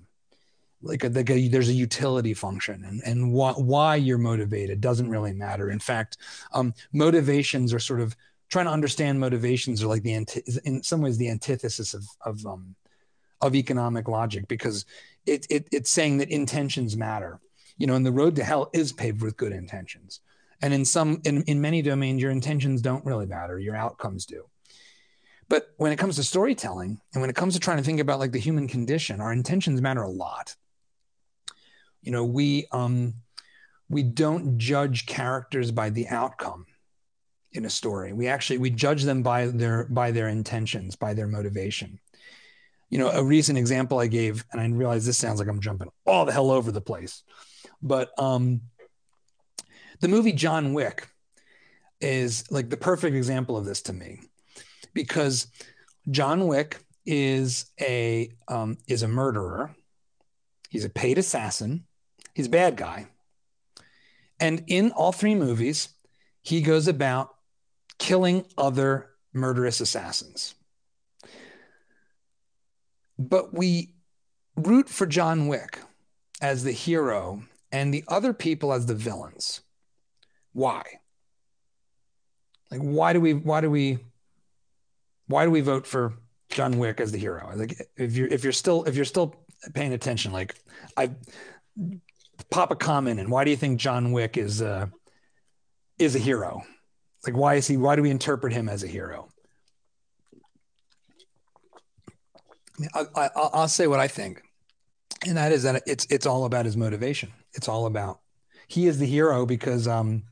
[0.83, 5.11] Like, a, like a, there's a utility function and, and why, why you're motivated doesn't
[5.11, 5.69] really matter.
[5.69, 6.17] In fact,
[6.53, 8.15] um, motivations are sort of
[8.51, 10.13] trying to understand motivations are like the
[10.65, 12.75] in some ways the antithesis of of um,
[13.41, 14.85] of economic logic because
[15.25, 17.39] it, it it's saying that intentions matter.
[17.77, 20.19] You know, and the road to hell is paved with good intentions.
[20.61, 24.45] And in some in, in many domains, your intentions don't really matter, your outcomes do.
[25.47, 28.19] But when it comes to storytelling and when it comes to trying to think about
[28.19, 30.55] like the human condition, our intentions matter a lot.
[32.01, 33.15] You know, we um
[33.89, 36.65] we don't judge characters by the outcome
[37.53, 38.13] in a story.
[38.13, 41.99] We actually we judge them by their by their intentions, by their motivation.
[42.89, 45.89] You know, a recent example I gave, and I realize this sounds like I'm jumping
[46.05, 47.23] all the hell over the place,
[47.81, 48.61] but um,
[50.01, 51.07] the movie John Wick
[52.01, 54.19] is like the perfect example of this to me
[54.93, 55.47] because
[56.09, 59.75] John Wick is a um, is a murderer.
[60.69, 61.85] He's a paid assassin.
[62.33, 63.07] He's a bad guy.
[64.39, 65.89] And in all three movies,
[66.41, 67.35] he goes about
[68.01, 70.55] killing other murderous assassins.
[73.19, 73.93] But we
[74.55, 75.77] root for John Wick
[76.41, 79.61] as the hero and the other people as the villains.
[80.51, 80.81] Why?
[82.71, 83.99] Like why do we why do we
[85.27, 86.13] why do we vote for
[86.49, 87.51] John Wick as the hero?
[87.55, 89.35] Like if you're if you're still if you're still
[89.75, 90.55] paying attention, like
[90.97, 91.11] I
[92.49, 94.87] pop a comment and why do you think John Wick is uh
[95.99, 96.63] is a hero?
[97.25, 99.29] Like why is he why do we interpret him as a hero?
[102.95, 104.41] I, I, I'll say what I think,
[105.27, 107.31] and that is that it's it's all about his motivation.
[107.53, 108.19] It's all about
[108.67, 110.23] he is the hero because um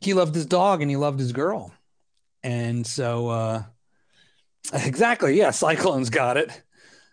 [0.00, 1.72] he loved his dog and he loved his girl,
[2.42, 3.62] and so uh
[4.72, 6.62] exactly yeah, Cyclone's got it.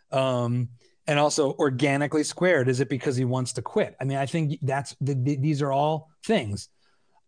[0.10, 0.70] Um,
[1.08, 2.68] and also organically squared.
[2.68, 3.96] Is it because he wants to quit?
[4.00, 6.70] I mean, I think that's the, the, these are all things.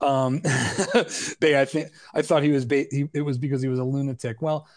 [0.02, 0.42] Um,
[1.40, 3.84] they, I think, I thought he was, ba- he, it was because he was a
[3.84, 4.42] lunatic.
[4.42, 4.68] Well,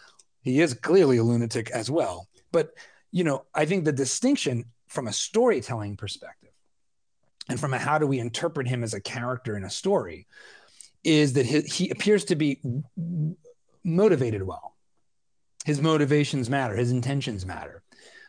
[0.41, 2.27] he is clearly a lunatic as well.
[2.51, 2.73] But,
[3.11, 6.51] you know, I think the distinction from a storytelling perspective
[7.49, 10.27] and from a how do we interpret him as a character in a story
[11.03, 12.59] is that he, he appears to be
[13.83, 14.75] motivated well.
[15.65, 17.83] His motivations matter, his intentions matter.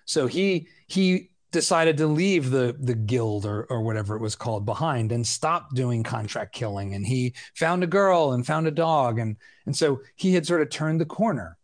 [0.04, 4.66] So he he decided to leave the the guild or or whatever it was called
[4.66, 9.18] behind and stop doing contract killing and he found a girl and found a dog
[9.18, 11.56] and and so he had sort of turned the corner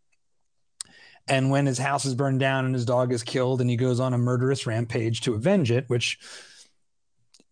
[1.31, 4.01] and when his house is burned down and his dog is killed and he goes
[4.01, 6.19] on a murderous rampage to avenge it, which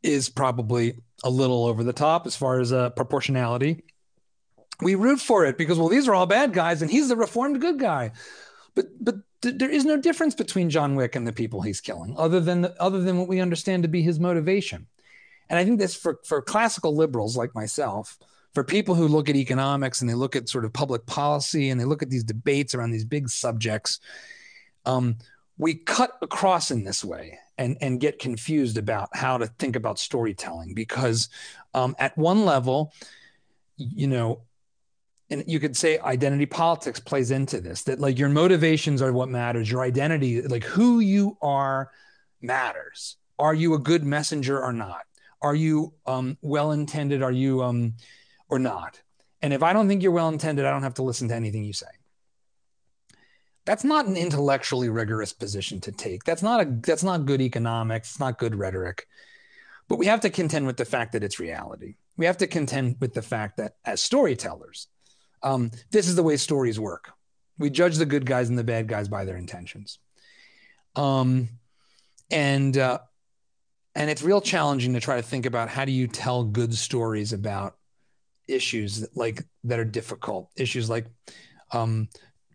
[0.02, 3.84] is probably a little over the top as far as uh, proportionality.
[4.80, 7.60] We root for it because well, these are all bad guys and he's the reformed
[7.60, 8.12] good guy.
[8.74, 12.14] But but th- there is no difference between John Wick and the people he's killing,
[12.16, 14.86] other than the, other than what we understand to be his motivation.
[15.48, 18.18] And I think this for for classical liberals like myself,
[18.54, 21.80] for people who look at economics and they look at sort of public policy and
[21.80, 24.00] they look at these debates around these big subjects,
[24.84, 25.16] um,
[25.56, 29.98] we cut across in this way and, and get confused about how to think about
[29.98, 31.28] storytelling because
[31.74, 32.92] um, at one level,
[33.76, 34.42] you know,
[35.30, 39.28] and you could say identity politics plays into this that like your motivations are what
[39.28, 41.90] matters your identity like who you are
[42.40, 45.02] matters are you a good messenger or not
[45.42, 47.94] are you um, well intended are you um,
[48.48, 49.00] or not.
[49.42, 51.64] And if I don't think you're well intended, I don't have to listen to anything
[51.64, 51.86] you say.
[53.64, 56.24] That's not an intellectually rigorous position to take.
[56.24, 59.06] That's not a that's not good economics, it's not good rhetoric.
[59.88, 61.96] But we have to contend with the fact that it's reality.
[62.16, 64.88] We have to contend with the fact that as storytellers,
[65.42, 67.10] um, this is the way stories work.
[67.58, 69.98] We judge the good guys and the bad guys by their intentions.
[70.96, 71.48] Um,
[72.30, 72.98] and uh,
[73.94, 77.32] and it's real challenging to try to think about how do you tell good stories
[77.32, 77.76] about
[78.46, 81.06] issues that, like that are difficult issues like
[81.72, 82.08] um,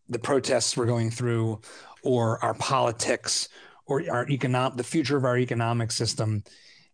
[0.09, 1.61] the protests we're going through
[2.03, 3.49] or our politics
[3.85, 6.43] or our economic the future of our economic system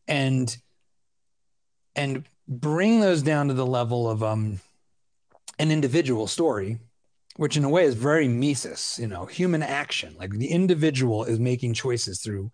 [0.07, 0.57] and
[1.95, 4.59] and bring those down to the level of um,
[5.59, 6.79] an individual story
[7.39, 10.13] which in a way is very Mises, you know, human action.
[10.19, 12.51] Like the individual is making choices through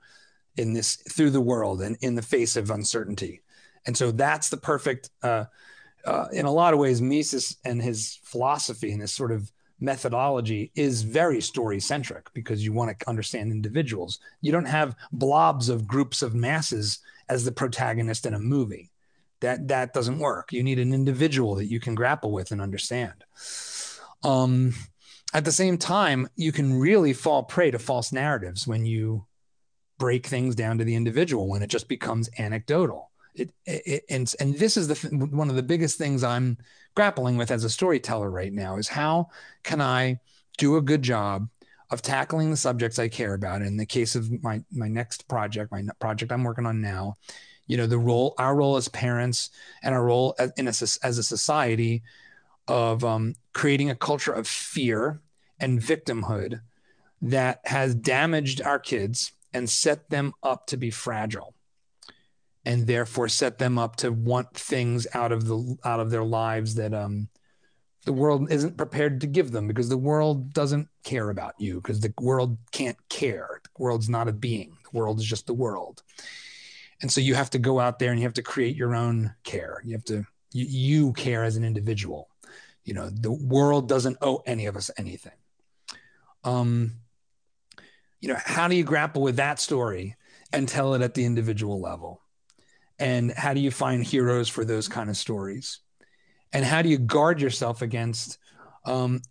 [0.58, 3.42] in this through the world and in the face of uncertainty.
[3.88, 5.46] And so that's the perfect uh,
[6.06, 10.72] uh, in a lot of ways, Mises and his philosophy and his sort of methodology
[10.76, 14.20] is very story centric because you want to understand individuals.
[14.42, 18.92] You don't have blobs of groups of masses as the protagonist in a movie.
[19.42, 20.52] That that doesn't work.
[20.52, 23.24] You need an individual that you can grapple with and understand.
[24.24, 24.74] Um,
[25.34, 29.26] at the same time, you can really fall prey to false narratives when you
[29.98, 34.56] break things down to the individual when it just becomes anecdotal it, it, and and
[34.56, 36.58] this is the one of the biggest things I'm
[36.96, 39.30] grappling with as a storyteller right now is how
[39.64, 40.20] can I
[40.58, 41.50] do a good job
[41.92, 43.62] of tackling the subjects I care about.
[43.62, 47.16] In the case of my my next project, my project I'm working on now,
[47.68, 49.50] you know, the role our role as parents
[49.84, 52.04] and our role as, in a, as a society
[52.68, 55.22] of um, creating a culture of fear
[55.60, 56.62] and victimhood
[57.22, 61.54] that has damaged our kids and set them up to be fragile
[62.66, 66.76] and therefore set them up to want things out of the out of their lives
[66.76, 67.30] that um
[68.06, 72.00] the world isn't prepared to give them because the world doesn't care about you because
[72.00, 73.62] the world can't care.
[73.64, 74.78] The world's not a being.
[74.84, 76.04] The world is just the world
[77.06, 79.36] and so you have to go out there and you have to create your own
[79.44, 80.26] care you have to
[80.56, 82.30] You, you care as an individual.
[82.86, 85.38] You know, the world doesn't owe any of us anything.
[86.46, 87.02] Um,
[88.22, 90.16] you know, how do you grapple with that story
[90.54, 92.22] and tell it at the individual level?
[92.98, 95.82] And how do you find heroes for those kind of stories?
[96.54, 98.38] And how do you guard yourself against
[98.86, 99.22] um,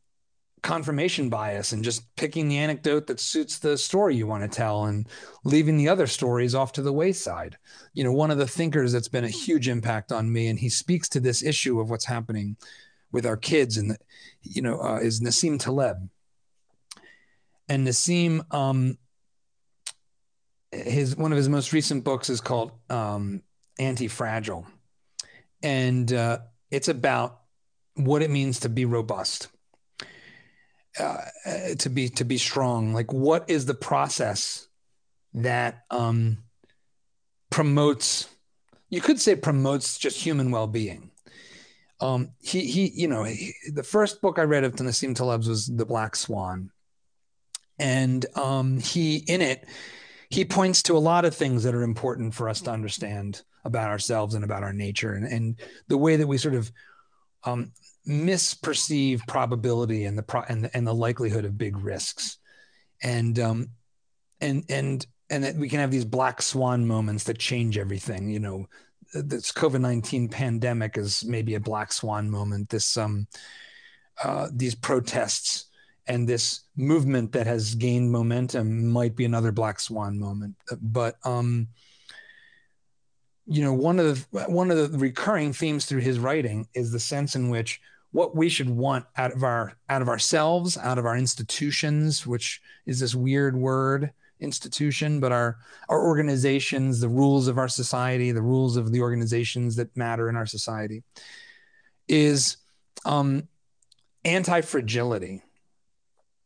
[0.64, 4.86] confirmation bias and just picking the anecdote that suits the story you want to tell
[4.86, 5.06] and
[5.44, 7.58] leaving the other stories off to the wayside.
[7.92, 10.70] You know, one of the thinkers that's been a huge impact on me, and he
[10.70, 12.56] speaks to this issue of what's happening
[13.12, 13.96] with our kids, and
[14.42, 16.08] you know, uh, is Nassim Taleb.
[17.68, 18.96] And Nassim, um,
[20.72, 23.42] his one of his most recent books is called um,
[23.78, 24.66] Anti Fragile,
[25.62, 26.38] and uh,
[26.70, 27.42] it's about
[27.96, 29.48] what it means to be robust
[30.98, 31.24] uh,
[31.78, 32.92] to be to be strong.
[32.92, 34.68] Like what is the process
[35.34, 36.38] that um,
[37.50, 38.28] promotes
[38.90, 41.10] you could say promotes just human well-being?
[42.00, 45.66] Um, he he you know he, the first book i read of nassim taleb's was
[45.66, 46.70] the black swan.
[47.78, 49.66] And um, he in it
[50.30, 53.88] he points to a lot of things that are important for us to understand about
[53.88, 55.12] ourselves and about our nature.
[55.14, 56.72] And, and the way that we sort of
[57.44, 57.72] um,
[58.06, 62.38] misperceive probability and the pro- and the, and the likelihood of big risks.
[63.02, 63.68] And um
[64.40, 68.40] and and and that we can have these black swan moments that change everything you
[68.40, 68.66] know.
[69.12, 72.68] This covid-19 pandemic is maybe a black swan moment.
[72.68, 73.26] This um
[74.22, 75.66] uh these protests
[76.06, 80.56] and this movement that has gained momentum might be another black swan moment.
[80.80, 81.68] But um
[83.46, 87.00] you know one of the one of the recurring themes through his writing is the
[87.00, 87.80] sense in which
[88.14, 92.60] what we should want out of our out of ourselves out of our institutions which
[92.86, 95.56] is this weird word institution but our
[95.88, 100.36] our organizations the rules of our society the rules of the organizations that matter in
[100.36, 101.02] our society
[102.08, 102.56] is
[103.04, 103.48] um,
[104.24, 105.42] anti-fragility.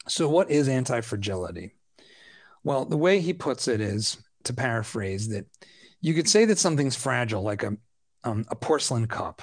[0.09, 1.75] So what is anti-fragility?
[2.65, 5.47] Well the way he puts it is to paraphrase that
[6.01, 7.77] you could say that something's fragile like a
[8.25, 9.43] um, a porcelain cup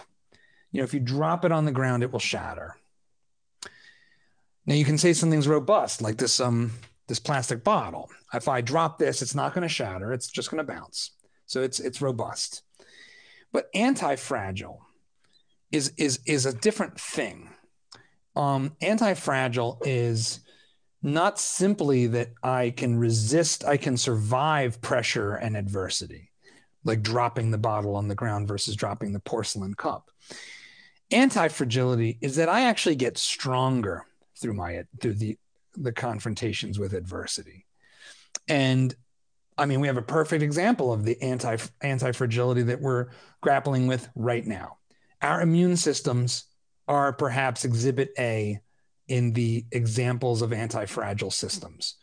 [0.75, 2.75] you know, if you drop it on the ground, it will shatter.
[4.65, 6.71] Now you can say something's robust, like this um
[7.07, 8.09] this plastic bottle.
[8.33, 11.11] If I drop this, it's not going to shatter; it's just going to bounce.
[11.45, 12.63] So it's it's robust.
[13.53, 14.85] But anti-fragile
[15.71, 17.51] is is is a different thing.
[18.35, 20.41] Um, anti-fragile is
[21.01, 26.31] not simply that I can resist, I can survive pressure and adversity,
[26.83, 30.11] like dropping the bottle on the ground versus dropping the porcelain cup
[31.11, 34.05] anti-fragility is that I actually get stronger
[34.37, 35.37] through my through the
[35.77, 37.65] the confrontations with adversity.
[38.47, 38.93] And
[39.57, 43.07] I mean, we have a perfect example of the anti anti-fragility that we're
[43.41, 44.77] grappling with right now.
[45.21, 46.45] Our immune systems
[46.87, 48.59] are perhaps exhibit A
[49.07, 51.95] in the examples of anti-fragile systems.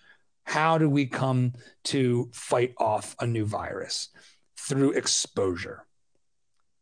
[0.45, 1.53] How do we come
[1.85, 4.09] to fight off a new virus?
[4.57, 5.85] Through exposure.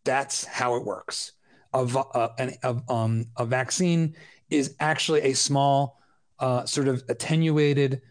[0.05, 1.33] That's how it works
[1.73, 1.85] a,
[2.15, 4.17] a, a, um, a vaccine
[4.49, 6.01] is actually a small,
[6.39, 8.03] uh, sort of attenuated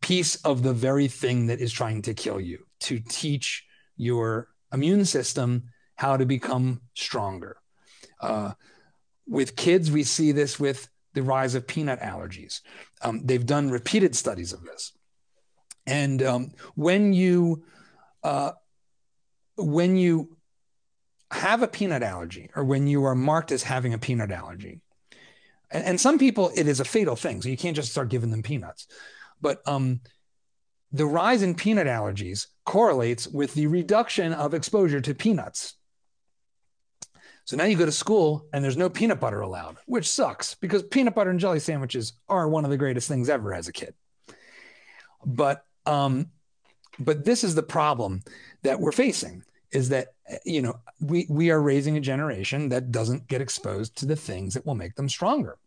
[0.00, 3.64] piece of the very thing that is trying to kill you to teach
[3.96, 5.64] your immune system
[5.96, 7.56] how to become stronger.
[8.20, 8.52] Uh,
[9.26, 12.60] with kids, we see this with the rise of peanut allergies.
[13.02, 14.92] Um, they've done repeated studies of this.
[15.86, 17.64] And um, when you
[18.22, 18.52] uh,
[19.56, 20.36] when you
[21.30, 24.80] have a peanut allergy or when you are marked as having a peanut allergy,
[25.70, 27.42] and, and some people, it is a fatal thing.
[27.42, 28.86] So you can't just start giving them peanuts.
[29.40, 30.00] But um,
[30.92, 35.74] the rise in peanut allergies correlates with the reduction of exposure to peanuts.
[37.44, 40.82] So now you go to school and there's no peanut butter allowed, which sucks because
[40.84, 43.94] peanut butter and jelly sandwiches are one of the greatest things ever as a kid.
[45.24, 46.30] But um,
[46.98, 48.22] but this is the problem
[48.62, 49.42] that we're facing
[49.72, 50.08] is that
[50.44, 54.54] you know we we are raising a generation that doesn't get exposed to the things
[54.54, 55.58] that will make them stronger.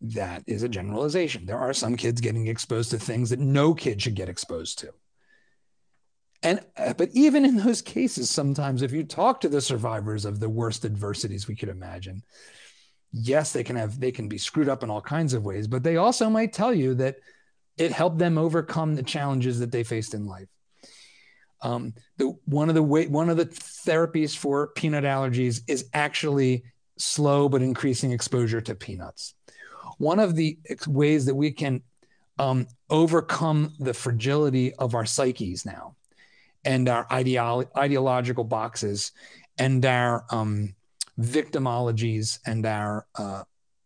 [0.00, 1.46] That is a generalization.
[1.46, 4.92] There are some kids getting exposed to things that no kid should get exposed to.
[6.42, 10.40] And uh, but even in those cases sometimes if you talk to the survivors of
[10.40, 12.22] the worst adversities we could imagine
[13.12, 15.82] yes they can have they can be screwed up in all kinds of ways but
[15.82, 17.16] they also might tell you that
[17.76, 20.48] it helped them overcome the challenges that they faced in life
[21.62, 26.64] um, the one of the way one of the therapies for peanut allergies is actually
[26.96, 29.34] slow but increasing exposure to peanuts.
[29.98, 31.82] One of the ways that we can
[32.38, 35.96] um, overcome the fragility of our psyches now
[36.64, 39.12] and our ideolo- ideological boxes
[39.58, 40.74] and our um,
[41.18, 43.42] victimologies and our uh,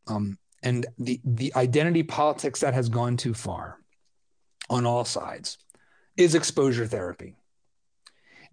[0.07, 3.79] um, and the the identity politics that has gone too far
[4.71, 5.59] on all sides
[6.17, 7.35] is exposure therapy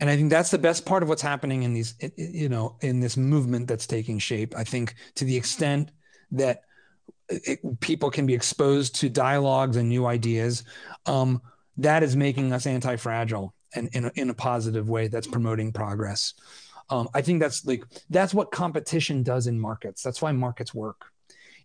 [0.01, 2.99] and i think that's the best part of what's happening in these you know in
[2.99, 4.55] this movement that's taking shape.
[4.57, 5.91] I think to the extent
[6.31, 6.61] that
[7.29, 10.63] it, people can be exposed to dialogues and new ideas
[11.05, 11.41] um,
[11.77, 16.33] that is making us anti-fragile and in a, in a positive way that's promoting progress.
[16.89, 20.01] Um, i think that's like that's what competition does in markets.
[20.01, 21.05] That's why markets work.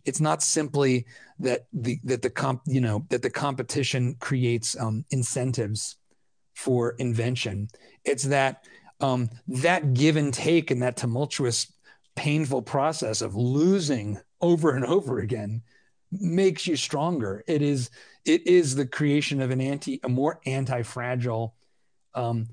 [0.05, 1.05] It's not simply
[1.39, 5.97] that the that the comp you know that the competition creates um, incentives
[6.55, 7.67] for invention
[8.07, 8.65] it's that
[8.99, 11.71] um, that give and take and that tumultuous
[12.15, 15.61] painful process of losing over and over again
[16.11, 17.43] makes you stronger.
[17.47, 17.89] It is
[18.25, 21.53] it is the creation of an anti a more anti-fragile
[22.15, 22.47] um,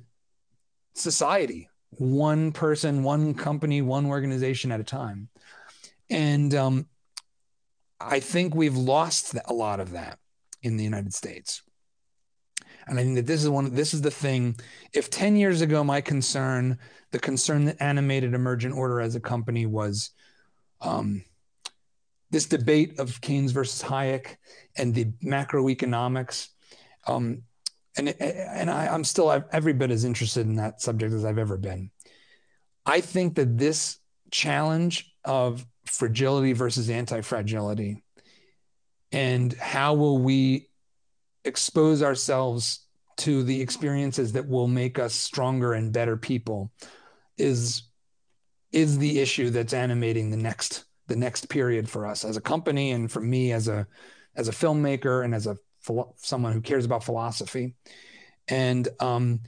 [0.95, 1.69] society.
[1.91, 5.29] One person one company one organization at a time.
[6.11, 6.87] And um,
[8.01, 10.19] I think we've lost a lot of that
[10.63, 11.63] in the United States.
[12.87, 14.57] And I think that this is one, this is the thing.
[14.93, 16.79] If 10 years ago, my concern,
[17.13, 20.11] the concern that animated Emergent Order as a company was
[20.81, 21.25] um,
[22.31, 24.37] this debate of Keynes versus Hayek
[24.77, 26.49] and the macroeconomics.
[27.07, 27.43] Um,
[27.97, 31.57] and and I, I'm still every bit as interested in that subject as I've ever
[31.57, 31.91] been.
[32.85, 33.99] I think that this
[34.31, 38.03] challenge of fragility versus anti fragility.
[39.13, 40.69] And how will we
[41.45, 42.81] expose ourselves
[43.17, 46.71] to the experiences that will make us stronger and better people
[47.39, 47.83] is
[48.73, 52.91] is the issue that's animating the next the next period for us as a company
[52.91, 53.87] and for me as a
[54.37, 55.57] as a filmmaker and as a
[56.17, 57.75] someone who cares about philosophy.
[58.49, 59.41] And um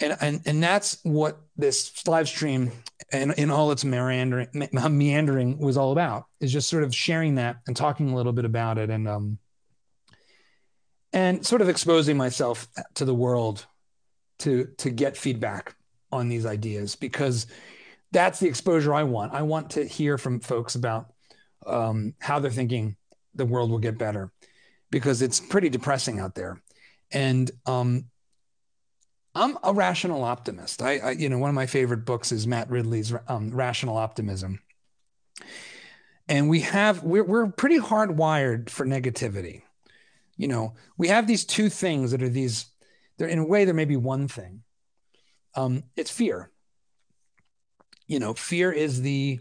[0.00, 2.72] and and and that's what this live stream
[3.12, 4.48] and in all its meandering
[4.90, 8.44] meandering was all about is just sort of sharing that and talking a little bit
[8.44, 9.38] about it and um
[11.14, 13.64] and sort of exposing myself to the world
[14.40, 15.76] to to get feedback
[16.12, 17.46] on these ideas because
[18.12, 19.32] that's the exposure I want.
[19.32, 21.12] I want to hear from folks about
[21.66, 22.96] um, how they're thinking
[23.34, 24.30] the world will get better
[24.90, 26.60] because it's pretty depressing out there.
[27.10, 28.06] And um,
[29.34, 30.82] I'm a rational optimist.
[30.82, 34.60] I, I, you know, one of my favorite books is Matt Ridley's um, Rational Optimism.
[36.28, 39.63] And we have, we're, we're pretty hardwired for negativity.
[40.36, 42.66] You know, we have these two things that are these,
[43.18, 44.62] they're in a way, there may be one thing.
[45.54, 46.50] Um, it's fear.
[48.06, 49.40] You know, fear is the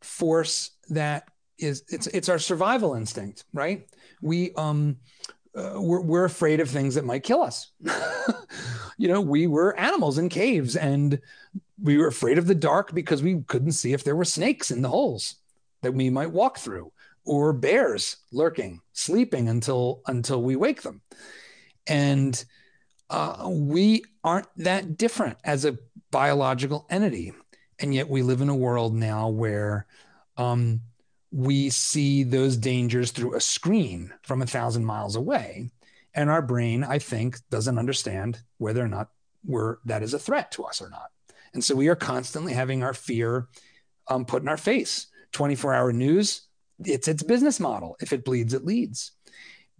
[0.00, 1.28] force that
[1.58, 3.88] is, it's, it's our survival instinct, right?
[4.22, 4.98] We, um,
[5.54, 7.72] uh, we're, we're afraid of things that might kill us.
[8.98, 11.20] you know, we were animals in caves and
[11.82, 14.82] we were afraid of the dark because we couldn't see if there were snakes in
[14.82, 15.36] the holes
[15.82, 16.92] that we might walk through
[17.28, 21.02] or bears lurking, sleeping until until we wake them.
[21.86, 22.42] And
[23.10, 25.78] uh, we aren't that different as a
[26.10, 27.32] biological entity.
[27.78, 29.86] And yet we live in a world now where
[30.36, 30.80] um,
[31.30, 35.70] we see those dangers through a screen from a thousand miles away.
[36.14, 39.10] And our brain, I think, doesn't understand whether or not
[39.44, 41.10] we're, that is a threat to us or not.
[41.52, 43.48] And so we are constantly having our fear
[44.08, 45.06] um, put in our face.
[45.32, 46.47] 24 hour news,
[46.84, 47.96] it's its business model.
[48.00, 49.12] If it bleeds, it leads.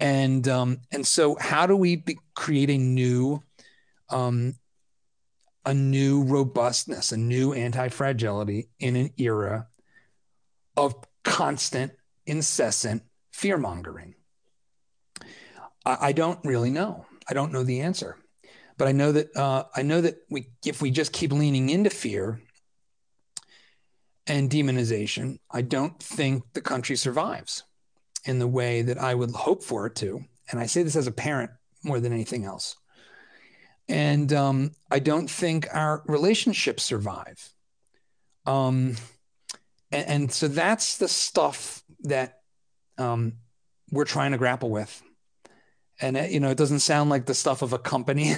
[0.01, 3.43] And um, and so how do we be, create a new
[4.11, 4.55] um,
[5.65, 9.67] a new robustness, a new anti-fragility in an era
[10.77, 10.95] of
[11.25, 11.93] constant,
[12.27, 13.03] incessant
[13.33, 14.15] fear mongering?
[15.85, 17.05] I, I, don't really know.
[17.29, 18.17] I don't know the answer,
[18.79, 21.91] but I know that uh, I know that we, if we just keep leaning into
[21.91, 22.41] fear
[24.29, 27.65] and demonization, I don't think the country survives
[28.25, 30.25] in the way that I would hope for it to.
[30.51, 31.51] And I say this as a parent
[31.83, 32.77] more than anything else.
[33.89, 37.53] And um, I don't think our relationships survive.
[38.45, 38.97] Um,
[39.91, 42.41] and, and so that's the stuff that
[42.99, 43.35] um,
[43.91, 45.03] we're trying to grapple with
[46.01, 48.35] and it, you know it doesn't sound like the stuff of a company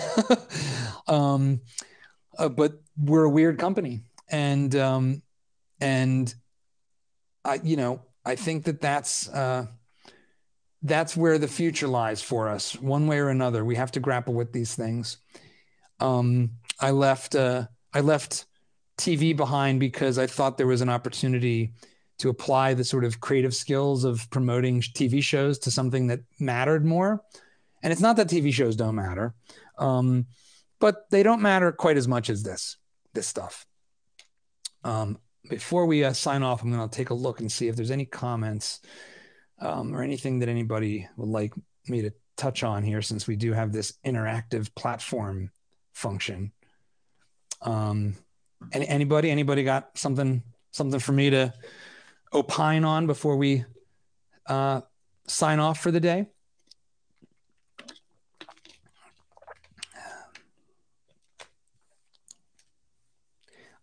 [1.08, 1.60] um,
[2.38, 5.22] uh, but we're a weird company and um,
[5.80, 6.34] and
[7.44, 9.66] i you know i think that that's uh,
[10.82, 14.34] that's where the future lies for us one way or another we have to grapple
[14.34, 15.18] with these things
[16.00, 16.50] um,
[16.80, 18.46] i left uh, i left
[19.00, 21.72] TV behind because I thought there was an opportunity
[22.18, 26.84] to apply the sort of creative skills of promoting TV shows to something that mattered
[26.84, 27.22] more.
[27.82, 29.34] And it's not that TV shows don't matter,
[29.78, 30.26] um,
[30.80, 32.76] but they don't matter quite as much as this
[33.14, 33.66] this stuff.
[34.84, 35.18] Um,
[35.50, 37.90] before we uh, sign off, I'm going to take a look and see if there's
[37.90, 38.80] any comments
[39.60, 41.52] um, or anything that anybody would like
[41.86, 45.50] me to touch on here, since we do have this interactive platform
[45.92, 46.52] function.
[47.60, 48.16] Um,
[48.72, 51.52] any, anybody, anybody got something, something for me to
[52.32, 53.64] opine on before we
[54.46, 54.80] uh,
[55.26, 56.26] sign off for the day?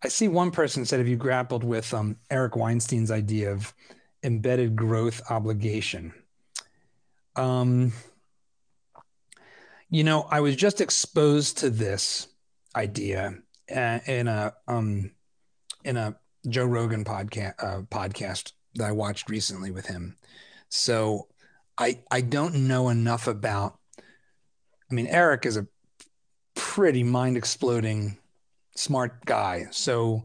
[0.02, 3.74] I see one person said, Have you grappled with um, Eric Weinstein's idea of
[4.22, 6.12] embedded growth obligation?
[7.36, 7.92] Um,
[9.90, 12.28] you know, I was just exposed to this
[12.76, 13.38] idea
[13.74, 15.12] uh, in a um,
[15.84, 16.16] in a
[16.48, 20.16] Joe Rogan podcast uh, podcast that I watched recently with him.
[20.68, 21.28] So
[21.76, 23.78] I I don't know enough about.
[24.90, 25.66] I mean, Eric is a
[26.54, 28.18] pretty mind exploding
[28.78, 29.66] smart guy.
[29.70, 30.24] So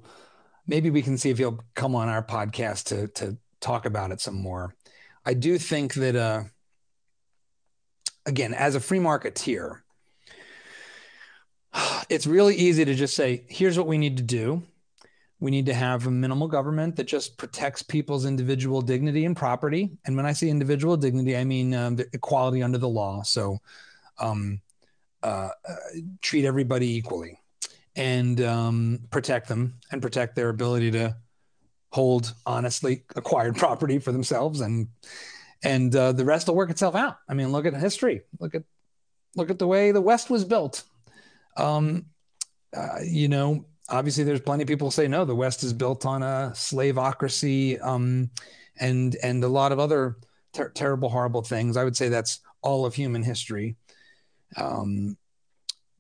[0.67, 4.21] maybe we can see if he'll come on our podcast to to talk about it
[4.21, 4.75] some more.
[5.25, 6.43] I do think that uh
[8.25, 9.81] again, as a free marketeer,
[12.09, 14.63] it's really easy to just say, here's what we need to do.
[15.39, 19.91] We need to have a minimal government that just protects people's individual dignity and property.
[20.05, 23.23] And when I say individual dignity, I mean um, equality under the law.
[23.23, 23.59] So
[24.19, 24.61] um,
[25.21, 25.75] uh, uh,
[26.21, 27.39] treat everybody equally
[27.95, 31.15] and um, protect them and protect their ability to
[31.91, 34.87] hold honestly acquired property for themselves and
[35.63, 37.19] and uh, the rest will work itself out.
[37.29, 38.21] I mean, look at history.
[38.39, 38.63] Look at
[39.35, 40.83] look at the way the West was built.
[41.55, 42.07] Um,
[42.75, 45.25] uh, you know, obviously, there's plenty of people say no.
[45.25, 48.29] The West is built on a slaveocracy um,
[48.79, 50.17] and and a lot of other
[50.51, 51.77] ter- terrible, horrible things.
[51.77, 53.77] I would say that's all of human history.
[54.57, 55.17] Um,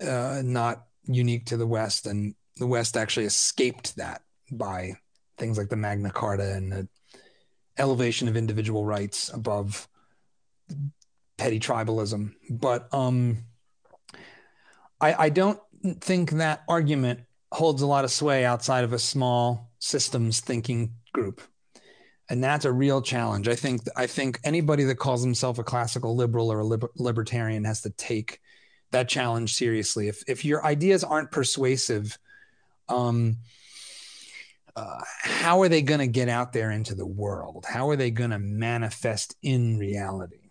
[0.05, 4.21] uh, not unique to the West, and the West actually escaped that
[4.51, 4.93] by
[5.37, 6.87] things like the Magna Carta and the
[7.77, 9.87] elevation of individual rights above
[11.37, 12.33] petty tribalism.
[12.49, 13.45] But um,
[15.01, 15.59] I, I don't
[15.99, 17.21] think that argument
[17.51, 21.41] holds a lot of sway outside of a small systems thinking group
[22.29, 26.15] and that's a real challenge i think i think anybody that calls himself a classical
[26.15, 28.39] liberal or a liber- libertarian has to take
[28.93, 30.07] that challenge seriously.
[30.07, 32.17] If if your ideas aren't persuasive,
[32.89, 33.37] um,
[34.75, 37.65] uh, how are they going to get out there into the world?
[37.67, 40.49] How are they going to manifest in reality?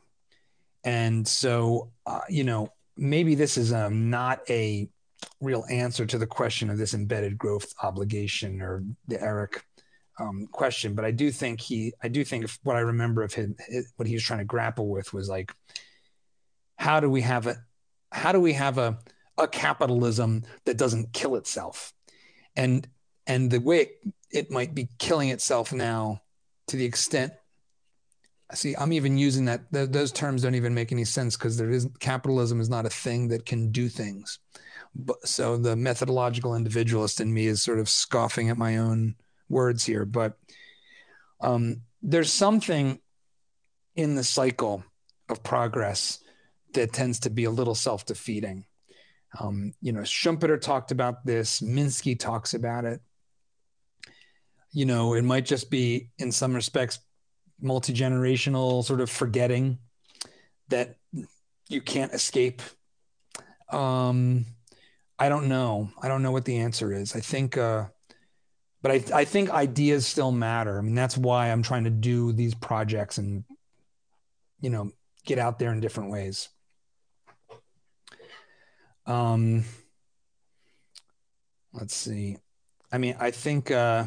[0.85, 4.89] And so, uh, you know, maybe this is um, not a
[5.40, 9.64] real answer to the question of this embedded growth obligation or the Eric
[10.19, 13.56] um, question, but I do think he, I do think what I remember of him,
[13.97, 15.52] what he was trying to grapple with was like,
[16.77, 17.56] how do we have a,
[18.12, 18.98] how do we have a,
[19.39, 21.93] a capitalism that doesn't kill itself?
[22.56, 22.86] And
[23.26, 26.22] and the way it, it might be killing itself now
[26.68, 27.32] to the extent
[28.55, 31.70] see i'm even using that th- those terms don't even make any sense because there
[31.70, 34.39] is capitalism is not a thing that can do things
[34.94, 39.14] but so the methodological individualist in me is sort of scoffing at my own
[39.48, 40.36] words here but
[41.40, 43.01] um, there's something
[43.97, 44.84] in the cycle
[45.28, 46.22] of progress
[46.74, 48.65] that tends to be a little self defeating.
[49.39, 53.01] Um, you know, Schumpeter talked about this, Minsky talks about it.
[54.73, 56.99] You know, it might just be, in some respects,
[57.61, 59.78] multi generational sort of forgetting
[60.69, 60.97] that
[61.69, 62.61] you can't escape.
[63.70, 64.47] Um,
[65.19, 65.90] I don't know.
[66.03, 67.15] I don't know what the answer is.
[67.15, 67.86] I think, uh,
[68.82, 70.78] but I, I think ideas still matter.
[70.78, 73.44] I mean, that's why I'm trying to do these projects and,
[74.61, 74.90] you know,
[75.24, 76.49] get out there in different ways.
[79.07, 79.65] Um,
[81.73, 82.39] let's see.
[82.91, 84.05] I mean, I think uh,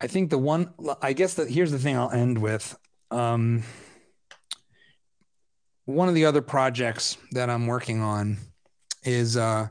[0.00, 0.74] I think the one.
[1.00, 1.96] I guess that here's the thing.
[1.96, 2.76] I'll end with.
[3.10, 3.62] Um,
[5.84, 8.38] one of the other projects that I'm working on
[9.04, 9.68] is uh,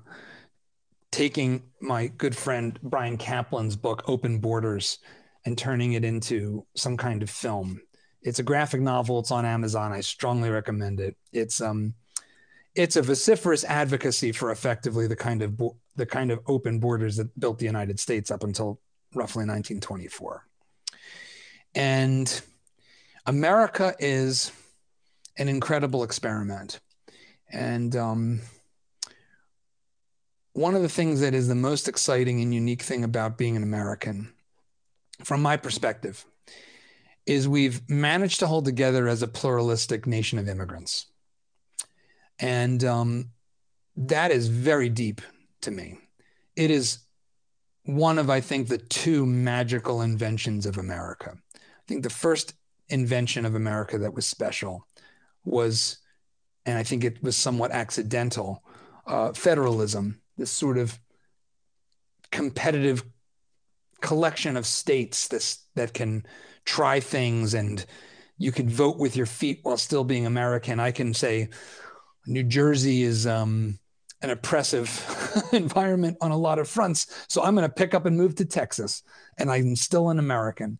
[1.11, 4.99] taking my good friend Bryan Caplan's book Open Borders
[5.45, 7.81] and turning it into some kind of film.
[8.21, 9.19] It's a graphic novel.
[9.19, 9.91] It's on Amazon.
[9.91, 11.15] I strongly recommend it.
[11.31, 11.93] It's um
[12.75, 15.59] it's a vociferous advocacy for effectively the kind of
[15.95, 18.79] the kind of open borders that built the United States up until
[19.13, 20.45] roughly 1924.
[21.73, 22.41] And
[23.25, 24.51] America is
[25.37, 26.79] an incredible experiment.
[27.49, 28.41] And um,
[30.53, 33.63] one of the things that is the most exciting and unique thing about being an
[33.63, 34.33] American,
[35.23, 36.25] from my perspective,
[37.25, 41.07] is we've managed to hold together as a pluralistic nation of immigrants.
[42.39, 43.29] And um,
[43.95, 45.21] that is very deep
[45.61, 45.97] to me.
[46.55, 46.99] It is
[47.83, 51.37] one of, I think, the two magical inventions of America.
[51.55, 52.53] I think the first
[52.89, 54.87] invention of America that was special
[55.43, 55.97] was,
[56.65, 58.63] and I think it was somewhat accidental,
[59.05, 60.99] uh, federalism, this sort of
[62.31, 63.03] competitive
[64.01, 66.25] collection of states this, that can
[66.65, 67.85] try things and
[68.37, 70.79] you can vote with your feet while still being American.
[70.79, 71.49] I can say
[72.27, 73.79] New Jersey is um,
[74.21, 74.89] an oppressive
[75.53, 77.25] environment on a lot of fronts.
[77.27, 79.03] So I'm going to pick up and move to Texas
[79.37, 80.79] and I'm still an American.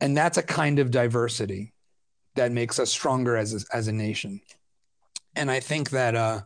[0.00, 1.72] And that's a kind of diversity
[2.34, 4.40] that makes us stronger as a, as a nation.
[5.36, 6.40] And I think that uh,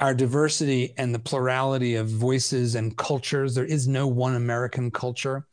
[0.00, 5.46] our diversity and the plurality of voices and cultures, there is no one American culture.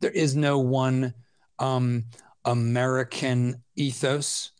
[0.00, 1.14] There is no one
[1.58, 2.04] um,
[2.44, 4.52] American ethos,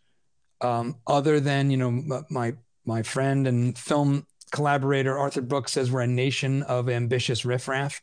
[0.61, 2.55] um, other than you know my
[2.87, 8.01] my friend and film collaborator Arthur Brooks says we're a nation of ambitious riffraff.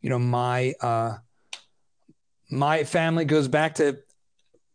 [0.00, 1.14] You know my uh,
[2.50, 3.98] my family goes back to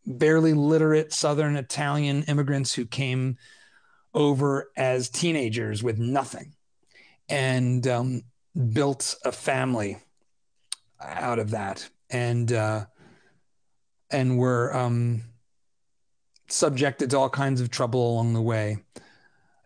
[0.06, 3.38] barely literate Southern Italian immigrants who came
[4.14, 6.54] over as teenagers with nothing
[7.30, 8.24] and um,
[8.74, 9.98] built a family
[11.00, 11.90] out of that.
[12.10, 12.86] And uh,
[14.12, 15.24] and were um,
[16.48, 18.80] subjected to all kinds of trouble along the way.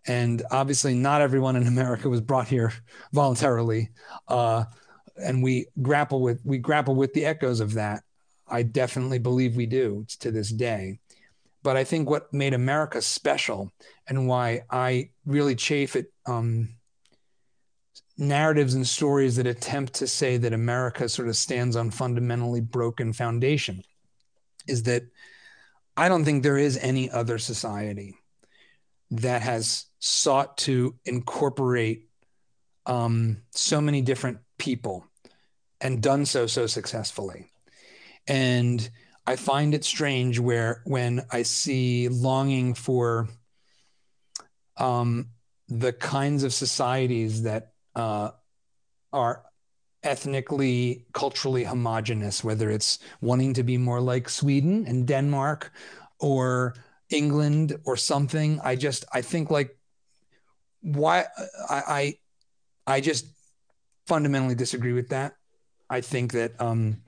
[0.07, 2.73] And obviously, not everyone in America was brought here
[3.11, 3.89] voluntarily,
[4.27, 4.65] uh,
[5.17, 8.03] and we grapple with we grapple with the echoes of that.
[8.47, 10.99] I definitely believe we do to this day.
[11.63, 13.73] But I think what made America special
[14.07, 16.75] and why I really chafe at um,
[18.17, 23.13] narratives and stories that attempt to say that America sort of stands on fundamentally broken
[23.13, 23.81] foundation
[24.67, 25.03] is that
[25.97, 28.17] I don't think there is any other society
[29.11, 32.07] that has sought to incorporate
[32.85, 35.03] um, so many different people
[35.81, 37.47] and done so so successfully.
[38.27, 38.87] And
[39.25, 43.27] I find it strange where when I see longing for
[44.77, 45.29] um,
[45.69, 48.29] the kinds of societies that uh,
[49.11, 49.43] are
[50.03, 55.71] ethnically, culturally homogenous, whether it's wanting to be more like Sweden and Denmark
[56.19, 56.75] or
[57.09, 58.59] England or something.
[58.63, 59.75] I just, I think like,
[60.85, 61.25] why
[61.69, 62.17] I, I,
[62.85, 63.25] I just
[64.05, 65.35] fundamentally disagree with that.
[65.89, 67.01] I think that, um,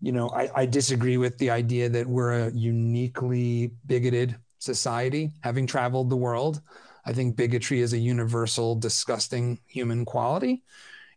[0.00, 5.66] you know, I, I disagree with the idea that we're a uniquely bigoted society, having
[5.66, 6.62] traveled the world.
[7.04, 10.62] I think bigotry is a universal, disgusting human quality,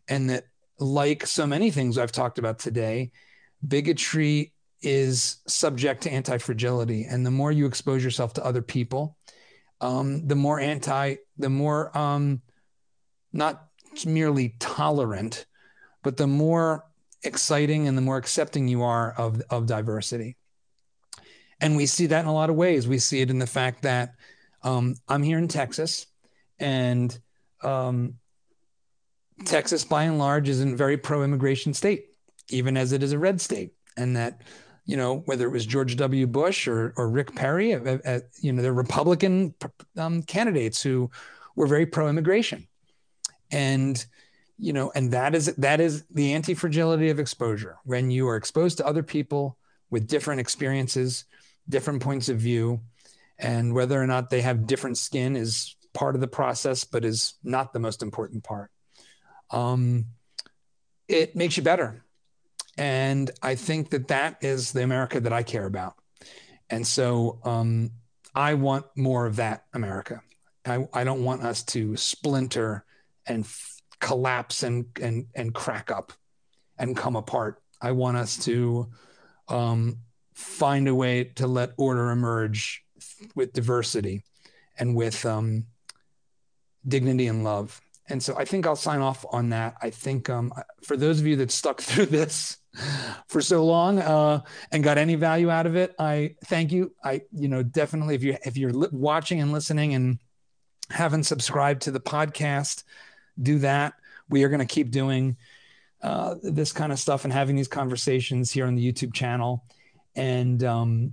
[0.08, 0.44] and that
[0.78, 3.12] like so many things I've talked about today,
[3.66, 4.52] bigotry
[4.82, 7.04] is subject to anti fragility.
[7.04, 9.16] And the more you expose yourself to other people,
[9.80, 12.42] um, the more anti, the more um,
[13.32, 13.68] not
[14.06, 15.46] merely tolerant,
[16.02, 16.84] but the more
[17.22, 20.36] exciting and the more accepting you are of, of diversity.
[21.60, 22.86] And we see that in a lot of ways.
[22.86, 24.14] We see it in the fact that
[24.62, 26.06] um, I'm here in Texas
[26.58, 27.16] and
[27.62, 28.14] um,
[29.44, 32.06] Texas, by and large, is a very pro immigration state,
[32.48, 33.72] even as it is a red state.
[33.96, 34.42] And that,
[34.86, 36.26] you know, whether it was George W.
[36.26, 39.54] Bush or, or Rick Perry, you know, they're Republican
[39.96, 41.10] um, candidates who
[41.54, 42.66] were very pro immigration.
[43.50, 44.04] And,
[44.58, 47.76] you know, and that is that is the anti fragility of exposure.
[47.84, 49.58] When you are exposed to other people
[49.90, 51.24] with different experiences,
[51.68, 52.80] different points of view,
[53.38, 57.34] and whether or not they have different skin is part of the process, but is
[57.44, 58.70] not the most important part
[59.50, 60.06] um,
[61.08, 62.02] it makes you better.
[62.76, 65.94] And I think that that is the America that I care about.
[66.68, 67.90] And so um,
[68.34, 70.20] I want more of that America.
[70.64, 72.84] I, I don't want us to splinter
[73.26, 76.12] and f- collapse and, and, and crack up
[76.78, 77.62] and come apart.
[77.80, 78.90] I want us to
[79.48, 79.98] um,
[80.34, 82.84] find a way to let order emerge
[83.34, 84.22] with diversity
[84.78, 85.66] and with um,
[86.86, 89.76] dignity and love and so I think I'll sign off on that.
[89.82, 92.58] I think um, for those of you that stuck through this
[93.28, 94.40] for so long uh,
[94.72, 96.92] and got any value out of it, I thank you.
[97.02, 100.18] I, you know, definitely if you if you're li- watching and listening and
[100.90, 102.84] haven't subscribed to the podcast,
[103.40, 103.94] do that.
[104.28, 105.36] We are going to keep doing
[106.02, 109.64] uh, this kind of stuff and having these conversations here on the YouTube channel,
[110.14, 111.12] and um,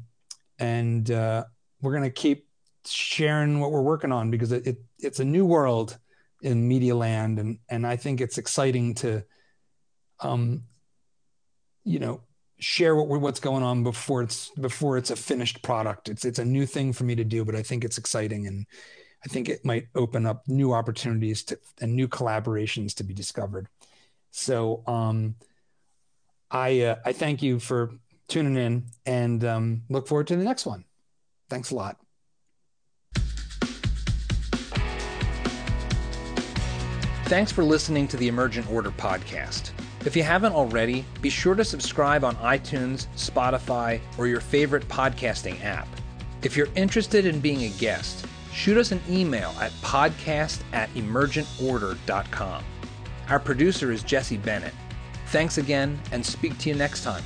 [0.59, 1.45] and uh,
[1.81, 2.47] we're going to keep
[2.85, 5.97] sharing what we're working on because it, it it's a new world
[6.41, 9.23] in media land and and I think it's exciting to
[10.19, 10.63] um
[11.83, 12.21] you know
[12.59, 16.45] share what what's going on before it's before it's a finished product it's it's a
[16.45, 18.65] new thing for me to do but I think it's exciting and
[19.25, 23.67] I think it might open up new opportunities to and new collaborations to be discovered
[24.31, 25.35] So um,
[26.49, 27.91] I uh, I thank you for
[28.27, 30.85] tuning in and um, look forward to the next one.
[31.49, 31.97] Thanks a lot.
[37.25, 39.71] Thanks for listening to the Emergent Order podcast.
[40.05, 45.63] If you haven't already, be sure to subscribe on iTunes, Spotify, or your favorite podcasting
[45.63, 45.87] app.
[46.41, 52.63] If you're interested in being a guest, shoot us an email at podcast at emergentorder.com.
[53.29, 54.73] Our producer is Jesse Bennett.
[55.27, 57.23] Thanks again, and speak to you next time.